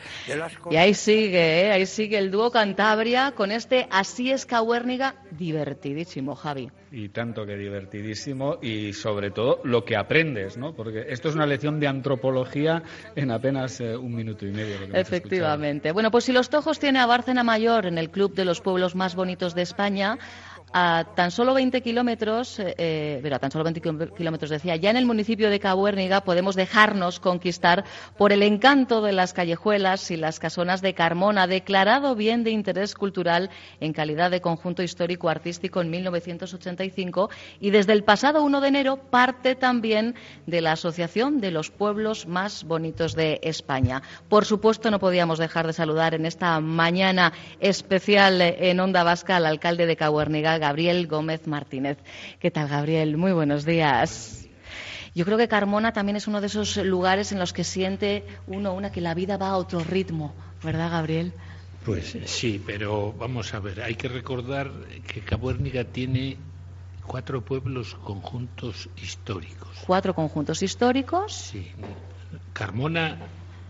Y 0.70 0.76
ahí 0.76 0.94
sigue, 0.94 1.66
¿eh? 1.66 1.72
ahí 1.72 1.86
sigue 1.86 2.18
el 2.18 2.30
dúo 2.30 2.50
Cantabria 2.50 3.32
con 3.32 3.52
este 3.52 3.86
Así 3.90 4.30
es 4.30 4.46
Cahuérniga, 4.46 5.16
divertidísimo, 5.30 6.34
Javi 6.34 6.70
y 6.96 7.10
tanto 7.10 7.44
que 7.44 7.56
divertidísimo 7.56 8.58
y 8.62 8.94
sobre 8.94 9.30
todo 9.30 9.60
lo 9.64 9.84
que 9.84 9.96
aprendes, 9.96 10.56
¿no? 10.56 10.74
Porque 10.74 11.06
esto 11.08 11.28
es 11.28 11.34
una 11.34 11.44
lección 11.44 11.80
de 11.80 11.88
antropología 11.88 12.82
en 13.14 13.30
apenas 13.30 13.80
eh, 13.80 13.96
un 13.96 14.14
minuto 14.14 14.46
y 14.46 14.50
medio. 14.50 14.76
Efectivamente. 14.94 15.92
Bueno, 15.92 16.10
pues 16.10 16.24
si 16.24 16.32
los 16.32 16.48
Tojos 16.48 16.78
tiene 16.78 16.98
a 16.98 17.06
Bárcena 17.06 17.42
Mayor 17.42 17.86
en 17.86 17.98
el 17.98 18.10
club 18.10 18.34
de 18.34 18.46
los 18.46 18.62
pueblos 18.62 18.94
más 18.94 19.14
bonitos 19.14 19.54
de 19.54 19.62
España, 19.62 20.18
a 20.72 21.04
tan 21.14 21.30
solo 21.30 21.54
20 21.54 21.80
kilómetros, 21.80 22.58
eh, 22.58 22.74
eh, 22.76 23.20
pero 23.22 23.36
a 23.36 23.38
tan 23.38 23.50
solo 23.50 23.64
20 23.64 23.80
kilómetros 24.16 24.50
decía, 24.50 24.76
ya 24.76 24.90
en 24.90 24.96
el 24.96 25.06
municipio 25.06 25.50
de 25.50 25.60
Cabuérniga 25.60 26.22
podemos 26.22 26.56
dejarnos 26.56 27.20
conquistar 27.20 27.84
por 28.16 28.32
el 28.32 28.42
encanto 28.42 29.00
de 29.00 29.12
las 29.12 29.32
callejuelas 29.32 30.10
y 30.10 30.16
las 30.16 30.38
casonas 30.38 30.82
de 30.82 30.94
Carmona, 30.94 31.46
declarado 31.46 32.14
bien 32.14 32.44
de 32.44 32.50
interés 32.50 32.94
cultural 32.94 33.50
en 33.80 33.92
calidad 33.92 34.30
de 34.30 34.40
conjunto 34.40 34.82
histórico 34.82 35.28
artístico 35.28 35.80
en 35.80 35.90
1985 35.90 37.30
y 37.60 37.70
desde 37.70 37.92
el 37.92 38.04
pasado 38.04 38.42
1 38.42 38.60
de 38.60 38.68
enero 38.68 38.96
parte 38.96 39.54
también 39.54 40.14
de 40.46 40.60
la 40.60 40.72
Asociación 40.72 41.40
de 41.40 41.50
los 41.50 41.70
Pueblos 41.70 42.26
Más 42.26 42.64
Bonitos 42.64 43.14
de 43.14 43.40
España. 43.42 44.02
Por 44.28 44.44
supuesto, 44.44 44.90
no 44.90 44.98
podíamos 44.98 45.38
dejar 45.38 45.66
de 45.66 45.72
saludar 45.72 46.14
en 46.14 46.26
esta 46.26 46.60
mañana 46.60 47.32
especial 47.60 48.40
en 48.40 48.80
Onda 48.80 49.04
Vasca 49.04 49.36
al 49.36 49.46
alcalde 49.46 49.86
de 49.86 49.96
Cabuérniga, 49.96 50.55
Gabriel 50.58 51.06
Gómez 51.06 51.46
Martínez. 51.46 51.98
¿Qué 52.40 52.50
tal, 52.50 52.68
Gabriel? 52.68 53.16
Muy 53.16 53.32
buenos 53.32 53.64
días. 53.64 54.48
Yo 55.14 55.24
creo 55.24 55.38
que 55.38 55.48
Carmona 55.48 55.92
también 55.92 56.16
es 56.16 56.26
uno 56.28 56.40
de 56.40 56.48
esos 56.48 56.76
lugares 56.76 57.32
en 57.32 57.38
los 57.38 57.52
que 57.52 57.64
siente 57.64 58.24
uno 58.46 58.74
una 58.74 58.92
que 58.92 59.00
la 59.00 59.14
vida 59.14 59.38
va 59.38 59.48
a 59.48 59.56
otro 59.56 59.80
ritmo, 59.80 60.34
¿verdad, 60.62 60.90
Gabriel? 60.90 61.32
Pues 61.86 62.18
sí, 62.26 62.60
pero 62.64 63.12
vamos 63.12 63.54
a 63.54 63.60
ver, 63.60 63.80
hay 63.80 63.94
que 63.94 64.08
recordar 64.08 64.70
que 65.06 65.20
Cabuérniga 65.20 65.84
tiene 65.84 66.36
cuatro 67.06 67.42
pueblos 67.42 67.94
conjuntos 67.94 68.90
históricos. 69.00 69.70
¿Cuatro 69.86 70.14
conjuntos 70.14 70.62
históricos? 70.62 71.32
Sí. 71.32 71.70
Carmona, 72.52 73.16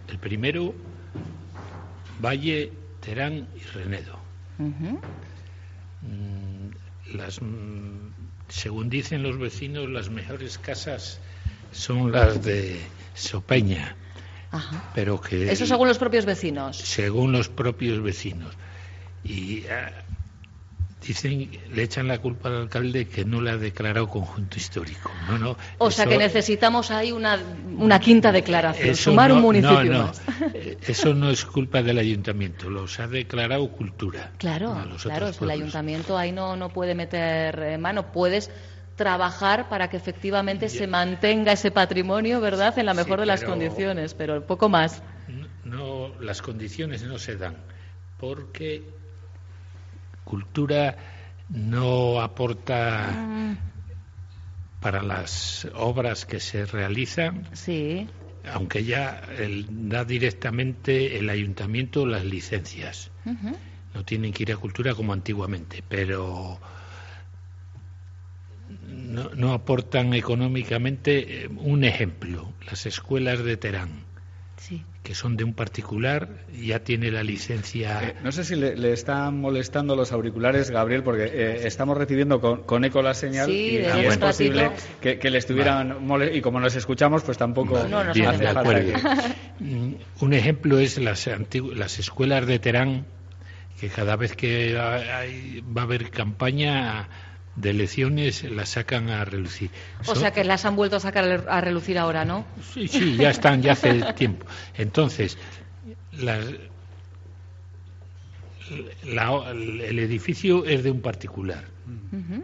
el 0.09 0.19
primero, 0.19 0.75
Valle, 2.21 2.73
Terán 3.01 3.47
y 3.55 3.61
Renedo 3.61 4.19
mm, 4.59 4.97
según 8.49 8.91
dicen 8.91 9.23
los 9.23 9.39
vecinos, 9.39 9.89
las 9.89 10.11
mejores 10.11 10.59
casas 10.59 11.21
son 11.73 12.13
las 12.13 12.43
de 12.43 12.81
Sopeña. 13.15 13.97
Pero 14.95 15.21
que 15.21 15.51
Eso 15.51 15.67
según 15.67 15.89
los 15.89 15.99
propios 15.99 16.25
vecinos. 16.25 16.79
Según 16.79 17.33
los 17.33 17.49
propios 17.49 18.01
vecinos. 18.03 18.55
Y 19.25 19.67
ah, 19.67 19.93
dicen, 21.09 21.51
le 21.73 21.83
echan 21.83 22.09
la 22.09 22.19
culpa 22.19 22.49
al 22.49 22.57
alcalde 22.63 23.09
que 23.09 23.25
no 23.25 23.41
le 23.41 23.51
ha 23.51 23.57
declarado 23.57 24.09
conjunto 24.09 24.57
histórico. 24.57 25.11
No, 25.29 25.39
no. 25.39 25.57
O 25.79 25.91
sea 25.91 26.07
que 26.07 26.19
necesitamos 26.19 26.91
ahí 26.91 27.13
una, 27.13 27.39
una 27.77 28.01
quinta 28.01 28.33
declaración, 28.33 28.95
sumar 28.97 29.33
un 29.33 29.41
municipio 29.41 29.93
no, 29.93 30.07
no. 30.07 30.13
Eh, 30.55 30.79
eso 30.87 31.15
no 31.15 31.31
es 31.31 31.45
culpa 31.45 31.83
del 31.83 31.99
ayuntamiento, 31.99 32.71
los 32.71 32.99
ha 33.01 33.07
declarado 33.07 33.69
cultura. 33.69 34.33
Claro, 34.39 34.77
claro, 35.03 35.31
el 35.41 35.51
ayuntamiento 35.51 36.17
ahí 36.19 36.33
no, 36.33 36.57
no 36.57 36.69
puede 36.71 36.95
meter 36.95 37.59
eh, 37.61 37.79
mano, 37.79 38.13
puedes 38.13 38.51
trabajar 38.97 39.69
para 39.69 39.91
que 39.91 39.97
efectivamente 39.97 40.69
se 40.69 40.87
mantenga 40.87 41.53
ese 41.53 41.71
patrimonio, 41.71 42.41
¿verdad?, 42.41 42.79
en 42.79 42.87
la 42.87 42.95
mejor 42.95 43.21
de 43.21 43.27
las 43.27 43.45
condiciones, 43.45 44.15
pero 44.15 44.45
poco 44.47 44.69
más. 44.69 45.03
no, 45.65 46.13
las 46.21 46.41
condiciones 46.41 47.03
no 47.03 47.19
se 47.19 47.37
dan 47.37 47.57
porque 48.19 48.83
cultura 50.27 50.97
no 51.49 52.21
aporta 52.21 53.13
mm. 53.13 53.57
para 54.81 55.03
las 55.03 55.67
obras 55.75 56.27
que 56.27 56.41
se 56.41 56.67
realizan. 56.67 57.47
Sí. 57.53 58.09
Aunque 58.53 58.85
ya 58.85 59.23
da 59.71 60.05
directamente 60.05 61.19
el 61.19 61.31
ayuntamiento 61.31 62.05
las 62.07 62.25
licencias. 62.25 63.11
No 63.95 64.05
tienen 64.05 64.33
que 64.33 64.43
ir 64.45 64.53
a 64.53 64.57
cultura 64.57 64.95
como 64.95 65.13
antiguamente, 65.13 65.83
pero 65.89 66.61
no, 68.87 69.31
no 69.31 69.53
aportan 69.53 70.15
económicamente 70.15 71.45
eh, 71.45 71.49
un 71.49 71.83
ejemplo. 71.83 72.53
Las 72.71 72.87
escuelas 72.87 73.43
de 73.43 73.57
Terán 73.57 74.06
que 75.03 75.15
son 75.15 75.37
de 75.37 75.45
un 75.45 75.55
particular, 75.55 76.29
ya 76.53 76.81
tiene 76.81 77.11
la 77.11 77.23
licencia. 77.23 78.03
Eh, 78.03 78.15
no 78.25 78.33
sé 78.33 78.45
si 78.45 78.57
le, 78.57 78.93
están 78.93 79.41
molestando 79.41 79.95
los 79.95 80.13
auriculares, 80.13 80.71
Gabriel, 80.71 81.03
porque 81.03 81.25
eh, 81.25 81.67
estamos 81.67 81.97
recibiendo 81.97 82.41
con, 82.41 82.85
eco 82.85 83.03
la 83.03 83.15
señal 83.15 83.51
y, 83.51 83.77
es 83.77 84.19
posible 84.19 84.71
que, 85.01 85.31
le 85.31 85.39
estuvieran 85.39 85.99
y 86.33 86.41
como 86.41 86.59
nos 86.59 86.75
escuchamos, 86.75 87.23
pues 87.23 87.39
tampoco. 87.39 87.77
Mm, 89.59 89.95
un 90.21 90.33
ejemplo 90.35 90.79
es 90.79 90.99
las, 90.99 91.31
las 91.75 91.99
escuelas 91.99 92.47
de 92.47 92.59
Terán, 92.59 93.07
que 93.81 93.89
cada 93.89 94.17
vez 94.17 94.37
que 94.37 94.75
va 94.75 95.81
a 95.81 95.83
haber 95.83 96.11
campaña 96.11 97.09
de 97.57 97.71
elecciones 97.71 98.45
las 98.45 98.71
sacan 98.71 99.09
a 99.09 99.25
relucir. 99.25 99.71
O 100.07 100.15
sea 100.15 100.33
que 100.33 100.45
las 100.45 100.65
han 100.65 100.77
vuelto 100.77 100.97
a 100.97 101.01
sacar 101.01 101.47
a 101.49 101.61
relucir 101.61 101.99
ahora, 101.99 102.25
¿no? 102.25 102.45
Sí, 102.73 102.87
sí, 102.87 103.17
ya 103.17 103.31
están, 103.31 103.63
ya 103.63 103.73
hace 103.73 104.13
tiempo. 104.17 104.47
Entonces, 104.77 105.39
el 109.03 109.99
edificio 109.99 110.65
es 110.67 110.85
de 110.85 110.91
un 110.91 111.01
particular. 111.01 111.65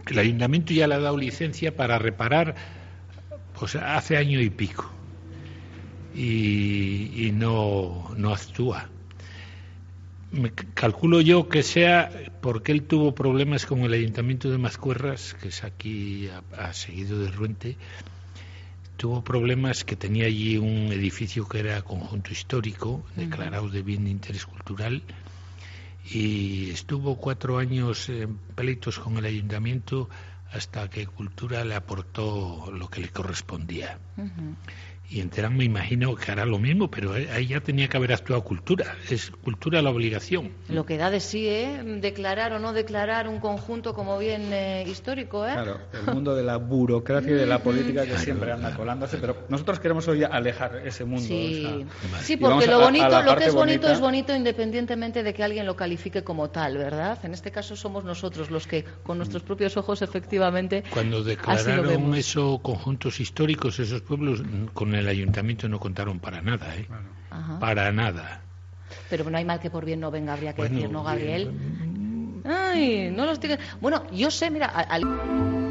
El 0.07 0.19
ayuntamiento 0.19 0.73
ya 0.73 0.87
le 0.87 0.95
ha 0.95 0.99
dado 0.99 1.17
licencia 1.17 1.77
para 1.77 1.99
reparar 1.99 2.55
pues 3.59 3.77
hace 3.77 4.17
año 4.17 4.41
y 4.41 4.51
pico. 4.51 4.91
Y, 6.15 7.27
y 7.27 7.33
no, 7.33 8.13
no 8.17 8.35
actúa 8.35 8.89
calculo 10.75 11.21
yo 11.21 11.49
que 11.49 11.63
sea 11.63 12.11
porque 12.41 12.73
él 12.73 12.83
tuvo 12.85 13.15
problemas 13.15 13.67
con 13.67 13.81
el 13.81 13.93
ayuntamiento 13.93 14.51
de 14.51 14.59
Mazcuerras, 14.59 15.35
que 15.35 15.49
es 15.49 15.65
aquí 15.65 16.29
ha, 16.57 16.73
seguido 16.73 17.19
de 17.19 17.31
Ruente, 17.31 17.77
tuvo 18.97 19.23
problemas 19.23 19.85
que 19.85 19.97
tenía 19.97 20.27
allí 20.27 20.57
un 20.57 20.93
edificio 20.93 21.47
que 21.49 21.61
era 21.61 21.83
conjunto 21.83 22.33
histórico, 22.33 23.05
declarado 23.17 23.69
de 23.69 23.83
bien 23.83 24.05
de 24.05 24.11
interés 24.11 24.47
cultural, 24.47 25.03
y 26.05 26.71
estuvo 26.71 27.17
cuatro 27.17 27.59
años 27.59 28.09
en 28.09 28.37
pleitos 28.37 28.99
con 28.99 29.19
el 29.19 29.25
ayuntamiento 29.25 30.09
hasta 30.53 30.89
que 30.91 31.07
Cultura 31.07 31.65
le 31.65 31.75
aportó 31.75 32.71
lo 32.73 32.89
que 32.89 33.01
le 33.01 33.09
correspondía. 33.09 33.99
Y 35.09 35.21
en 35.21 35.29
Terán 35.29 35.57
me 35.57 35.65
imagino 35.65 36.15
que 36.15 36.33
hará 36.33 36.47
lo 36.47 36.59
mismo, 36.59 36.91
pero 36.91 37.13
ahí 37.13 37.47
ya 37.47 37.61
tenía 37.61 37.89
que 37.89 37.99
haber 37.99 38.13
actuado 38.15 38.43
cultura, 38.45 38.97
es 39.11 39.31
cultura 39.31 39.83
la 39.83 39.91
obligación. 39.91 40.53
Lo 40.69 40.87
que 40.87 40.97
da 40.97 41.11
de 41.11 41.21
sí, 41.21 41.47
¿eh? 41.49 41.83
Declarar 42.01 42.55
o 42.55 42.59
no 42.59 42.73
declarar 42.73 43.29
un 43.29 43.39
conjunto 43.39 43.93
como 43.93 44.19
bien 44.19 44.53
eh, 44.53 44.85
histórico, 44.87 45.47
¿eh? 45.47 45.53
Claro, 45.53 45.79
el 45.93 46.15
mundo 46.15 46.35
de 46.35 46.43
la 46.43 46.57
burocracia 46.57 47.31
y 47.31 47.35
de 47.35 47.47
la 47.47 47.59
política 47.59 48.07
que 48.07 48.17
siempre 48.17 48.53
anda 48.53 48.75
colándose, 48.75 49.19
pero 49.19 49.37
nosotros 49.51 49.81
queremos 49.81 50.09
hoy 50.09 50.25
alejar 50.25 50.81
ese 50.85 51.05
mundo. 51.05 51.27
Sí, 51.27 51.85
sí 52.23 52.39
porque 52.39 52.67
lo 52.67 52.81
bonito, 52.81 53.23
lo 53.23 53.37
que 53.37 53.45
es 53.45 53.55
bonito 53.55 53.89
es 53.89 54.01
bonito 54.01 54.35
independientemente 54.35 55.23
de 55.23 55.35
que 55.35 55.43
alguien 55.43 55.67
lo 55.67 55.77
califique 55.77 56.25
como 56.25 56.49
tal, 56.49 56.79
¿verdad? 56.79 57.19
En 57.23 57.35
este 57.35 57.51
caso 57.51 57.77
somos 57.77 58.05
nosotros 58.05 58.51
los 58.51 58.67
que 58.67 58.85
con 59.03 59.19
nuestros 59.19 59.43
propios 59.43 59.77
ojos 59.77 60.01
efectivamente 60.01 60.85
Cuando 60.91 61.23
declararon 61.23 62.15
esos 62.15 62.61
conjuntos 62.61 63.21
históricos, 63.21 63.79
esos 63.79 64.01
pueblos 64.01 64.43
con 64.73 64.92
el 64.95 65.01
el 65.03 65.09
ayuntamiento 65.09 65.69
no 65.69 65.79
contaron 65.79 66.21
para 66.21 66.43
nada, 66.43 66.75
¿eh? 66.77 66.87
Para 67.61 67.93
nada. 67.93 68.41
Pero 69.09 69.29
no 69.29 69.37
hay 69.37 69.45
mal 69.45 69.61
que 69.61 69.71
por 69.71 69.85
bien 69.85 70.01
no 70.01 70.11
venga, 70.11 70.33
habría 70.33 70.55
que 70.55 70.63
decir, 70.63 70.91
¿no, 70.91 71.03
Gabriel? 71.03 71.53
Ay, 72.45 73.11
no 73.15 73.27
los 73.27 73.41
tiene. 73.41 73.59
Bueno, 73.81 74.05
yo 74.11 74.31
sé, 74.31 74.51
mira, 74.51 74.67
al... 74.67 75.62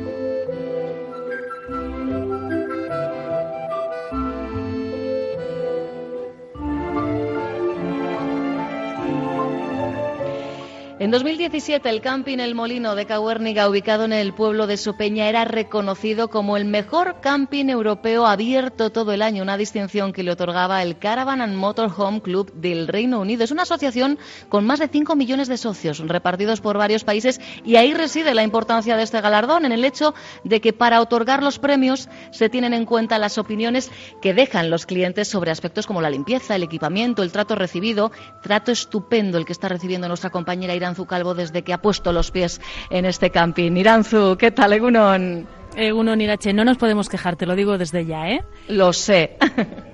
En 11.02 11.10
2017, 11.10 11.90
el 11.90 12.00
camping 12.00 12.38
El 12.38 12.54
Molino 12.54 12.94
de 12.94 13.08
Cahuérniga, 13.08 13.68
ubicado 13.68 14.06
en 14.06 14.14
el 14.14 14.36
pueblo 14.36 14.68
de 14.68 14.78
Sopeña, 14.78 15.30
era 15.30 15.46
reconocido 15.46 16.28
como 16.28 16.58
el 16.58 16.66
mejor 16.66 17.22
camping 17.22 17.70
europeo 17.70 18.28
abierto 18.28 18.92
todo 18.92 19.12
el 19.12 19.24
año, 19.24 19.42
una 19.42 19.58
distinción 19.58 20.14
que 20.14 20.22
le 20.22 20.30
otorgaba 20.30 20.84
el 20.84 21.00
Caravan 21.00 21.42
and 21.42 21.56
Motorhome 21.56 22.22
Club 22.22 22.54
del 22.54 22.88
Reino 22.88 23.20
Unido. 23.20 23.44
Es 23.44 23.50
una 23.50 23.64
asociación 23.64 24.20
con 24.48 24.64
más 24.68 24.78
de 24.78 24.90
5 24.90 25.16
millones 25.16 25.48
de 25.48 25.58
socios 25.58 25.98
repartidos 25.98 26.62
por 26.62 26.78
varios 26.78 27.04
países 27.04 27.42
y 27.66 27.78
ahí 27.78 27.96
reside 27.96 28.36
la 28.36 28.44
importancia 28.44 28.96
de 28.96 29.02
este 29.02 29.22
galardón, 29.22 29.66
en 29.66 29.72
el 29.72 29.84
hecho 29.84 30.14
de 30.44 30.62
que 30.62 30.72
para 30.72 31.02
otorgar 31.02 31.42
los 31.42 31.58
premios 31.58 32.10
se 32.30 32.48
tienen 32.48 32.76
en 32.76 32.86
cuenta 32.86 33.18
las 33.18 33.40
opiniones 33.40 33.90
que 34.22 34.36
dejan 34.36 34.70
los 34.70 34.86
clientes 34.86 35.28
sobre 35.28 35.50
aspectos 35.50 35.88
como 35.88 36.00
la 36.04 36.12
limpieza, 36.12 36.56
el 36.56 36.62
equipamiento, 36.62 37.24
el 37.24 37.32
trato 37.32 37.56
recibido. 37.56 38.12
Trato 38.44 38.72
estupendo 38.72 39.40
el 39.40 39.46
que 39.46 39.54
está 39.54 39.68
recibiendo 39.68 40.08
nuestra 40.08 40.30
compañera 40.30 40.76
Irán 40.76 40.91
Iranzu 40.92 41.06
Calvo 41.06 41.34
desde 41.34 41.62
que 41.62 41.74
ha 41.74 41.82
puesto 41.82 42.12
los 42.12 42.32
pies 42.32 42.60
en 42.90 43.06
este 43.06 43.30
camping. 43.30 43.78
Iranzu, 43.78 44.36
¿qué 44.38 44.52
tal, 44.52 44.74
Egunon? 44.74 45.48
Egunon 45.78 46.20
Irache, 46.20 46.52
no 46.52 46.66
nos 46.66 46.78
podemos 46.78 47.08
quejar, 47.08 47.38
te 47.38 47.46
lo 47.46 47.56
digo 47.56 47.78
desde 47.78 48.06
ya, 48.06 48.30
¿eh? 48.30 48.44
Lo 48.68 48.92
sé. 48.92 49.38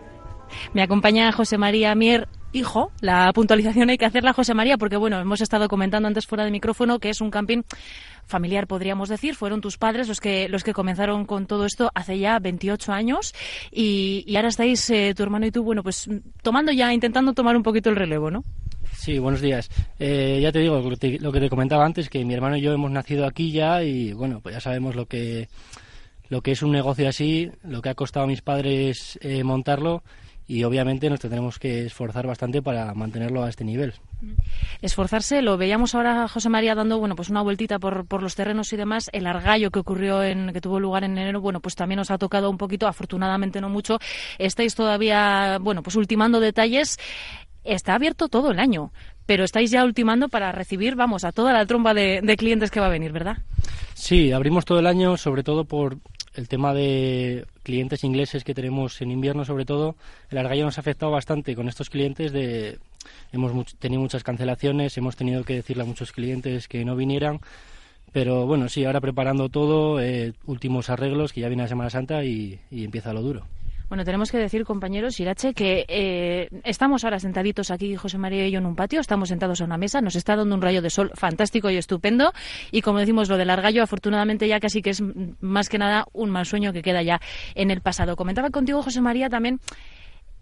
Me 0.73 0.81
acompaña 0.81 1.31
José 1.31 1.59
María 1.59 1.93
Mier, 1.93 2.27
hijo. 2.51 2.91
La 2.99 3.31
puntualización 3.31 3.91
hay 3.91 3.99
que 3.99 4.05
hacerla, 4.05 4.33
José 4.33 4.55
María, 4.55 4.79
porque 4.79 4.97
bueno, 4.97 5.19
hemos 5.19 5.39
estado 5.41 5.67
comentando 5.67 6.07
antes 6.07 6.25
fuera 6.25 6.45
de 6.45 6.49
micrófono 6.51 6.97
que 6.97 7.09
es 7.09 7.21
un 7.21 7.29
camping 7.29 7.61
familiar, 8.25 8.65
podríamos 8.65 9.07
decir. 9.07 9.35
Fueron 9.35 9.61
tus 9.61 9.77
padres 9.77 10.07
los 10.07 10.19
que, 10.19 10.49
los 10.49 10.63
que 10.63 10.73
comenzaron 10.73 11.25
con 11.25 11.45
todo 11.45 11.65
esto 11.65 11.91
hace 11.93 12.17
ya 12.17 12.39
28 12.39 12.91
años 12.91 13.35
y, 13.71 14.35
ahora 14.35 14.47
estáis, 14.47 14.89
eh, 14.89 15.13
tu 15.15 15.21
hermano 15.21 15.45
y 15.45 15.51
tú, 15.51 15.61
bueno, 15.61 15.83
pues 15.83 16.09
tomando 16.41 16.71
ya, 16.71 16.91
intentando 16.91 17.33
tomar 17.33 17.55
un 17.55 17.61
poquito 17.61 17.91
el 17.91 17.95
relevo, 17.95 18.31
¿no? 18.31 18.43
Sí, 18.97 19.19
buenos 19.19 19.41
días. 19.41 19.69
Eh, 19.99 20.39
ya 20.41 20.51
te 20.51 20.59
digo 20.59 20.81
lo 20.81 21.31
que 21.31 21.39
te, 21.39 21.49
comentaba 21.49 21.85
antes, 21.85 22.09
que 22.09 22.25
mi 22.25 22.33
hermano 22.33 22.57
y 22.57 22.61
yo 22.61 22.73
hemos 22.73 22.91
nacido 22.91 23.25
aquí 23.25 23.51
ya 23.51 23.83
y 23.83 24.11
bueno, 24.11 24.41
pues 24.41 24.55
ya 24.55 24.59
sabemos 24.59 24.95
lo 24.95 25.05
que, 25.05 25.47
lo 26.29 26.41
que 26.41 26.51
es 26.51 26.63
un 26.63 26.71
negocio 26.71 27.07
así, 27.07 27.49
lo 27.63 27.81
que 27.81 27.89
ha 27.89 27.95
costado 27.95 28.25
a 28.25 28.27
mis 28.27 28.41
padres 28.41 29.17
eh, 29.21 29.43
montarlo 29.43 30.03
y 30.47 30.63
obviamente 30.63 31.09
nos 31.09 31.19
tendremos 31.19 31.59
que 31.59 31.85
esforzar 31.85 32.25
bastante 32.25 32.61
para 32.61 32.93
mantenerlo 32.93 33.43
a 33.43 33.49
este 33.49 33.65
nivel. 33.65 33.93
Esforzarse, 34.81 35.41
lo 35.41 35.57
veíamos 35.57 35.93
ahora 35.93 36.27
José 36.27 36.49
María 36.49 36.73
dando 36.73 36.97
bueno 36.97 37.15
pues 37.15 37.29
una 37.29 37.41
vueltita 37.41 37.79
por, 37.79 38.07
por 38.07 38.23
los 38.23 38.35
terrenos 38.35 38.71
y 38.73 38.77
demás, 38.77 39.09
el 39.11 39.27
argallo 39.27 39.71
que 39.71 39.79
ocurrió 39.79 40.23
en 40.23 40.53
que 40.53 40.61
tuvo 40.61 40.79
lugar 40.79 41.03
en 41.03 41.17
enero, 41.17 41.41
bueno 41.41 41.59
pues 41.59 41.75
también 41.75 41.97
nos 41.97 42.11
ha 42.11 42.17
tocado 42.17 42.49
un 42.49 42.57
poquito, 42.57 42.87
afortunadamente 42.87 43.61
no 43.61 43.69
mucho, 43.69 43.99
estáis 44.39 44.73
todavía 44.73 45.59
bueno 45.61 45.83
pues 45.83 45.95
ultimando 45.95 46.39
detalles 46.39 46.97
está 47.67 47.95
abierto 47.95 48.27
todo 48.27 48.51
el 48.51 48.59
año, 48.59 48.91
pero 49.25 49.43
estáis 49.43 49.71
ya 49.71 49.83
ultimando 49.83 50.29
para 50.29 50.51
recibir, 50.51 50.95
vamos, 50.95 51.23
a 51.23 51.31
toda 51.31 51.53
la 51.53 51.65
tromba 51.65 51.93
de, 51.93 52.35
clientes 52.37 52.71
que 52.71 52.79
va 52.79 52.87
a 52.87 52.89
venir, 52.89 53.11
¿verdad? 53.11 53.37
Sí, 53.93 54.31
abrimos 54.31 54.65
todo 54.65 54.79
el 54.79 54.87
año, 54.87 55.17
sobre 55.17 55.43
todo 55.43 55.65
por 55.65 55.97
el 56.33 56.47
tema 56.47 56.73
de 56.73 57.45
clientes 57.63 58.03
ingleses 58.03 58.43
que 58.43 58.53
tenemos 58.53 59.01
en 59.01 59.11
invierno, 59.11 59.43
sobre 59.43 59.65
todo. 59.65 59.95
El 60.29 60.37
argallo 60.37 60.65
nos 60.65 60.77
ha 60.77 60.81
afectado 60.81 61.11
bastante 61.11 61.55
con 61.55 61.67
estos 61.67 61.89
clientes 61.89 62.31
de 62.31 62.79
hemos 63.31 63.75
tenido 63.75 64.01
muchas 64.01 64.23
cancelaciones, 64.23 64.97
hemos 64.97 65.15
tenido 65.15 65.43
que 65.43 65.55
decirle 65.55 65.83
a 65.83 65.85
muchos 65.85 66.11
clientes 66.11 66.67
que 66.67 66.85
no 66.85 66.95
vinieran. 66.95 67.39
Pero 68.13 68.45
bueno, 68.45 68.69
sí, 68.69 68.85
ahora 68.85 69.01
preparando 69.01 69.49
todo, 69.49 69.99
eh, 69.99 70.33
últimos 70.45 70.89
arreglos, 70.89 71.33
que 71.33 71.41
ya 71.41 71.49
viene 71.49 71.63
la 71.63 71.69
Semana 71.69 71.89
Santa 71.89 72.23
y 72.23 72.59
empieza 72.71 73.13
lo 73.13 73.21
duro. 73.21 73.45
Bueno, 73.89 74.03
tenemos 74.03 74.31
que 74.31 74.37
decir, 74.37 74.65
compañeros, 74.65 75.17
Irache, 75.21 75.53
que 75.53 75.85
eh, 75.87 76.49
estamos 76.65 77.05
ahora 77.05 77.19
sentaditos 77.19 77.71
aquí, 77.71 77.95
José 77.95 78.17
María 78.17 78.45
y 78.45 78.51
yo, 78.51 78.59
en 78.59 78.65
un 78.65 78.75
patio, 78.75 78.99
estamos 78.99 79.29
sentados 79.29 79.61
a 79.61 79.63
una 79.63 79.77
mesa, 79.77 80.01
nos 80.01 80.17
está 80.17 80.35
dando 80.35 80.53
un 80.55 80.61
rayo 80.61 80.81
de 80.81 80.89
sol 80.89 81.09
fantástico 81.13 81.69
y 81.69 81.77
estupendo, 81.77 82.33
y 82.69 82.81
como 82.81 82.99
decimos, 82.99 83.29
lo 83.29 83.37
del 83.37 83.49
argallo, 83.49 83.81
afortunadamente 83.81 84.45
ya 84.49 84.59
casi 84.59 84.81
que 84.81 84.89
es 84.89 85.01
más 85.39 85.69
que 85.69 85.77
nada 85.77 86.05
un 86.11 86.31
mal 86.31 86.45
sueño 86.45 86.73
que 86.73 86.81
queda 86.81 87.01
ya 87.01 87.21
en 87.55 87.71
el 87.71 87.79
pasado. 87.79 88.17
Comentaba 88.17 88.49
contigo, 88.49 88.83
José 88.83 88.99
María, 88.99 89.29
también 89.29 89.61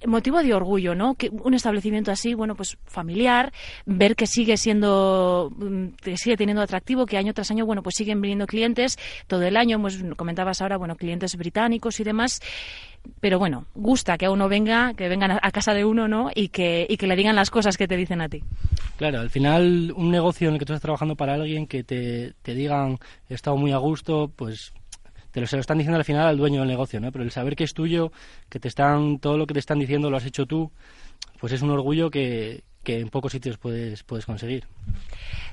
motivo 0.05 0.41
de 0.43 0.53
orgullo, 0.53 0.95
¿no? 0.95 1.15
Que 1.15 1.29
un 1.29 1.53
establecimiento 1.53 2.11
así, 2.11 2.33
bueno, 2.33 2.55
pues 2.55 2.77
familiar, 2.85 3.51
ver 3.85 4.15
que 4.15 4.27
sigue 4.27 4.57
siendo, 4.57 5.51
mm, 5.55 5.87
que 6.01 6.17
sigue 6.17 6.37
teniendo 6.37 6.61
atractivo, 6.61 7.05
que 7.05 7.17
año 7.17 7.33
tras 7.33 7.51
año, 7.51 7.65
bueno, 7.65 7.83
pues 7.83 7.95
siguen 7.95 8.21
viniendo 8.21 8.47
clientes 8.47 8.97
todo 9.27 9.43
el 9.43 9.57
año, 9.57 9.79
pues 9.81 10.03
comentabas 10.17 10.61
ahora, 10.61 10.77
bueno, 10.77 10.95
clientes 10.95 11.35
británicos 11.35 11.99
y 11.99 12.03
demás 12.03 12.41
pero 13.19 13.39
bueno, 13.39 13.65
gusta 13.75 14.17
que 14.17 14.25
a 14.25 14.31
uno 14.31 14.49
venga, 14.49 14.93
que 14.93 15.07
vengan 15.07 15.39
a 15.41 15.51
casa 15.51 15.73
de 15.73 15.85
uno, 15.85 16.07
¿no? 16.07 16.31
Y 16.33 16.49
que, 16.49 16.85
y 16.89 16.97
que 16.97 17.07
le 17.07 17.15
digan 17.15 17.35
las 17.35 17.49
cosas 17.49 17.77
que 17.77 17.87
te 17.87 17.97
dicen 17.97 18.21
a 18.21 18.29
ti. 18.29 18.43
Claro, 18.97 19.19
al 19.19 19.29
final 19.29 19.93
un 19.95 20.11
negocio 20.11 20.47
en 20.47 20.55
el 20.55 20.59
que 20.59 20.65
tú 20.65 20.73
estás 20.73 20.81
trabajando 20.81 21.15
para 21.15 21.33
alguien 21.33 21.67
que 21.67 21.83
te, 21.83 22.33
te 22.41 22.53
digan 22.53 22.97
he 23.29 23.33
estado 23.33 23.57
muy 23.57 23.71
a 23.71 23.77
gusto, 23.77 24.31
pues 24.35 24.73
te 25.35 25.41
lo, 25.41 25.47
se 25.47 25.57
lo 25.57 25.59
están 25.59 25.77
diciendo 25.77 25.97
al 25.97 26.05
final 26.05 26.27
al 26.27 26.37
dueño 26.37 26.61
del 26.61 26.69
negocio, 26.69 27.01
¿no? 27.01 27.11
Pero 27.11 27.25
el 27.25 27.29
saber 27.29 27.57
que 27.57 27.65
es 27.65 27.73
tuyo, 27.73 28.13
que 28.47 28.57
te 28.57 28.69
están, 28.69 29.19
todo 29.19 29.37
lo 29.37 29.45
que 29.45 29.53
te 29.53 29.59
están 29.59 29.79
diciendo 29.79 30.09
lo 30.09 30.15
has 30.15 30.25
hecho 30.25 30.45
tú, 30.45 30.71
pues 31.41 31.51
es 31.51 31.61
un 31.61 31.71
orgullo 31.71 32.09
que, 32.09 32.63
que 32.85 33.01
en 33.01 33.09
pocos 33.09 33.33
sitios 33.33 33.57
puedes, 33.57 34.03
puedes 34.03 34.25
conseguir. 34.25 34.65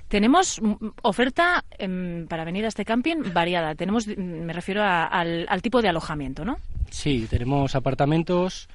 Tenemos 0.06 0.60
oferta 1.02 1.64
em, 1.78 2.28
para 2.28 2.44
venir 2.44 2.64
a 2.64 2.68
este 2.68 2.84
camping 2.84 3.32
variada. 3.34 3.74
Tenemos, 3.74 4.06
me 4.06 4.52
refiero 4.52 4.84
al, 4.84 5.62
tipo 5.62 5.82
de 5.82 5.88
alojamiento, 5.88 6.44
¿no? 6.44 6.58
Sí, 6.88 7.26
tenemos 7.28 7.74
apartamentos, 7.74 8.68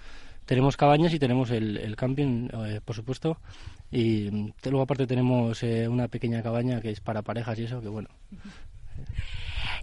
tenemos 0.45 0.75
cabañas 0.75 1.13
y 1.13 1.19
tenemos 1.19 1.51
el, 1.51 1.95
camping, 1.95 2.49
eh, 2.51 2.81
por 2.83 2.97
supuesto. 2.97 3.37
Y 3.91 4.29
mm, 4.29 4.51
luego 4.65 4.81
aparte 4.81 5.07
tenemos 5.07 5.63
eh, 5.63 5.87
una 5.87 6.09
pequeña 6.09 6.43
cabaña 6.43 6.81
que 6.81 6.91
es 6.91 6.99
para 6.99 7.21
parejas 7.21 7.57
y 7.59 7.63
eso, 7.63 7.81
que 7.81 7.87
bueno. 7.87 8.09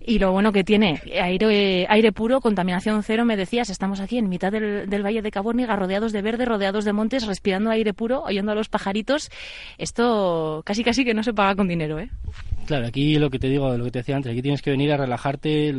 Y 0.06 0.18
lo 0.18 0.32
bueno 0.32 0.52
que 0.52 0.64
tiene, 0.64 1.00
aire, 1.18 1.86
aire 1.88 2.12
puro, 2.12 2.42
contaminación 2.42 3.02
cero, 3.02 3.24
me 3.24 3.38
decías, 3.38 3.70
estamos 3.70 4.00
aquí 4.00 4.18
en 4.18 4.28
mitad 4.28 4.52
del, 4.52 4.88
del 4.88 5.02
Valle 5.02 5.22
de 5.22 5.30
Cabórniga, 5.30 5.76
rodeados 5.76 6.12
de 6.12 6.20
verde, 6.20 6.44
rodeados 6.44 6.84
de 6.84 6.92
montes, 6.92 7.26
respirando 7.26 7.70
aire 7.70 7.94
puro, 7.94 8.22
oyendo 8.22 8.52
a 8.52 8.54
los 8.54 8.68
pajaritos. 8.68 9.30
Esto 9.78 10.62
casi 10.66 10.84
casi 10.84 11.06
que 11.06 11.14
no 11.14 11.22
se 11.22 11.32
paga 11.32 11.56
con 11.56 11.68
dinero, 11.68 11.98
¿eh? 11.98 12.10
Claro, 12.66 12.86
aquí 12.86 13.18
lo 13.18 13.30
que 13.30 13.38
te 13.38 13.48
digo, 13.48 13.74
lo 13.78 13.84
que 13.84 13.90
te 13.90 14.00
decía 14.00 14.16
antes, 14.16 14.30
aquí 14.30 14.42
tienes 14.42 14.60
que 14.60 14.70
venir 14.70 14.92
a 14.92 14.98
relajarte, 14.98 15.74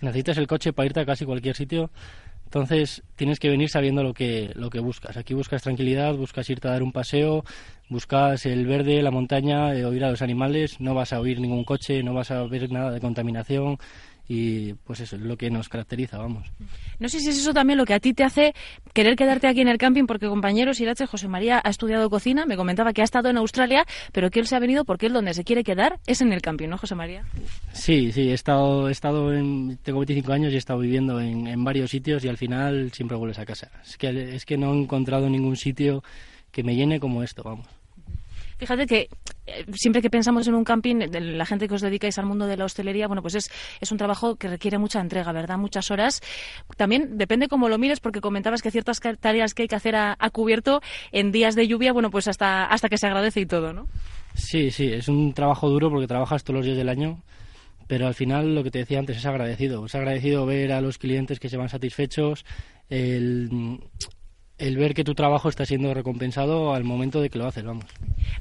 necesitas 0.00 0.38
el 0.38 0.46
coche 0.46 0.72
para 0.72 0.86
irte 0.86 1.00
a 1.00 1.04
casi 1.04 1.26
cualquier 1.26 1.54
sitio 1.54 1.90
entonces 2.50 3.04
tienes 3.14 3.38
que 3.38 3.48
venir 3.48 3.68
sabiendo 3.68 4.02
lo 4.02 4.12
que, 4.12 4.50
lo 4.56 4.70
que 4.70 4.80
buscas. 4.80 5.16
Aquí 5.16 5.34
buscas 5.34 5.62
tranquilidad, 5.62 6.16
buscas 6.16 6.50
irte 6.50 6.66
a 6.66 6.72
dar 6.72 6.82
un 6.82 6.90
paseo, 6.90 7.44
buscas 7.88 8.44
el 8.44 8.66
verde, 8.66 9.02
la 9.02 9.12
montaña, 9.12 9.72
eh, 9.72 9.84
oír 9.84 10.02
a 10.02 10.10
los 10.10 10.20
animales, 10.20 10.80
no 10.80 10.92
vas 10.92 11.12
a 11.12 11.20
oír 11.20 11.40
ningún 11.40 11.62
coche, 11.62 12.02
no 12.02 12.12
vas 12.12 12.32
a 12.32 12.42
ver 12.42 12.68
nada 12.72 12.90
de 12.90 13.00
contaminación, 13.00 13.78
y 14.32 14.74
pues 14.74 15.00
eso 15.00 15.16
es 15.16 15.22
lo 15.22 15.36
que 15.36 15.50
nos 15.50 15.68
caracteriza, 15.68 16.16
vamos. 16.16 16.46
No 17.00 17.08
sé 17.08 17.18
si 17.18 17.30
es 17.30 17.38
eso 17.38 17.52
también 17.52 17.76
lo 17.76 17.84
que 17.84 17.94
a 17.94 17.98
ti 17.98 18.14
te 18.14 18.22
hace 18.22 18.54
querer 18.92 19.16
quedarte 19.16 19.48
aquí 19.48 19.60
en 19.60 19.66
el 19.66 19.76
camping, 19.76 20.04
porque 20.06 20.28
compañeros, 20.28 20.78
Irache, 20.78 21.04
José 21.04 21.26
María 21.26 21.60
ha 21.64 21.68
estudiado 21.68 22.08
cocina, 22.08 22.46
me 22.46 22.56
comentaba 22.56 22.92
que 22.92 23.00
ha 23.00 23.04
estado 23.04 23.28
en 23.28 23.38
Australia, 23.38 23.84
pero 24.12 24.30
que 24.30 24.38
él 24.38 24.46
se 24.46 24.54
ha 24.54 24.60
venido 24.60 24.84
porque 24.84 25.06
él 25.06 25.14
donde 25.14 25.34
se 25.34 25.42
quiere 25.42 25.64
quedar 25.64 25.98
es 26.06 26.20
en 26.20 26.32
el 26.32 26.42
camping, 26.42 26.68
¿no, 26.68 26.78
José 26.78 26.94
María? 26.94 27.24
Sí, 27.72 28.12
sí, 28.12 28.30
he 28.30 28.34
estado, 28.34 28.88
he 28.88 28.92
estado 28.92 29.34
en, 29.34 29.78
tengo 29.78 29.98
25 29.98 30.32
años 30.32 30.52
y 30.52 30.54
he 30.54 30.58
estado 30.58 30.78
viviendo 30.78 31.20
en, 31.20 31.48
en 31.48 31.64
varios 31.64 31.90
sitios 31.90 32.24
y 32.24 32.28
al 32.28 32.36
final 32.36 32.92
siempre 32.92 33.16
vuelves 33.16 33.40
a 33.40 33.44
casa. 33.44 33.68
Es 33.84 33.98
que, 33.98 34.36
es 34.36 34.46
que 34.46 34.56
no 34.56 34.72
he 34.72 34.78
encontrado 34.78 35.28
ningún 35.28 35.56
sitio 35.56 36.04
que 36.52 36.62
me 36.62 36.76
llene 36.76 37.00
como 37.00 37.24
esto, 37.24 37.42
vamos. 37.42 37.79
Fíjate 38.60 38.86
que 38.86 39.08
eh, 39.46 39.64
siempre 39.72 40.02
que 40.02 40.10
pensamos 40.10 40.46
en 40.46 40.54
un 40.54 40.64
camping, 40.64 40.96
la 41.10 41.46
gente 41.46 41.66
que 41.66 41.74
os 41.74 41.80
dedicáis 41.80 42.18
al 42.18 42.26
mundo 42.26 42.46
de 42.46 42.58
la 42.58 42.66
hostelería, 42.66 43.06
bueno, 43.06 43.22
pues 43.22 43.34
es, 43.34 43.50
es 43.80 43.90
un 43.90 43.96
trabajo 43.96 44.36
que 44.36 44.48
requiere 44.48 44.76
mucha 44.76 45.00
entrega, 45.00 45.32
¿verdad? 45.32 45.56
Muchas 45.56 45.90
horas. 45.90 46.20
También 46.76 47.16
depende 47.16 47.48
cómo 47.48 47.70
lo 47.70 47.78
mires, 47.78 48.00
porque 48.00 48.20
comentabas 48.20 48.60
que 48.60 48.70
ciertas 48.70 49.00
tareas 49.18 49.54
que 49.54 49.62
hay 49.62 49.68
que 49.68 49.76
hacer 49.76 49.96
a, 49.96 50.16
cubierto 50.30 50.82
en 51.10 51.32
días 51.32 51.54
de 51.54 51.66
lluvia, 51.66 51.94
bueno, 51.94 52.10
pues 52.10 52.28
hasta, 52.28 52.66
hasta 52.66 52.90
que 52.90 52.98
se 52.98 53.06
agradece 53.06 53.40
y 53.40 53.46
todo, 53.46 53.72
¿no? 53.72 53.88
Sí, 54.34 54.70
sí, 54.70 54.92
es 54.92 55.08
un 55.08 55.32
trabajo 55.32 55.70
duro 55.70 55.88
porque 55.88 56.06
trabajas 56.06 56.44
todos 56.44 56.58
los 56.58 56.66
días 56.66 56.76
del 56.76 56.90
año 56.90 57.22
pero 57.86 58.06
al 58.06 58.14
final 58.14 58.54
lo 58.54 58.62
que 58.62 58.70
te 58.70 58.78
decía 58.78 59.00
antes 59.00 59.16
es 59.16 59.26
agradecido. 59.26 59.84
Es 59.84 59.96
agradecido 59.96 60.46
ver 60.46 60.70
a 60.70 60.80
los 60.80 60.96
clientes 60.96 61.40
que 61.40 61.48
se 61.48 61.56
van 61.56 61.68
satisfechos, 61.68 62.44
el, 62.88 63.80
el 64.60 64.76
ver 64.76 64.94
que 64.94 65.04
tu 65.04 65.14
trabajo 65.14 65.48
está 65.48 65.64
siendo 65.64 65.92
recompensado 65.94 66.74
al 66.74 66.84
momento 66.84 67.20
de 67.20 67.30
que 67.30 67.38
lo 67.38 67.46
haces, 67.46 67.64
vamos. 67.64 67.86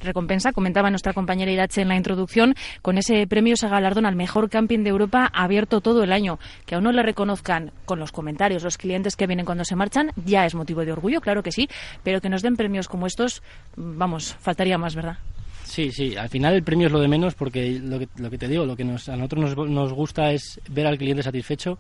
Recompensa, 0.02 0.52
comentaba 0.52 0.90
nuestra 0.90 1.14
compañera 1.14 1.52
Irache 1.52 1.82
en 1.82 1.88
la 1.88 1.96
introducción, 1.96 2.56
con 2.82 2.98
ese 2.98 3.26
premio 3.26 3.56
se 3.56 3.70
galardón 3.70 4.06
al 4.06 4.16
mejor 4.16 4.50
camping 4.50 4.84
de 4.84 4.90
Europa 4.90 5.32
abierto 5.34 5.82
todo 5.82 6.04
el 6.04 6.12
año. 6.12 6.38
Que 6.66 6.76
aún 6.76 6.84
no 6.84 6.92
le 6.92 7.04
reconozcan 7.04 7.72
con 7.86 8.00
los 8.00 8.12
comentarios 8.12 8.64
los 8.64 8.78
clientes 8.78 9.16
que 9.16 9.28
vienen 9.28 9.46
cuando 9.46 9.64
se 9.64 9.76
marchan, 9.76 10.12
ya 10.26 10.46
es 10.46 10.56
motivo 10.56 10.84
de 10.84 10.92
orgullo, 10.92 11.22
claro 11.22 11.42
que 11.42 11.52
sí, 11.52 11.70
pero 12.04 12.20
que 12.20 12.30
nos 12.30 12.42
den 12.42 12.58
premios 12.58 12.90
como 12.90 13.08
estos, 13.08 13.42
vamos, 13.76 14.36
faltaría 14.40 14.78
más, 14.78 14.96
¿verdad? 14.96 15.18
Sí, 15.64 15.92
sí, 15.92 16.18
al 16.18 16.30
final 16.30 16.56
el 16.56 16.64
premio 16.64 16.88
es 16.88 16.92
lo 16.94 17.00
de 17.00 17.08
menos 17.08 17.36
porque 17.36 17.80
lo 17.80 18.00
que, 18.00 18.10
lo 18.18 18.30
que 18.30 18.38
te 18.38 18.48
digo, 18.48 18.66
lo 18.66 18.76
que 18.76 18.84
nos, 18.84 19.08
a 19.08 19.16
nosotros 19.16 19.56
nos, 19.56 19.70
nos 19.70 19.94
gusta 19.94 20.32
es 20.32 20.60
ver 20.68 20.88
al 20.88 20.98
cliente 20.98 21.24
satisfecho 21.24 21.78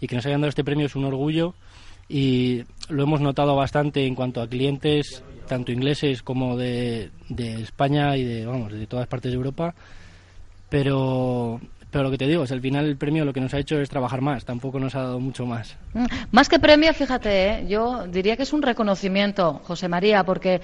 y 0.00 0.06
que 0.06 0.14
nos 0.14 0.26
hayan 0.26 0.42
dado 0.42 0.50
este 0.50 0.62
premio 0.62 0.86
es 0.86 0.94
un 0.94 1.06
orgullo 1.06 1.54
y 2.10 2.64
lo 2.88 3.04
hemos 3.04 3.20
notado 3.20 3.54
bastante 3.54 4.04
en 4.04 4.16
cuanto 4.16 4.42
a 4.42 4.48
clientes, 4.48 5.22
tanto 5.46 5.70
ingleses 5.70 6.24
como 6.24 6.56
de, 6.56 7.10
de 7.28 7.62
España 7.62 8.16
y 8.16 8.24
de, 8.24 8.46
vamos, 8.46 8.72
de 8.72 8.86
todas 8.88 9.06
partes 9.06 9.30
de 9.30 9.36
Europa, 9.36 9.74
pero 10.68 11.60
pero 11.90 12.04
lo 12.04 12.10
que 12.12 12.18
te 12.18 12.28
digo 12.28 12.44
es 12.44 12.52
al 12.52 12.60
final 12.60 12.86
el 12.86 12.96
premio 12.96 13.24
lo 13.24 13.32
que 13.32 13.40
nos 13.40 13.52
ha 13.52 13.58
hecho 13.58 13.80
es 13.80 13.88
trabajar 13.88 14.20
más 14.20 14.44
tampoco 14.44 14.78
nos 14.78 14.94
ha 14.94 15.00
dado 15.02 15.18
mucho 15.18 15.44
más 15.44 15.76
mm, 15.92 16.04
más 16.30 16.48
que 16.48 16.60
premio 16.60 16.94
fíjate 16.94 17.48
¿eh? 17.48 17.66
yo 17.68 18.06
diría 18.06 18.36
que 18.36 18.44
es 18.44 18.52
un 18.52 18.62
reconocimiento 18.62 19.60
José 19.64 19.88
María 19.88 20.22
porque 20.22 20.60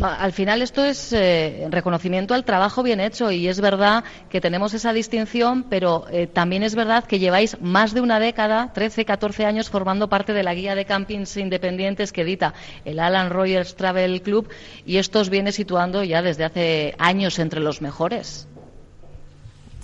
al 0.00 0.32
final 0.32 0.62
esto 0.62 0.84
es 0.84 1.12
eh, 1.12 1.66
reconocimiento 1.70 2.32
al 2.34 2.44
trabajo 2.44 2.82
bien 2.82 3.00
hecho 3.00 3.30
y 3.30 3.48
es 3.48 3.60
verdad 3.60 4.04
que 4.30 4.40
tenemos 4.40 4.72
esa 4.72 4.92
distinción, 4.92 5.64
pero 5.64 6.06
eh, 6.10 6.26
también 6.26 6.62
es 6.62 6.74
verdad 6.74 7.04
que 7.04 7.18
lleváis 7.18 7.60
más 7.60 7.92
de 7.92 8.00
una 8.00 8.18
década, 8.18 8.72
13, 8.72 9.04
14 9.04 9.44
años, 9.44 9.68
formando 9.68 10.08
parte 10.08 10.32
de 10.32 10.42
la 10.42 10.54
guía 10.54 10.74
de 10.74 10.86
campings 10.86 11.36
independientes 11.36 12.12
que 12.12 12.22
edita 12.22 12.54
el 12.84 13.00
Alan 13.00 13.30
Rogers 13.30 13.76
Travel 13.76 14.22
Club 14.22 14.48
y 14.86 14.96
esto 14.96 15.20
os 15.20 15.28
viene 15.28 15.52
situando 15.52 16.02
ya 16.04 16.22
desde 16.22 16.44
hace 16.44 16.94
años 16.98 17.38
entre 17.38 17.60
los 17.60 17.82
mejores. 17.82 18.48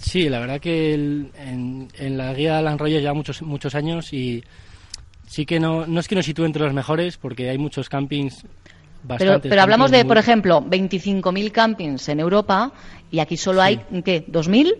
Sí, 0.01 0.29
la 0.29 0.39
verdad 0.39 0.61
que 0.61 0.95
en, 0.95 1.89
la 2.17 2.33
guía 2.33 2.53
de 2.53 2.59
Alan 2.59 2.79
Rogers 2.79 3.03
ya 3.03 3.13
muchos, 3.13 3.43
muchos 3.43 3.75
años 3.75 4.13
y 4.15 4.43
sí 5.27 5.45
que 5.45 5.61
no, 5.61 5.87
no 5.87 6.01
es 6.01 6.09
que 6.09 6.15
nos 6.15 6.25
sitúe 6.25 6.45
entre 6.45 6.63
los 6.63 6.73
mejores 6.73 7.19
porque 7.19 7.51
hay 7.51 7.59
muchos 7.59 7.91
campings 7.91 8.47
pero, 9.07 9.41
pero 9.41 9.63
hablamos 9.63 9.91
de, 9.91 10.05
por 10.05 10.19
ejemplo, 10.19 10.61
25.000 10.63 11.53
campings 11.53 12.09
en 12.09 12.21
Europa 12.21 12.73
y 13.11 13.21
aquí 13.21 13.37
solo 13.37 13.63
hay, 13.63 13.79
¿qué? 14.05 14.27
¿2.000? 14.27 14.77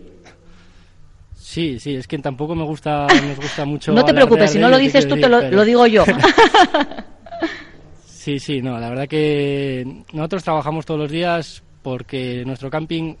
Sí, 1.35 1.79
sí, 1.79 1.95
es 1.95 2.07
que 2.07 2.19
tampoco 2.19 2.53
me 2.53 2.63
gusta, 2.63 3.07
nos 3.27 3.37
gusta 3.37 3.65
mucho. 3.65 3.91
no 3.91 4.05
te 4.05 4.13
preocupes, 4.13 4.51
si 4.51 4.59
no 4.59 4.69
lo 4.69 4.77
dices 4.77 5.07
tú, 5.07 5.15
te 5.19 5.27
lo, 5.27 5.65
digo 5.65 5.87
yo. 5.87 6.05
sí, 8.05 8.39
sí, 8.39 8.61
no, 8.61 8.79
la 8.79 8.89
verdad 8.89 9.07
que 9.07 10.03
nosotros 10.13 10.43
trabajamos 10.43 10.85
todos 10.85 10.99
los 10.99 11.11
días 11.11 11.63
porque 11.81 12.43
nuestro 12.45 12.69
camping 12.69 13.15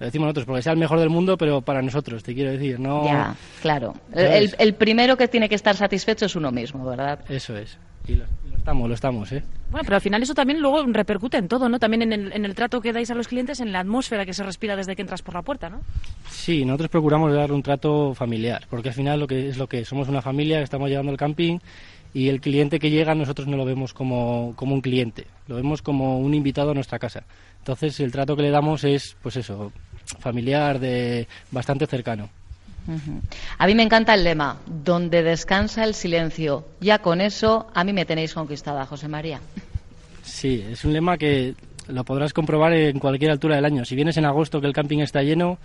lo 0.00 0.06
decimos 0.06 0.26
nosotros, 0.26 0.46
porque 0.46 0.62
sea 0.62 0.72
el 0.72 0.78
mejor 0.78 0.98
del 1.00 1.10
mundo, 1.10 1.36
pero 1.36 1.60
para 1.60 1.82
nosotros, 1.82 2.22
te 2.22 2.34
quiero 2.34 2.52
decir, 2.52 2.78
no... 2.78 3.04
Ya, 3.04 3.34
claro. 3.60 3.94
El, 4.14 4.54
el, 4.58 4.74
primero 4.74 5.16
que 5.16 5.26
tiene 5.26 5.48
que 5.48 5.56
estar 5.56 5.76
satisfecho 5.76 6.26
es 6.26 6.36
uno 6.36 6.52
mismo, 6.52 6.84
¿verdad? 6.84 7.20
Eso 7.28 7.56
es. 7.56 7.78
Y 8.06 8.14
lo, 8.14 8.24
estamos, 8.68 8.88
lo 8.88 8.94
estamos, 8.94 9.32
¿eh? 9.32 9.42
Bueno, 9.70 9.84
pero 9.84 9.96
al 9.96 10.02
final 10.02 10.22
eso 10.22 10.34
también 10.34 10.60
luego 10.60 10.84
repercute 10.92 11.38
en 11.38 11.48
todo, 11.48 11.70
¿no? 11.70 11.78
También 11.78 12.02
en 12.02 12.12
el, 12.12 12.32
en 12.34 12.44
el 12.44 12.54
trato 12.54 12.82
que 12.82 12.92
dais 12.92 13.10
a 13.10 13.14
los 13.14 13.26
clientes, 13.26 13.60
en 13.60 13.72
la 13.72 13.80
atmósfera 13.80 14.26
que 14.26 14.34
se 14.34 14.42
respira 14.42 14.76
desde 14.76 14.94
que 14.94 15.00
entras 15.00 15.22
por 15.22 15.34
la 15.34 15.40
puerta, 15.40 15.70
¿no? 15.70 15.80
Sí, 16.28 16.66
nosotros 16.66 16.90
procuramos 16.90 17.32
dar 17.32 17.50
un 17.50 17.62
trato 17.62 18.12
familiar, 18.14 18.66
porque 18.68 18.90
al 18.90 18.94
final 18.94 19.20
lo 19.20 19.26
que 19.26 19.48
es 19.48 19.56
lo 19.56 19.68
que 19.68 19.86
somos 19.86 20.08
una 20.08 20.20
familia, 20.20 20.60
estamos 20.60 20.90
llegando 20.90 21.10
al 21.10 21.16
camping 21.16 21.60
y 22.12 22.28
el 22.28 22.42
cliente 22.42 22.78
que 22.78 22.90
llega 22.90 23.14
nosotros 23.14 23.48
no 23.48 23.56
lo 23.56 23.64
vemos 23.64 23.94
como, 23.94 24.52
como 24.54 24.74
un 24.74 24.82
cliente, 24.82 25.26
lo 25.46 25.56
vemos 25.56 25.80
como 25.80 26.18
un 26.18 26.34
invitado 26.34 26.72
a 26.72 26.74
nuestra 26.74 26.98
casa. 26.98 27.24
Entonces 27.60 27.98
el 28.00 28.12
trato 28.12 28.36
que 28.36 28.42
le 28.42 28.50
damos 28.50 28.84
es, 28.84 29.16
pues 29.22 29.36
eso, 29.36 29.72
familiar, 30.20 30.78
de 30.78 31.26
bastante 31.50 31.86
cercano. 31.86 32.28
A 33.58 33.66
mí 33.66 33.74
me 33.74 33.82
encanta 33.82 34.14
el 34.14 34.24
lema, 34.24 34.58
donde 34.66 35.22
descansa 35.22 35.84
el 35.84 35.94
silencio. 35.94 36.64
Ya 36.80 37.00
con 37.00 37.20
eso 37.20 37.66
a 37.74 37.84
mí 37.84 37.92
me 37.92 38.04
tenéis 38.04 38.34
conquistada, 38.34 38.86
José 38.86 39.08
María. 39.08 39.40
Sí, 40.22 40.64
es 40.70 40.84
un 40.84 40.92
lema 40.92 41.18
que 41.18 41.54
lo 41.88 42.04
podrás 42.04 42.32
comprobar 42.32 42.72
en 42.72 42.98
cualquier 42.98 43.30
altura 43.30 43.56
del 43.56 43.64
año. 43.64 43.84
Si 43.84 43.94
vienes 43.94 44.16
en 44.16 44.24
agosto 44.24 44.60
que 44.60 44.66
el 44.66 44.72
camping 44.72 44.98
está 44.98 45.22
lleno, 45.22 45.58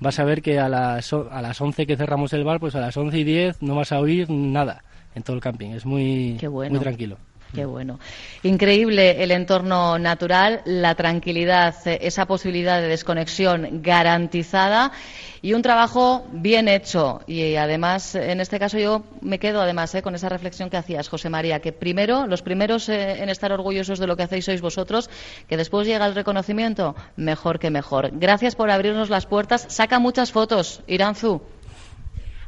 vas 0.00 0.18
a 0.18 0.24
ver 0.24 0.42
que 0.42 0.58
a 0.58 0.68
las, 0.68 1.12
a 1.12 1.42
las 1.42 1.60
11 1.60 1.86
que 1.86 1.96
cerramos 1.96 2.32
el 2.32 2.44
bar, 2.44 2.60
pues 2.60 2.74
a 2.74 2.80
las 2.80 2.96
11 2.96 3.18
y 3.18 3.24
10 3.24 3.62
no 3.62 3.74
vas 3.74 3.92
a 3.92 4.00
oír 4.00 4.28
nada 4.30 4.82
en 5.14 5.22
todo 5.22 5.36
el 5.36 5.42
camping. 5.42 5.70
Es 5.70 5.86
muy, 5.86 6.38
muy 6.42 6.78
tranquilo. 6.78 7.18
Qué 7.54 7.64
bueno. 7.64 7.98
Increíble 8.42 9.22
el 9.22 9.30
entorno 9.30 9.98
natural, 9.98 10.60
la 10.66 10.94
tranquilidad, 10.94 11.74
esa 11.86 12.26
posibilidad 12.26 12.80
de 12.80 12.88
desconexión 12.88 13.82
garantizada 13.82 14.92
y 15.40 15.54
un 15.54 15.62
trabajo 15.62 16.26
bien 16.30 16.68
hecho. 16.68 17.20
Y 17.26 17.56
además, 17.56 18.14
en 18.14 18.40
este 18.40 18.58
caso 18.58 18.78
yo 18.78 19.04
me 19.22 19.38
quedo 19.38 19.62
además 19.62 19.94
eh, 19.94 20.02
con 20.02 20.14
esa 20.14 20.28
reflexión 20.28 20.68
que 20.68 20.76
hacías, 20.76 21.08
José 21.08 21.30
María, 21.30 21.60
que 21.60 21.72
primero, 21.72 22.26
los 22.26 22.42
primeros 22.42 22.88
eh, 22.88 23.22
en 23.22 23.30
estar 23.30 23.50
orgullosos 23.52 23.98
de 23.98 24.06
lo 24.06 24.16
que 24.16 24.24
hacéis 24.24 24.44
sois 24.44 24.60
vosotros, 24.60 25.08
que 25.48 25.56
después 25.56 25.86
llega 25.86 26.06
el 26.06 26.14
reconocimiento, 26.14 26.96
mejor 27.16 27.58
que 27.58 27.70
mejor. 27.70 28.10
Gracias 28.12 28.56
por 28.56 28.70
abrirnos 28.70 29.10
las 29.10 29.26
puertas. 29.26 29.66
Saca 29.68 29.98
muchas 29.98 30.32
fotos, 30.32 30.82
Iranzu. 30.86 31.40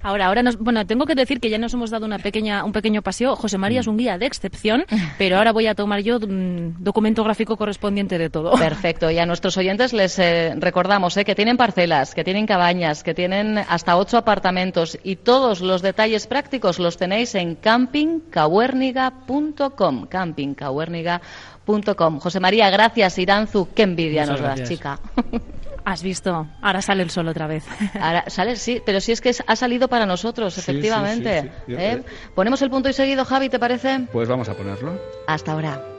Ahora, 0.02 0.26
ahora 0.26 0.42
nos, 0.42 0.56
bueno, 0.56 0.86
tengo 0.86 1.04
que 1.04 1.14
decir 1.14 1.40
que 1.40 1.50
ya 1.50 1.58
nos 1.58 1.74
hemos 1.74 1.90
dado 1.90 2.06
una 2.06 2.18
pequeña, 2.18 2.64
un 2.64 2.72
pequeño 2.72 3.02
paseo. 3.02 3.36
José 3.36 3.58
María 3.58 3.80
es 3.80 3.86
un 3.86 3.98
guía 3.98 4.16
de 4.16 4.24
excepción, 4.24 4.86
pero 5.18 5.36
ahora 5.36 5.52
voy 5.52 5.66
a 5.66 5.74
tomar 5.74 6.00
yo 6.00 6.16
un 6.16 6.74
documento 6.78 7.22
gráfico 7.22 7.58
correspondiente 7.58 8.16
de 8.16 8.30
todo. 8.30 8.52
Perfecto. 8.52 9.10
Y 9.10 9.18
a 9.18 9.26
nuestros 9.26 9.58
oyentes 9.58 9.92
les 9.92 10.18
eh, 10.18 10.54
recordamos 10.56 11.18
eh, 11.18 11.26
que 11.26 11.34
tienen 11.34 11.58
parcelas, 11.58 12.14
que 12.14 12.24
tienen 12.24 12.46
cabañas, 12.46 13.02
que 13.02 13.12
tienen 13.12 13.58
hasta 13.58 13.98
ocho 13.98 14.16
apartamentos 14.16 14.98
y 15.04 15.16
todos 15.16 15.60
los 15.60 15.82
detalles 15.82 16.26
prácticos 16.26 16.78
los 16.78 16.96
tenéis 16.96 17.34
en 17.34 17.56
campingcahuérniga.com. 17.56 20.06
Campingcahuérniga.com. 20.06 22.20
José 22.20 22.40
María, 22.40 22.70
gracias. 22.70 23.18
Iranzu, 23.18 23.68
qué 23.74 23.82
envidia 23.82 24.24
nos 24.24 24.40
das, 24.40 24.62
chica. 24.62 24.98
Has 25.84 26.02
visto, 26.02 26.46
ahora 26.60 26.82
sale 26.82 27.02
el 27.02 27.10
sol 27.10 27.28
otra 27.28 27.46
vez. 27.46 27.64
Ahora 28.00 28.24
sale, 28.28 28.56
sí, 28.56 28.82
pero 28.84 29.00
sí 29.00 29.12
es 29.12 29.20
que 29.20 29.32
ha 29.46 29.56
salido 29.56 29.88
para 29.88 30.06
nosotros, 30.06 30.56
efectivamente. 30.58 31.50
¿eh? 31.68 32.02
Ponemos 32.34 32.60
el 32.62 32.70
punto 32.70 32.88
y 32.88 32.92
seguido, 32.92 33.24
Javi, 33.24 33.48
¿te 33.48 33.58
parece? 33.58 34.06
Pues 34.12 34.28
vamos 34.28 34.48
a 34.48 34.54
ponerlo. 34.54 35.00
Hasta 35.26 35.52
ahora. 35.52 35.89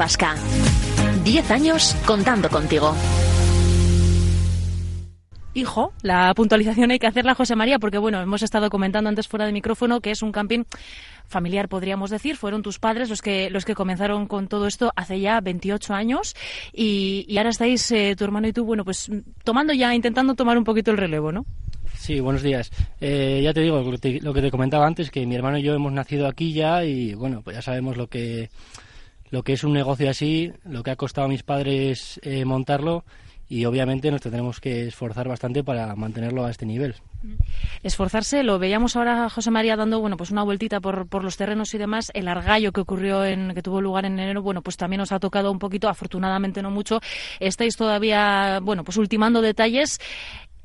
Vasca. 0.00 0.34
Diez 1.24 1.50
años 1.50 1.94
contando 2.06 2.48
contigo. 2.48 2.94
Hijo, 5.52 5.92
la 6.00 6.32
puntualización 6.32 6.90
hay 6.90 6.98
que 6.98 7.06
hacerla, 7.06 7.34
José 7.34 7.54
María, 7.54 7.78
porque 7.78 7.98
bueno, 7.98 8.18
hemos 8.18 8.42
estado 8.42 8.70
comentando 8.70 9.10
antes 9.10 9.28
fuera 9.28 9.44
de 9.44 9.52
micrófono 9.52 10.00
que 10.00 10.10
es 10.10 10.22
un 10.22 10.32
camping 10.32 10.64
familiar, 11.26 11.68
podríamos 11.68 12.08
decir. 12.08 12.38
Fueron 12.38 12.62
tus 12.62 12.78
padres 12.78 13.10
los 13.10 13.20
que, 13.20 13.50
los 13.50 13.66
que 13.66 13.74
comenzaron 13.74 14.26
con 14.26 14.48
todo 14.48 14.66
esto 14.66 14.90
hace 14.96 15.20
ya 15.20 15.38
28 15.42 15.92
años 15.92 16.34
y, 16.72 17.36
ahora 17.36 17.50
estáis, 17.50 17.92
eh, 17.92 18.14
tu 18.16 18.24
hermano 18.24 18.48
y 18.48 18.54
tú, 18.54 18.64
bueno, 18.64 18.86
pues 18.86 19.10
tomando 19.44 19.74
ya, 19.74 19.94
intentando 19.94 20.34
tomar 20.34 20.56
un 20.56 20.64
poquito 20.64 20.90
el 20.90 20.96
relevo, 20.96 21.30
¿no? 21.30 21.44
Sí, 21.98 22.20
buenos 22.20 22.42
días. 22.42 22.70
Eh, 23.02 23.42
ya 23.44 23.52
te 23.52 23.60
digo 23.60 23.82
lo 23.82 24.32
que 24.32 24.40
te 24.40 24.50
comentaba 24.50 24.86
antes, 24.86 25.10
que 25.10 25.26
mi 25.26 25.34
hermano 25.34 25.58
y 25.58 25.62
yo 25.62 25.74
hemos 25.74 25.92
nacido 25.92 26.26
aquí 26.26 26.54
ya 26.54 26.86
y 26.86 27.12
bueno, 27.12 27.42
pues 27.42 27.54
ya 27.54 27.60
sabemos 27.60 27.98
lo 27.98 28.06
que 28.06 28.48
lo 29.30 29.42
que 29.42 29.52
es 29.52 29.64
un 29.64 29.72
negocio 29.72 30.10
así, 30.10 30.52
lo 30.64 30.82
que 30.82 30.90
ha 30.90 30.96
costado 30.96 31.26
a 31.26 31.28
mis 31.28 31.42
padres 31.42 32.20
eh, 32.22 32.44
montarlo 32.44 33.04
y 33.50 33.64
obviamente 33.64 34.12
nos 34.12 34.20
tendremos 34.20 34.60
que 34.60 34.86
esforzar 34.86 35.26
bastante 35.26 35.64
para 35.64 35.96
mantenerlo 35.96 36.44
a 36.44 36.50
este 36.50 36.64
nivel. 36.64 36.94
Esforzarse, 37.82 38.44
lo 38.44 38.60
veíamos 38.60 38.94
ahora 38.94 39.28
José 39.28 39.50
María 39.50 39.74
dando 39.74 39.98
bueno 39.98 40.16
pues 40.16 40.30
una 40.30 40.44
vueltita 40.44 40.80
por, 40.80 41.08
por 41.08 41.24
los 41.24 41.36
terrenos 41.36 41.74
y 41.74 41.78
demás. 41.78 42.12
El 42.14 42.28
argallo 42.28 42.70
que 42.70 42.80
ocurrió 42.80 43.24
en 43.24 43.52
que 43.52 43.60
tuvo 43.60 43.80
lugar 43.80 44.04
en 44.04 44.20
enero, 44.20 44.40
bueno 44.40 44.62
pues 44.62 44.76
también 44.76 45.00
nos 45.00 45.10
ha 45.10 45.18
tocado 45.18 45.50
un 45.50 45.58
poquito, 45.58 45.88
afortunadamente 45.88 46.62
no 46.62 46.70
mucho. 46.70 47.00
Estáis 47.40 47.76
todavía 47.76 48.60
bueno 48.62 48.84
pues 48.84 48.96
ultimando 48.96 49.42
detalles. 49.42 49.98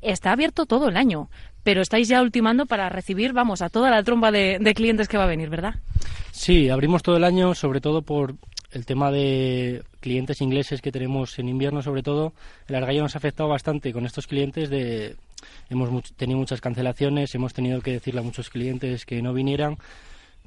Está 0.00 0.30
abierto 0.30 0.66
todo 0.66 0.88
el 0.88 0.96
año, 0.96 1.28
pero 1.64 1.82
estáis 1.82 2.06
ya 2.06 2.22
ultimando 2.22 2.66
para 2.66 2.88
recibir, 2.88 3.32
vamos, 3.32 3.62
a 3.62 3.68
toda 3.68 3.90
la 3.90 4.04
tromba 4.04 4.30
de, 4.30 4.58
de 4.60 4.74
clientes 4.74 5.08
que 5.08 5.18
va 5.18 5.24
a 5.24 5.26
venir, 5.26 5.48
¿verdad? 5.48 5.74
Sí, 6.30 6.68
abrimos 6.68 7.02
todo 7.02 7.16
el 7.16 7.24
año, 7.24 7.54
sobre 7.54 7.80
todo 7.80 8.02
por 8.02 8.36
el 8.72 8.86
tema 8.86 9.10
de 9.10 9.82
clientes 10.00 10.40
ingleses 10.40 10.80
que 10.80 10.92
tenemos 10.92 11.38
en 11.38 11.48
invierno, 11.48 11.82
sobre 11.82 12.02
todo, 12.02 12.32
el 12.68 12.74
argallo 12.74 13.02
nos 13.02 13.14
ha 13.14 13.18
afectado 13.18 13.48
bastante 13.48 13.92
con 13.92 14.06
estos 14.06 14.26
clientes. 14.26 14.70
De, 14.70 15.16
hemos 15.70 16.12
tenido 16.14 16.38
muchas 16.38 16.60
cancelaciones, 16.60 17.34
hemos 17.34 17.54
tenido 17.54 17.80
que 17.80 17.92
decirle 17.92 18.20
a 18.20 18.24
muchos 18.24 18.50
clientes 18.50 19.06
que 19.06 19.22
no 19.22 19.32
vinieran. 19.32 19.78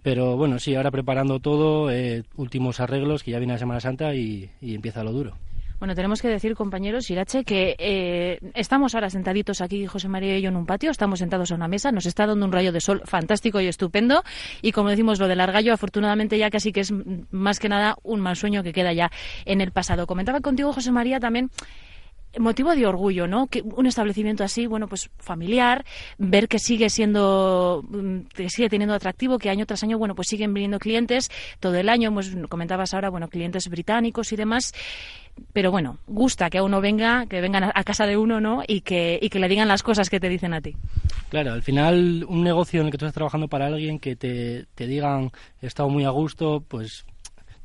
Pero 0.02 0.38
bueno, 0.38 0.60
sí, 0.60 0.76
ahora 0.76 0.92
preparando 0.92 1.40
todo, 1.40 1.92
eh, 1.92 2.24
últimos 2.38 2.80
arreglos, 2.80 3.24
que 3.24 3.32
ya 3.32 3.40
viene 3.40 3.54
la 3.54 3.60
Semana 3.60 3.82
Santa 3.82 4.16
y 4.16 4.50
empieza 4.62 5.04
lo 5.04 5.12
duro. 5.12 5.36
Bueno, 5.80 5.96
tenemos 5.96 6.22
que 6.22 6.28
decir, 6.28 6.56
compañeros, 6.56 7.10
Irache, 7.10 7.46
que 7.46 7.76
eh, 7.80 8.40
estamos 8.54 8.96
ahora 8.96 9.10
sentaditos 9.10 9.62
aquí, 9.62 9.86
José 9.86 10.10
María 10.10 10.38
y 10.38 10.42
yo, 10.42 10.50
en 10.50 10.58
un 10.58 10.66
patio, 10.66 10.92
estamos 10.92 11.20
sentados 11.20 11.54
a 11.54 11.56
una 11.56 11.70
mesa, 11.70 11.94
nos 11.94 12.06
está 12.06 12.28
dando 12.28 12.46
un 12.46 12.52
rayo 12.52 12.74
de 12.74 12.82
sol 12.82 13.02
fantástico 13.06 13.62
y 13.62 13.68
estupendo, 13.68 14.22
y 14.62 14.74
como 14.74 14.90
decimos, 14.90 15.20
lo 15.20 15.30
del 15.30 15.40
argallo, 15.40 15.74
afortunadamente 15.74 16.38
ya 16.38 16.50
casi 16.50 16.74
que 16.74 16.82
es 16.82 16.92
más 17.32 17.60
que 17.60 17.70
nada 17.70 17.96
un 18.04 18.20
mal 18.20 18.36
sueño 18.36 18.62
que 18.62 18.74
queda 18.74 18.92
ya 18.92 19.10
en 19.46 19.62
el 19.62 19.72
pasado. 19.72 20.06
Comentaba 20.06 20.42
contigo, 20.42 20.74
José 20.74 20.92
María, 20.92 21.22
también 21.22 21.50
motivo 22.38 22.76
de 22.76 22.86
orgullo, 22.86 23.28
¿no? 23.28 23.48
Que 23.48 23.62
un 23.62 23.86
establecimiento 23.86 24.44
así, 24.44 24.68
bueno, 24.68 24.88
pues 24.88 25.10
familiar, 25.18 25.86
ver 26.18 26.48
que 26.48 26.60
sigue 26.60 26.90
siendo, 26.90 27.84
mm, 27.90 28.20
que 28.34 28.50
sigue 28.50 28.70
teniendo 28.70 28.94
atractivo, 28.94 29.40
que 29.40 29.50
año 29.50 29.66
tras 29.66 29.84
año, 29.84 29.98
bueno, 29.98 30.16
pues 30.16 30.28
siguen 30.28 30.54
viniendo 30.54 30.80
clientes 30.80 31.30
todo 31.60 31.76
el 31.76 31.90
año, 31.90 32.14
pues 32.14 32.36
comentabas 32.50 32.94
ahora, 32.94 33.10
bueno, 33.10 33.28
clientes 33.28 33.68
británicos 33.70 34.32
y 34.32 34.36
demás 34.36 34.74
pero 35.54 35.72
bueno, 35.72 35.98
gusta 36.08 36.50
que 36.50 36.62
uno 36.62 36.82
venga, 36.82 37.26
que 37.26 37.42
vengan 37.42 37.72
a 37.74 37.84
casa 37.84 38.06
de 38.06 38.18
uno, 38.18 38.40
¿no? 38.40 38.64
Y 38.68 38.82
que, 38.82 39.20
y 39.22 39.30
que 39.30 39.40
le 39.40 39.48
digan 39.48 39.68
las 39.68 39.84
cosas 39.84 40.10
que 40.10 40.20
te 40.20 40.30
dicen 40.30 40.54
a 40.54 40.62
ti. 40.62 40.76
Claro, 41.30 41.54
al 41.54 41.64
final 41.64 42.26
un 42.28 42.44
negocio 42.44 42.82
en 42.82 42.88
el 42.88 42.92
que 42.92 42.98
tú 42.98 43.06
estás 43.06 43.16
trabajando 43.16 43.48
para 43.48 43.68
alguien 43.68 44.00
que 44.00 44.16
te, 44.16 44.66
te 44.76 44.88
digan 44.88 45.32
he 45.62 45.68
estado 45.68 45.90
muy 45.90 46.04
a 46.04 46.10
gusto, 46.10 46.64
pues 46.68 47.06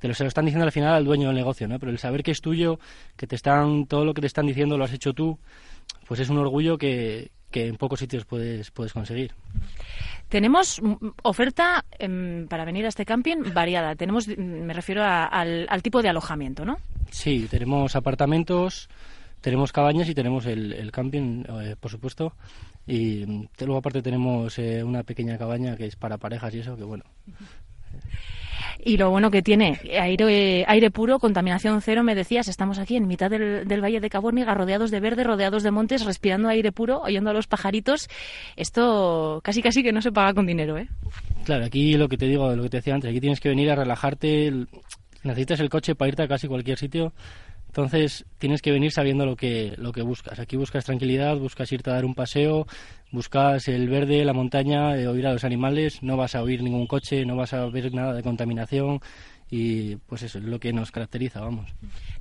te 0.04 0.08
lo, 0.08 0.12
se 0.12 0.22
lo 0.22 0.28
están 0.28 0.44
diciendo 0.44 0.66
al 0.66 0.72
final 0.72 0.92
al 0.92 1.04
dueño 1.06 1.28
del 1.28 1.36
negocio, 1.36 1.66
¿no? 1.66 1.78
Pero 1.78 1.90
el 1.90 1.98
saber 1.98 2.22
que 2.22 2.30
es 2.30 2.42
tuyo, 2.42 2.78
que 3.16 3.26
te 3.26 3.36
están, 3.36 3.86
todo 3.86 4.04
lo 4.04 4.12
que 4.12 4.20
te 4.20 4.26
están 4.26 4.44
diciendo 4.44 4.76
lo 4.76 4.84
has 4.84 4.92
hecho 4.92 5.14
tú, 5.14 5.38
pues 6.06 6.20
es 6.20 6.28
un 6.28 6.36
orgullo 6.36 6.76
que, 6.76 7.30
que 7.50 7.68
en 7.68 7.76
pocos 7.76 8.00
sitios 8.00 8.26
puedes, 8.26 8.70
puedes 8.70 8.92
conseguir. 8.92 9.32
Tenemos 10.28 10.82
oferta 11.22 11.86
em, 11.98 12.46
para 12.48 12.66
venir 12.66 12.84
a 12.84 12.88
este 12.88 13.06
camping 13.06 13.54
variada. 13.54 13.96
Tenemos, 13.96 14.28
me 14.28 14.74
refiero 14.74 15.02
al, 15.06 15.82
tipo 15.82 16.02
de 16.02 16.10
alojamiento, 16.10 16.66
¿no? 16.66 16.76
Sí, 17.10 17.48
tenemos 17.50 17.96
apartamentos, 17.96 18.90
tenemos 19.40 19.72
cabañas 19.72 20.06
y 20.10 20.14
tenemos 20.14 20.44
el, 20.44 20.92
camping, 20.92 21.44
eh, 21.62 21.76
por 21.80 21.90
supuesto. 21.90 22.34
Y 22.86 23.24
luego 23.58 23.78
aparte 23.78 24.02
tenemos 24.02 24.58
eh, 24.58 24.84
una 24.84 25.02
pequeña 25.02 25.38
cabaña 25.38 25.78
que 25.78 25.86
es 25.86 25.96
para 25.96 26.18
parejas 26.18 26.54
y 26.54 26.58
eso, 26.58 26.76
que 26.76 26.84
bueno. 26.84 27.04
Y 28.82 28.96
lo 28.96 29.10
bueno 29.10 29.30
que 29.30 29.42
tiene, 29.42 29.78
aire, 30.00 30.64
aire 30.66 30.90
puro, 30.90 31.18
contaminación 31.18 31.80
cero, 31.82 32.02
me 32.02 32.14
decías, 32.14 32.48
estamos 32.48 32.78
aquí 32.78 32.96
en 32.96 33.06
mitad 33.06 33.30
del, 33.30 33.66
del 33.66 33.82
Valle 33.82 34.00
de 34.00 34.10
Cabórniga, 34.10 34.54
rodeados 34.54 34.90
de 34.90 35.00
verde, 35.00 35.24
rodeados 35.24 35.62
de 35.62 35.70
montes, 35.70 36.04
respirando 36.04 36.48
aire 36.48 36.72
puro, 36.72 37.00
oyendo 37.02 37.30
a 37.30 37.32
los 37.32 37.46
pajaritos. 37.46 38.08
Esto 38.56 39.40
casi 39.42 39.62
casi 39.62 39.82
que 39.82 39.92
no 39.92 40.02
se 40.02 40.12
paga 40.12 40.34
con 40.34 40.46
dinero, 40.46 40.78
¿eh? 40.78 40.88
Claro, 41.44 41.64
aquí 41.64 41.94
lo 41.94 42.08
que 42.08 42.16
te 42.16 42.26
digo, 42.26 42.54
lo 42.54 42.62
que 42.62 42.70
te 42.70 42.78
decía 42.78 42.94
antes, 42.94 43.10
aquí 43.10 43.20
tienes 43.20 43.40
que 43.40 43.48
venir 43.50 43.70
a 43.70 43.76
relajarte, 43.76 44.50
necesitas 45.22 45.60
el 45.60 45.68
coche 45.68 45.94
para 45.94 46.08
irte 46.08 46.22
a 46.22 46.28
casi 46.28 46.48
cualquier 46.48 46.78
sitio 46.78 47.12
entonces 47.74 48.24
tienes 48.38 48.62
que 48.62 48.70
venir 48.70 48.92
sabiendo 48.92 49.26
lo 49.26 49.34
que, 49.34 49.74
lo 49.78 49.90
que 49.90 50.02
buscas. 50.02 50.38
Aquí 50.38 50.56
buscas 50.56 50.84
tranquilidad, 50.84 51.36
buscas 51.36 51.72
irte 51.72 51.90
a 51.90 51.94
dar 51.94 52.04
un 52.04 52.14
paseo, 52.14 52.68
buscas 53.10 53.66
el 53.66 53.88
verde, 53.88 54.24
la 54.24 54.32
montaña, 54.32 54.96
eh, 54.96 55.08
oír 55.08 55.26
a 55.26 55.32
los 55.32 55.42
animales, 55.42 56.00
no 56.00 56.16
vas 56.16 56.36
a 56.36 56.42
oír 56.44 56.62
ningún 56.62 56.86
coche, 56.86 57.26
no 57.26 57.34
vas 57.34 57.52
a 57.52 57.66
ver 57.66 57.92
nada 57.92 58.14
de 58.14 58.22
contaminación, 58.22 59.00
y 59.56 59.94
pues 60.08 60.24
eso 60.24 60.38
es 60.38 60.44
lo 60.44 60.58
que 60.58 60.72
nos 60.72 60.90
caracteriza, 60.90 61.40
vamos. 61.40 61.70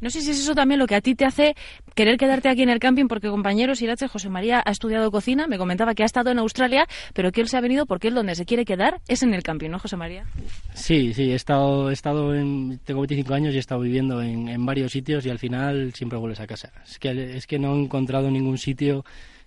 No 0.01 0.11
sé 0.11 0.21
si 0.21 0.29
es 0.29 0.39
eso 0.39 0.53
también 0.53 0.79
lo 0.79 0.85
que 0.85 0.93
a 0.93 1.01
ti 1.01 1.15
te 1.15 1.25
hace 1.25 1.55
querer 1.95 2.19
quedarte 2.19 2.47
aquí 2.47 2.61
en 2.61 2.69
el 2.69 2.77
camping, 2.77 3.07
porque 3.07 3.29
compañeros, 3.29 3.81
Irache, 3.81 4.07
José 4.07 4.29
María 4.29 4.61
ha 4.63 4.69
estudiado 4.69 5.09
cocina, 5.09 5.47
me 5.47 5.57
comentaba 5.57 5.95
que 5.95 6.03
ha 6.03 6.05
estado 6.05 6.29
en 6.29 6.37
Australia, 6.37 6.85
pero 7.15 7.31
que 7.31 7.41
él 7.41 7.47
se 7.47 7.57
ha 7.57 7.61
venido 7.61 7.87
porque 7.87 8.09
él 8.09 8.13
donde 8.13 8.35
se 8.35 8.45
quiere 8.45 8.65
quedar 8.65 9.01
es 9.07 9.23
en 9.23 9.33
el 9.33 9.41
camping, 9.41 9.71
¿no, 9.71 9.79
José 9.79 9.97
María? 9.97 10.27
Sí, 10.75 11.11
sí, 11.15 11.31
he 11.31 11.35
estado, 11.35 11.89
he 11.89 11.93
estado 11.93 12.35
en, 12.35 12.79
tengo 12.85 13.01
25 13.01 13.33
años 13.33 13.55
y 13.55 13.57
he 13.57 13.59
estado 13.59 13.81
viviendo 13.81 14.21
en, 14.21 14.47
en 14.47 14.63
varios 14.63 14.91
sitios 14.91 15.25
y 15.25 15.31
al 15.31 15.39
final 15.39 15.91
siempre 15.95 16.19
vuelves 16.19 16.39
a 16.39 16.45
casa. 16.45 16.71
Es 16.85 16.99
que, 16.99 17.35
es 17.35 17.47
que 17.47 17.57
no 17.57 17.73
he 17.73 17.81
encontrado 17.81 18.29
ningún 18.29 18.59
sitio 18.59 19.03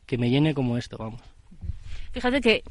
que 0.06 0.18
me 0.18 0.28
llene 0.28 0.54
como 0.54 0.76
esto, 0.76 0.96
vamos. 0.98 1.20
Fíjate 2.16 2.40
que 2.40 2.62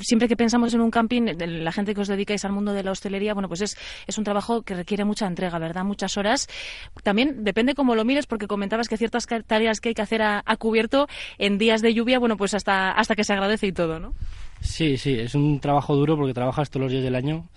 siempre 0.00 0.28
que 0.28 0.36
pensamos 0.36 0.72
en 0.74 0.80
un 0.80 0.90
camping, 0.90 1.22
la 1.38 1.72
gente 1.72 1.94
que 1.94 2.00
os 2.00 2.08
dedicáis 2.08 2.44
al 2.44 2.52
mundo 2.52 2.72
de 2.72 2.82
la 2.82 2.90
hostelería, 2.90 3.34
bueno, 3.34 3.48
pues 3.48 3.60
es, 3.60 3.76
es 4.06 4.18
un 4.18 4.24
trabajo 4.24 4.62
que 4.62 4.74
requiere 4.74 5.04
mucha 5.04 5.26
entrega, 5.26 5.58
¿verdad? 5.58 5.84
Muchas 5.84 6.16
horas. 6.16 6.48
También 7.02 7.44
depende 7.44 7.74
cómo 7.74 7.94
lo 7.94 8.04
mires, 8.04 8.26
porque 8.26 8.46
comentabas 8.46 8.88
que 8.88 8.96
ciertas 8.96 9.26
tareas 9.46 9.80
que 9.80 9.90
hay 9.90 9.94
que 9.94 10.02
hacer 10.02 10.22
a, 10.22 10.42
cubierto 10.58 11.06
en 11.38 11.58
días 11.58 11.82
de 11.82 11.94
lluvia, 11.94 12.18
bueno, 12.18 12.36
pues 12.36 12.54
hasta, 12.54 12.90
hasta 12.92 13.14
que 13.14 13.24
se 13.24 13.32
agradece 13.32 13.66
y 13.68 13.72
todo, 13.72 14.00
¿no? 14.00 14.14
Sí, 14.60 14.96
sí, 14.96 15.14
es 15.14 15.34
un 15.34 15.60
trabajo 15.60 15.94
duro 15.94 16.16
porque 16.16 16.34
trabajas 16.34 16.70
todos 16.70 16.84
los 16.84 16.92
días 16.92 17.04
del 17.04 17.14
año 17.14 17.48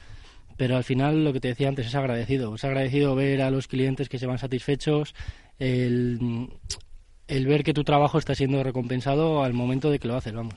pero 0.57 0.77
al 0.77 0.83
final 0.83 1.23
lo 1.23 1.33
que 1.33 1.39
te 1.39 1.47
decía 1.47 1.69
antes 1.69 1.87
es 1.87 1.95
agradecido. 1.95 2.53
Es 2.53 2.63
agradecido 2.63 3.15
ver 3.15 3.41
a 3.41 3.49
los 3.49 3.67
clientes 3.67 4.07
que 4.09 4.19
se 4.19 4.27
van 4.27 4.37
satisfechos, 4.37 5.15
el, 5.57 6.49
el 7.31 7.47
ver 7.47 7.63
que 7.63 7.73
tu 7.73 7.85
trabajo 7.85 8.17
está 8.17 8.35
siendo 8.35 8.61
recompensado 8.61 9.41
al 9.41 9.53
momento 9.53 9.89
de 9.89 9.99
que 9.99 10.07
lo 10.07 10.17
haces, 10.17 10.33
vamos. 10.33 10.53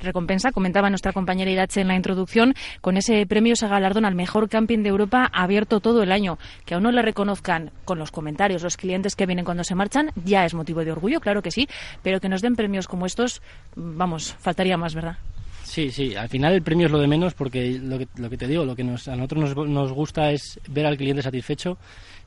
Recompensa, 0.00 0.52
comentaba 0.52 0.90
nuestra 0.90 1.14
compañera 1.14 1.50
Irache 1.50 1.80
en 1.80 1.88
la 1.88 1.96
introducción, 1.96 2.54
con 2.82 2.98
ese 2.98 3.24
premio 3.26 3.56
se 3.56 3.66
galardona 3.66 4.08
al 4.08 4.14
mejor 4.14 4.50
camping 4.50 4.82
de 4.82 4.90
Europa 4.90 5.30
abierto 5.32 5.80
todo 5.80 6.02
el 6.02 6.12
año. 6.12 6.38
Que 6.66 6.74
a 6.74 6.78
uno 6.78 6.92
le 6.92 7.00
reconozcan 7.00 7.70
con 7.86 7.98
los 7.98 8.10
comentarios 8.10 8.62
los 8.62 8.76
clientes 8.76 9.16
que 9.16 9.24
vienen 9.24 9.46
cuando 9.46 9.64
se 9.64 9.74
marchan, 9.74 10.10
ya 10.22 10.44
es 10.44 10.52
motivo 10.52 10.84
de 10.84 10.92
orgullo, 10.92 11.20
claro 11.20 11.40
que 11.40 11.50
sí, 11.50 11.66
pero 12.02 12.20
que 12.20 12.28
nos 12.28 12.42
den 12.42 12.54
premios 12.54 12.86
como 12.86 13.06
estos, 13.06 13.40
vamos, 13.74 14.34
faltaría 14.40 14.76
más, 14.76 14.94
¿verdad? 14.94 15.16
Sí, 15.64 15.90
sí, 15.90 16.16
al 16.16 16.28
final 16.28 16.52
el 16.52 16.62
premio 16.62 16.86
es 16.86 16.92
lo 16.92 16.98
de 16.98 17.06
menos 17.06 17.32
porque 17.32 17.78
lo 17.82 17.96
que, 17.96 18.08
lo 18.16 18.28
que 18.28 18.36
te 18.36 18.46
digo, 18.46 18.66
lo 18.66 18.76
que 18.76 18.84
nos, 18.84 19.08
a 19.08 19.16
nosotros 19.16 19.56
nos, 19.56 19.68
nos 19.68 19.92
gusta 19.92 20.32
es 20.32 20.60
ver 20.68 20.84
al 20.84 20.98
cliente 20.98 21.22
satisfecho 21.22 21.78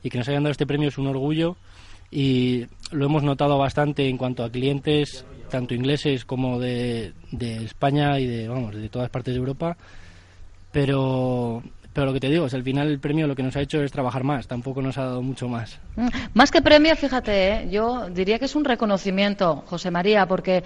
y 0.02 0.10
que 0.10 0.18
nos 0.18 0.28
hayan 0.28 0.42
dado 0.42 0.50
este 0.50 0.66
premio 0.66 0.88
es 0.88 0.98
un 0.98 1.06
orgullo 1.06 1.56
y 2.14 2.64
lo 2.92 3.06
hemos 3.06 3.24
notado 3.24 3.58
bastante 3.58 4.08
en 4.08 4.16
cuanto 4.16 4.44
a 4.44 4.50
clientes, 4.50 5.24
tanto 5.50 5.74
ingleses 5.74 6.24
como 6.24 6.60
de, 6.60 7.12
España 7.40 8.20
y 8.20 8.26
de, 8.26 8.46
vamos, 8.46 8.72
de 8.72 8.88
todas 8.88 9.10
partes 9.10 9.34
de 9.34 9.38
Europa. 9.38 9.76
Pero, 10.70 11.60
pero 11.92 12.06
lo 12.06 12.12
que 12.12 12.20
te 12.20 12.30
digo 12.30 12.46
es 12.46 12.54
al 12.54 12.62
final 12.62 12.86
el 12.86 13.00
premio 13.00 13.26
lo 13.26 13.34
que 13.34 13.42
nos 13.42 13.56
ha 13.56 13.62
hecho 13.62 13.82
es 13.82 13.90
trabajar 13.90 14.22
más, 14.22 14.46
tampoco 14.46 14.80
nos 14.80 14.96
ha 14.96 15.06
dado 15.06 15.22
mucho 15.22 15.48
más. 15.48 15.80
Mm, 15.96 16.06
más 16.34 16.52
que 16.52 16.62
premio, 16.62 16.94
fíjate, 16.94 17.48
¿eh? 17.48 17.68
yo 17.68 18.08
diría 18.10 18.38
que 18.38 18.44
es 18.44 18.54
un 18.54 18.64
reconocimiento, 18.64 19.64
José 19.66 19.90
María, 19.90 20.26
porque 20.26 20.62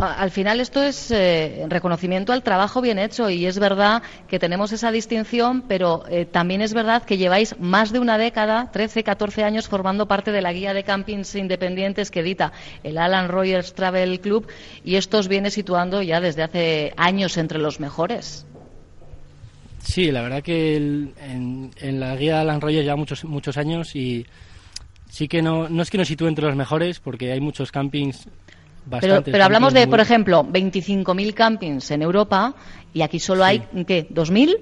al 0.00 0.30
final 0.30 0.60
esto 0.60 0.82
es 0.82 1.10
eh, 1.10 1.64
reconocimiento 1.68 2.32
al 2.32 2.42
trabajo 2.42 2.80
bien 2.80 2.98
hecho 2.98 3.28
y 3.28 3.46
es 3.46 3.58
verdad 3.58 4.02
que 4.26 4.38
tenemos 4.38 4.72
esa 4.72 4.90
distinción, 4.90 5.62
pero 5.68 6.04
eh, 6.08 6.24
también 6.24 6.62
es 6.62 6.72
verdad 6.72 7.02
que 7.02 7.18
lleváis 7.18 7.58
más 7.58 7.92
de 7.92 7.98
una 7.98 8.16
década, 8.16 8.70
13, 8.72 9.04
14 9.04 9.44
años, 9.44 9.68
formando 9.68 10.06
parte 10.06 10.32
de 10.32 10.40
la 10.40 10.52
guía 10.52 10.72
de 10.72 10.84
campings 10.84 11.34
independientes 11.34 12.10
que 12.10 12.20
edita 12.20 12.52
el 12.82 12.96
Alan 12.96 13.28
Rogers 13.28 13.74
Travel 13.74 14.20
Club 14.20 14.48
y 14.84 14.96
esto 14.96 15.18
os 15.18 15.28
viene 15.28 15.50
situando 15.50 16.00
ya 16.02 16.20
desde 16.20 16.42
hace 16.42 16.94
años 16.96 17.36
entre 17.36 17.58
los 17.58 17.78
mejores. 17.78 18.46
Sí, 19.80 20.10
la 20.10 20.22
verdad 20.22 20.42
que 20.42 20.76
en, 20.76 22.00
la 22.00 22.16
guía 22.16 22.36
de 22.36 22.40
Alan 22.40 22.60
Rogers 22.60 22.86
ya 22.86 22.96
muchos, 22.96 23.24
muchos 23.24 23.58
años 23.58 23.94
y 23.94 24.26
sí 25.10 25.28
que 25.28 25.42
no, 25.42 25.68
no 25.68 25.82
es 25.82 25.90
que 25.90 25.98
nos 25.98 26.08
sitúe 26.08 26.28
entre 26.28 26.46
los 26.46 26.56
mejores 26.56 27.00
porque 27.00 27.32
hay 27.32 27.40
muchos 27.40 27.72
campings 27.72 28.28
pero, 29.00 29.22
pero 29.22 29.44
hablamos 29.44 29.72
de, 29.72 29.86
por 29.86 30.00
ejemplo, 30.00 30.44
25.000 30.44 31.34
campings 31.34 31.90
en 31.90 32.02
Europa 32.02 32.54
y 32.92 33.02
aquí 33.02 33.18
solo 33.18 33.44
hay, 33.44 33.60
¿qué? 33.86 34.08
¿2.000? 34.08 34.58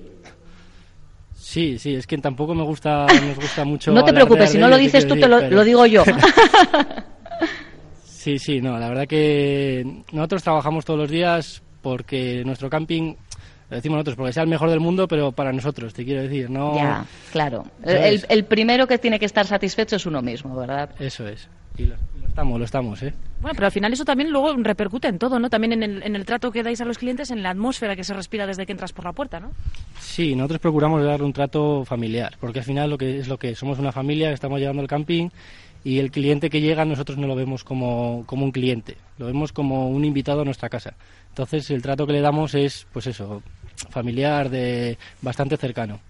Sí, 1.35 1.79
sí, 1.79 1.95
es 1.95 2.07
que 2.07 2.16
tampoco 2.18 2.55
me 2.55 2.62
gusta, 2.62 3.07
nos 3.27 3.37
gusta 3.37 3.64
mucho. 3.64 3.91
no 3.93 4.05
te 4.05 4.12
preocupes, 4.12 4.51
si 4.51 4.59
no 4.59 4.68
lo 4.68 4.77
dices 4.77 5.07
tú, 5.07 5.16
te 5.16 5.27
lo, 5.27 5.64
digo 5.64 5.87
yo. 5.87 6.05
sí, 8.05 8.39
sí, 8.39 8.61
no, 8.61 8.79
la 8.79 8.89
verdad 8.89 9.09
que 9.09 10.05
nosotros 10.12 10.43
trabajamos 10.43 10.85
todos 10.85 11.01
los 11.01 11.11
días 11.11 11.62
porque 11.83 12.43
nuestro 12.45 12.68
camping 12.68 13.14
Lo 13.71 13.77
decimos 13.77 13.97
nosotros, 13.97 14.16
porque 14.16 14.33
sea 14.33 14.43
el 14.43 14.49
mejor 14.49 14.71
del 14.71 14.81
mundo, 14.81 15.09
pero 15.09 15.33
para 15.33 15.53
nosotros, 15.53 15.95
te 15.95 16.05
quiero 16.05 16.23
decir, 16.23 16.51
no... 16.51 16.77
Ya, 16.77 17.05
claro. 17.33 17.64
El, 17.85 18.25
el, 18.29 18.45
primero 18.45 18.87
que 18.87 18.99
tiene 18.99 19.18
que 19.18 19.27
estar 19.27 19.47
satisfecho 19.47 19.97
es 19.97 20.07
uno 20.07 20.23
mismo, 20.23 20.55
¿verdad? 20.55 20.91
Eso 20.99 21.27
es. 21.27 21.49
Y 21.79 21.91
estamos, 22.41 22.59
lo 22.59 22.64
estamos, 22.64 23.03
¿eh? 23.03 23.12
Bueno, 23.43 23.55
pero 23.55 23.66
al 23.66 23.72
final 23.72 23.93
eso 23.93 24.05
también 24.05 24.30
luego 24.30 24.55
repercute 24.57 25.09
en 25.09 25.18
todo, 25.18 25.38
¿no? 25.38 25.51
También 25.51 25.74
en 25.74 25.82
el, 25.82 26.03
en 26.03 26.16
el 26.16 26.24
trato 26.24 26.51
que 26.51 26.62
dais 26.62 26.80
a 26.80 26.86
los 26.86 26.97
clientes, 26.97 27.30
en 27.30 27.43
la 27.43 27.51
atmósfera 27.51 27.95
que 27.95 28.03
se 28.03 28.14
respira 28.14 28.47
desde 28.47 28.64
que 28.64 28.72
entras 28.72 28.95
por 28.95 29.05
la 29.05 29.12
puerta, 29.12 29.41
¿no? 29.41 29.51
Sí, 29.99 30.34
nosotros 30.34 30.61
procuramos 30.61 31.05
dar 31.05 31.22
un 31.22 31.34
trato 31.34 31.84
familiar, 31.84 32.36
porque 32.41 32.61
al 32.61 32.64
final 32.64 32.88
lo 32.88 32.97
que 32.97 33.18
es 33.18 33.28
lo 33.28 33.36
que 33.36 33.55
somos 33.55 33.78
una 33.78 33.93
familia, 33.93 34.32
estamos 34.32 34.59
llevando 34.59 34.80
al 34.80 34.88
camping 34.88 35.28
y 35.84 35.99
el 35.99 36.11
cliente 36.11 36.49
que 36.49 36.62
llega 36.62 36.84
nosotros 36.86 37.18
no 37.18 37.26
lo 37.26 37.34
vemos 37.34 37.62
como, 37.62 38.24
como 38.24 38.47
un 38.47 38.53
cliente, 38.53 38.97
lo 39.18 39.26
vemos 39.26 39.53
como 39.53 39.91
un 39.91 40.05
invitado 40.07 40.41
a 40.41 40.45
nuestra 40.45 40.70
casa. 40.70 40.95
Entonces 41.28 41.70
el 41.70 41.82
trato 41.82 42.07
que 42.07 42.14
le 42.14 42.22
damos 42.22 42.55
es, 42.55 42.86
pues 42.91 43.07
eso, 43.07 43.43
familiar, 43.91 44.49
de 44.49 44.97
bastante 45.20 45.59
cercano. 45.59 46.01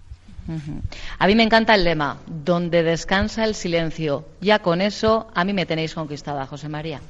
A 1.18 1.26
mí 1.26 1.34
me 1.34 1.43
encanta 1.43 1.74
el 1.74 1.84
lema, 1.84 2.18
donde 2.26 2.82
descansa 2.82 3.45
el 3.45 3.55
silencio. 3.55 4.26
Ya 4.41 4.61
con 4.61 4.80
eso 4.80 5.28
a 5.34 5.45
mí 5.45 5.53
me 5.53 5.66
tenéis 5.66 5.95
conquistada, 5.95 6.47
José 6.47 6.68
María. 6.68 7.01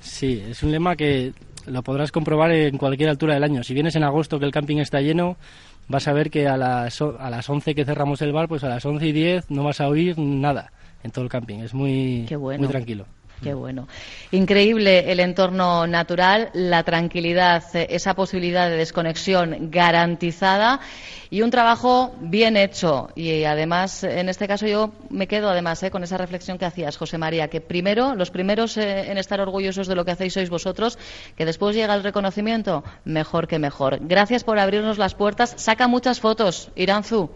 Sí, 0.00 0.42
es 0.48 0.62
un 0.62 0.72
lema 0.72 0.96
que 0.96 1.32
lo 1.66 1.82
podrás 1.82 2.12
comprobar 2.12 2.50
en 2.52 2.78
cualquier 2.78 3.10
altura 3.10 3.34
del 3.34 3.44
año. 3.44 3.62
Si 3.62 3.74
vienes 3.74 3.96
en 3.96 4.04
agosto 4.04 4.38
que 4.38 4.44
el 4.44 4.52
camping 4.52 4.78
está 4.78 5.00
lleno, 5.00 5.36
vas 5.86 6.08
a 6.08 6.12
ver 6.12 6.30
que 6.30 6.46
a 6.48 6.56
las, 6.56 7.00
a 7.00 7.30
las 7.30 7.48
11 7.48 7.74
que 7.74 7.84
cerramos 7.84 8.22
el 8.22 8.32
bar, 8.32 8.48
pues 8.48 8.64
a 8.64 8.68
las 8.68 8.84
11 8.84 9.06
y 9.06 9.12
10 9.12 9.50
no 9.50 9.64
vas 9.64 9.80
a 9.80 9.88
oír 9.88 10.18
nada 10.18 10.72
en 11.02 11.10
todo 11.10 11.24
el 11.24 11.30
camping. 11.30 11.58
Es 11.60 11.74
muy, 11.74 12.26
muy 12.58 12.68
tranquilo. 12.68 13.06
Qué 13.42 13.54
bueno. 13.54 13.86
Increíble 14.32 15.12
el 15.12 15.20
entorno 15.20 15.86
natural, 15.86 16.50
la 16.54 16.82
tranquilidad, 16.82 17.62
esa 17.74 18.14
posibilidad 18.14 18.68
de 18.68 18.76
desconexión 18.76 19.70
garantizada 19.70 20.80
y 21.30 21.42
un 21.42 21.50
trabajo 21.50 22.14
bien 22.20 22.56
hecho. 22.56 23.10
Y 23.14 23.44
además, 23.44 24.02
en 24.02 24.28
este 24.28 24.48
caso 24.48 24.66
yo 24.66 24.92
me 25.10 25.28
quedo 25.28 25.50
además 25.50 25.82
eh, 25.82 25.90
con 25.90 26.02
esa 26.02 26.18
reflexión 26.18 26.58
que 26.58 26.64
hacías, 26.64 26.96
José 26.96 27.18
María, 27.18 27.48
que 27.48 27.60
primero, 27.60 28.14
los 28.14 28.30
primeros 28.30 28.76
eh, 28.76 29.10
en 29.10 29.18
estar 29.18 29.40
orgullosos 29.40 29.86
de 29.86 29.94
lo 29.94 30.04
que 30.04 30.12
hacéis 30.12 30.34
sois 30.34 30.50
vosotros, 30.50 30.98
que 31.36 31.44
después 31.44 31.76
llega 31.76 31.94
el 31.94 32.02
reconocimiento, 32.02 32.82
mejor 33.04 33.46
que 33.46 33.58
mejor. 33.58 33.98
Gracias 34.00 34.42
por 34.42 34.58
abrirnos 34.58 34.98
las 34.98 35.14
puertas. 35.14 35.54
Saca 35.56 35.86
muchas 35.86 36.20
fotos, 36.20 36.70
Iranzu. 36.74 37.30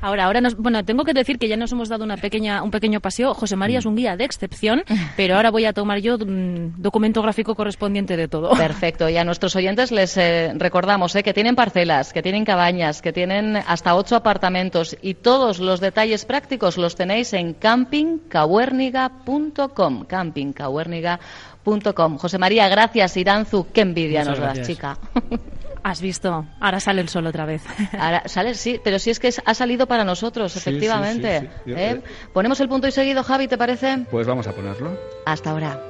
Ahora, 0.00 0.24
ahora 0.24 0.40
nos, 0.40 0.56
bueno, 0.56 0.84
tengo 0.84 1.04
que 1.04 1.12
decir 1.12 1.38
que 1.38 1.48
ya 1.48 1.56
nos 1.56 1.70
hemos 1.72 1.88
dado 1.88 2.04
una 2.04 2.16
pequeña, 2.16 2.62
un 2.62 2.70
pequeño 2.70 3.00
paseo. 3.00 3.34
José 3.34 3.56
María 3.56 3.80
es 3.80 3.86
un 3.86 3.96
guía 3.96 4.16
de 4.16 4.24
excepción, 4.24 4.84
pero 5.16 5.34
ahora 5.36 5.50
voy 5.50 5.64
a 5.66 5.72
tomar 5.72 5.98
yo 5.98 6.16
un 6.16 6.74
documento 6.78 7.22
gráfico 7.22 7.54
correspondiente 7.54 8.16
de 8.16 8.26
todo. 8.28 8.50
Perfecto. 8.56 9.08
Y 9.08 9.16
a 9.16 9.24
nuestros 9.24 9.54
oyentes 9.56 9.90
les 9.92 10.16
eh, 10.16 10.52
recordamos 10.54 11.14
eh, 11.16 11.22
que 11.22 11.34
tienen 11.34 11.54
parcelas, 11.54 12.12
que 12.12 12.22
tienen 12.22 12.44
cabañas, 12.44 13.00
que 13.02 13.12
tienen 13.12 13.56
hasta 13.56 13.94
ocho 13.94 14.16
apartamentos 14.16 14.96
y 15.02 15.14
todos 15.14 15.58
los 15.58 15.80
detalles 15.80 16.24
prácticos 16.24 16.78
los 16.78 16.96
tenéis 16.96 17.32
en 17.32 17.54
campingcahuérniga.com. 17.54 20.04
Campingcahuérniga.com. 20.04 22.18
José 22.18 22.38
María, 22.38 22.68
gracias. 22.68 23.16
Iranzu, 23.16 23.66
qué 23.72 23.80
envidia 23.82 24.24
nos 24.24 24.38
das, 24.38 24.62
chica. 24.62 24.98
Has 25.82 26.00
visto, 26.00 26.46
ahora 26.60 26.80
sale 26.80 27.00
el 27.00 27.08
sol 27.08 27.26
otra 27.26 27.46
vez. 27.46 27.62
Ahora 27.98 28.22
sale, 28.26 28.54
sí, 28.54 28.80
pero 28.84 28.98
si 28.98 29.10
es 29.10 29.18
que 29.18 29.30
ha 29.44 29.54
salido 29.54 29.86
para 29.86 30.04
nosotros, 30.04 30.54
efectivamente. 30.56 31.50
¿eh? 31.66 32.02
Ponemos 32.32 32.60
el 32.60 32.68
punto 32.68 32.86
y 32.86 32.92
seguido, 32.92 33.22
Javi, 33.22 33.48
¿te 33.48 33.56
parece? 33.56 34.04
Pues 34.10 34.26
vamos 34.26 34.46
a 34.46 34.52
ponerlo. 34.52 34.98
Hasta 35.24 35.50
ahora. 35.50 35.89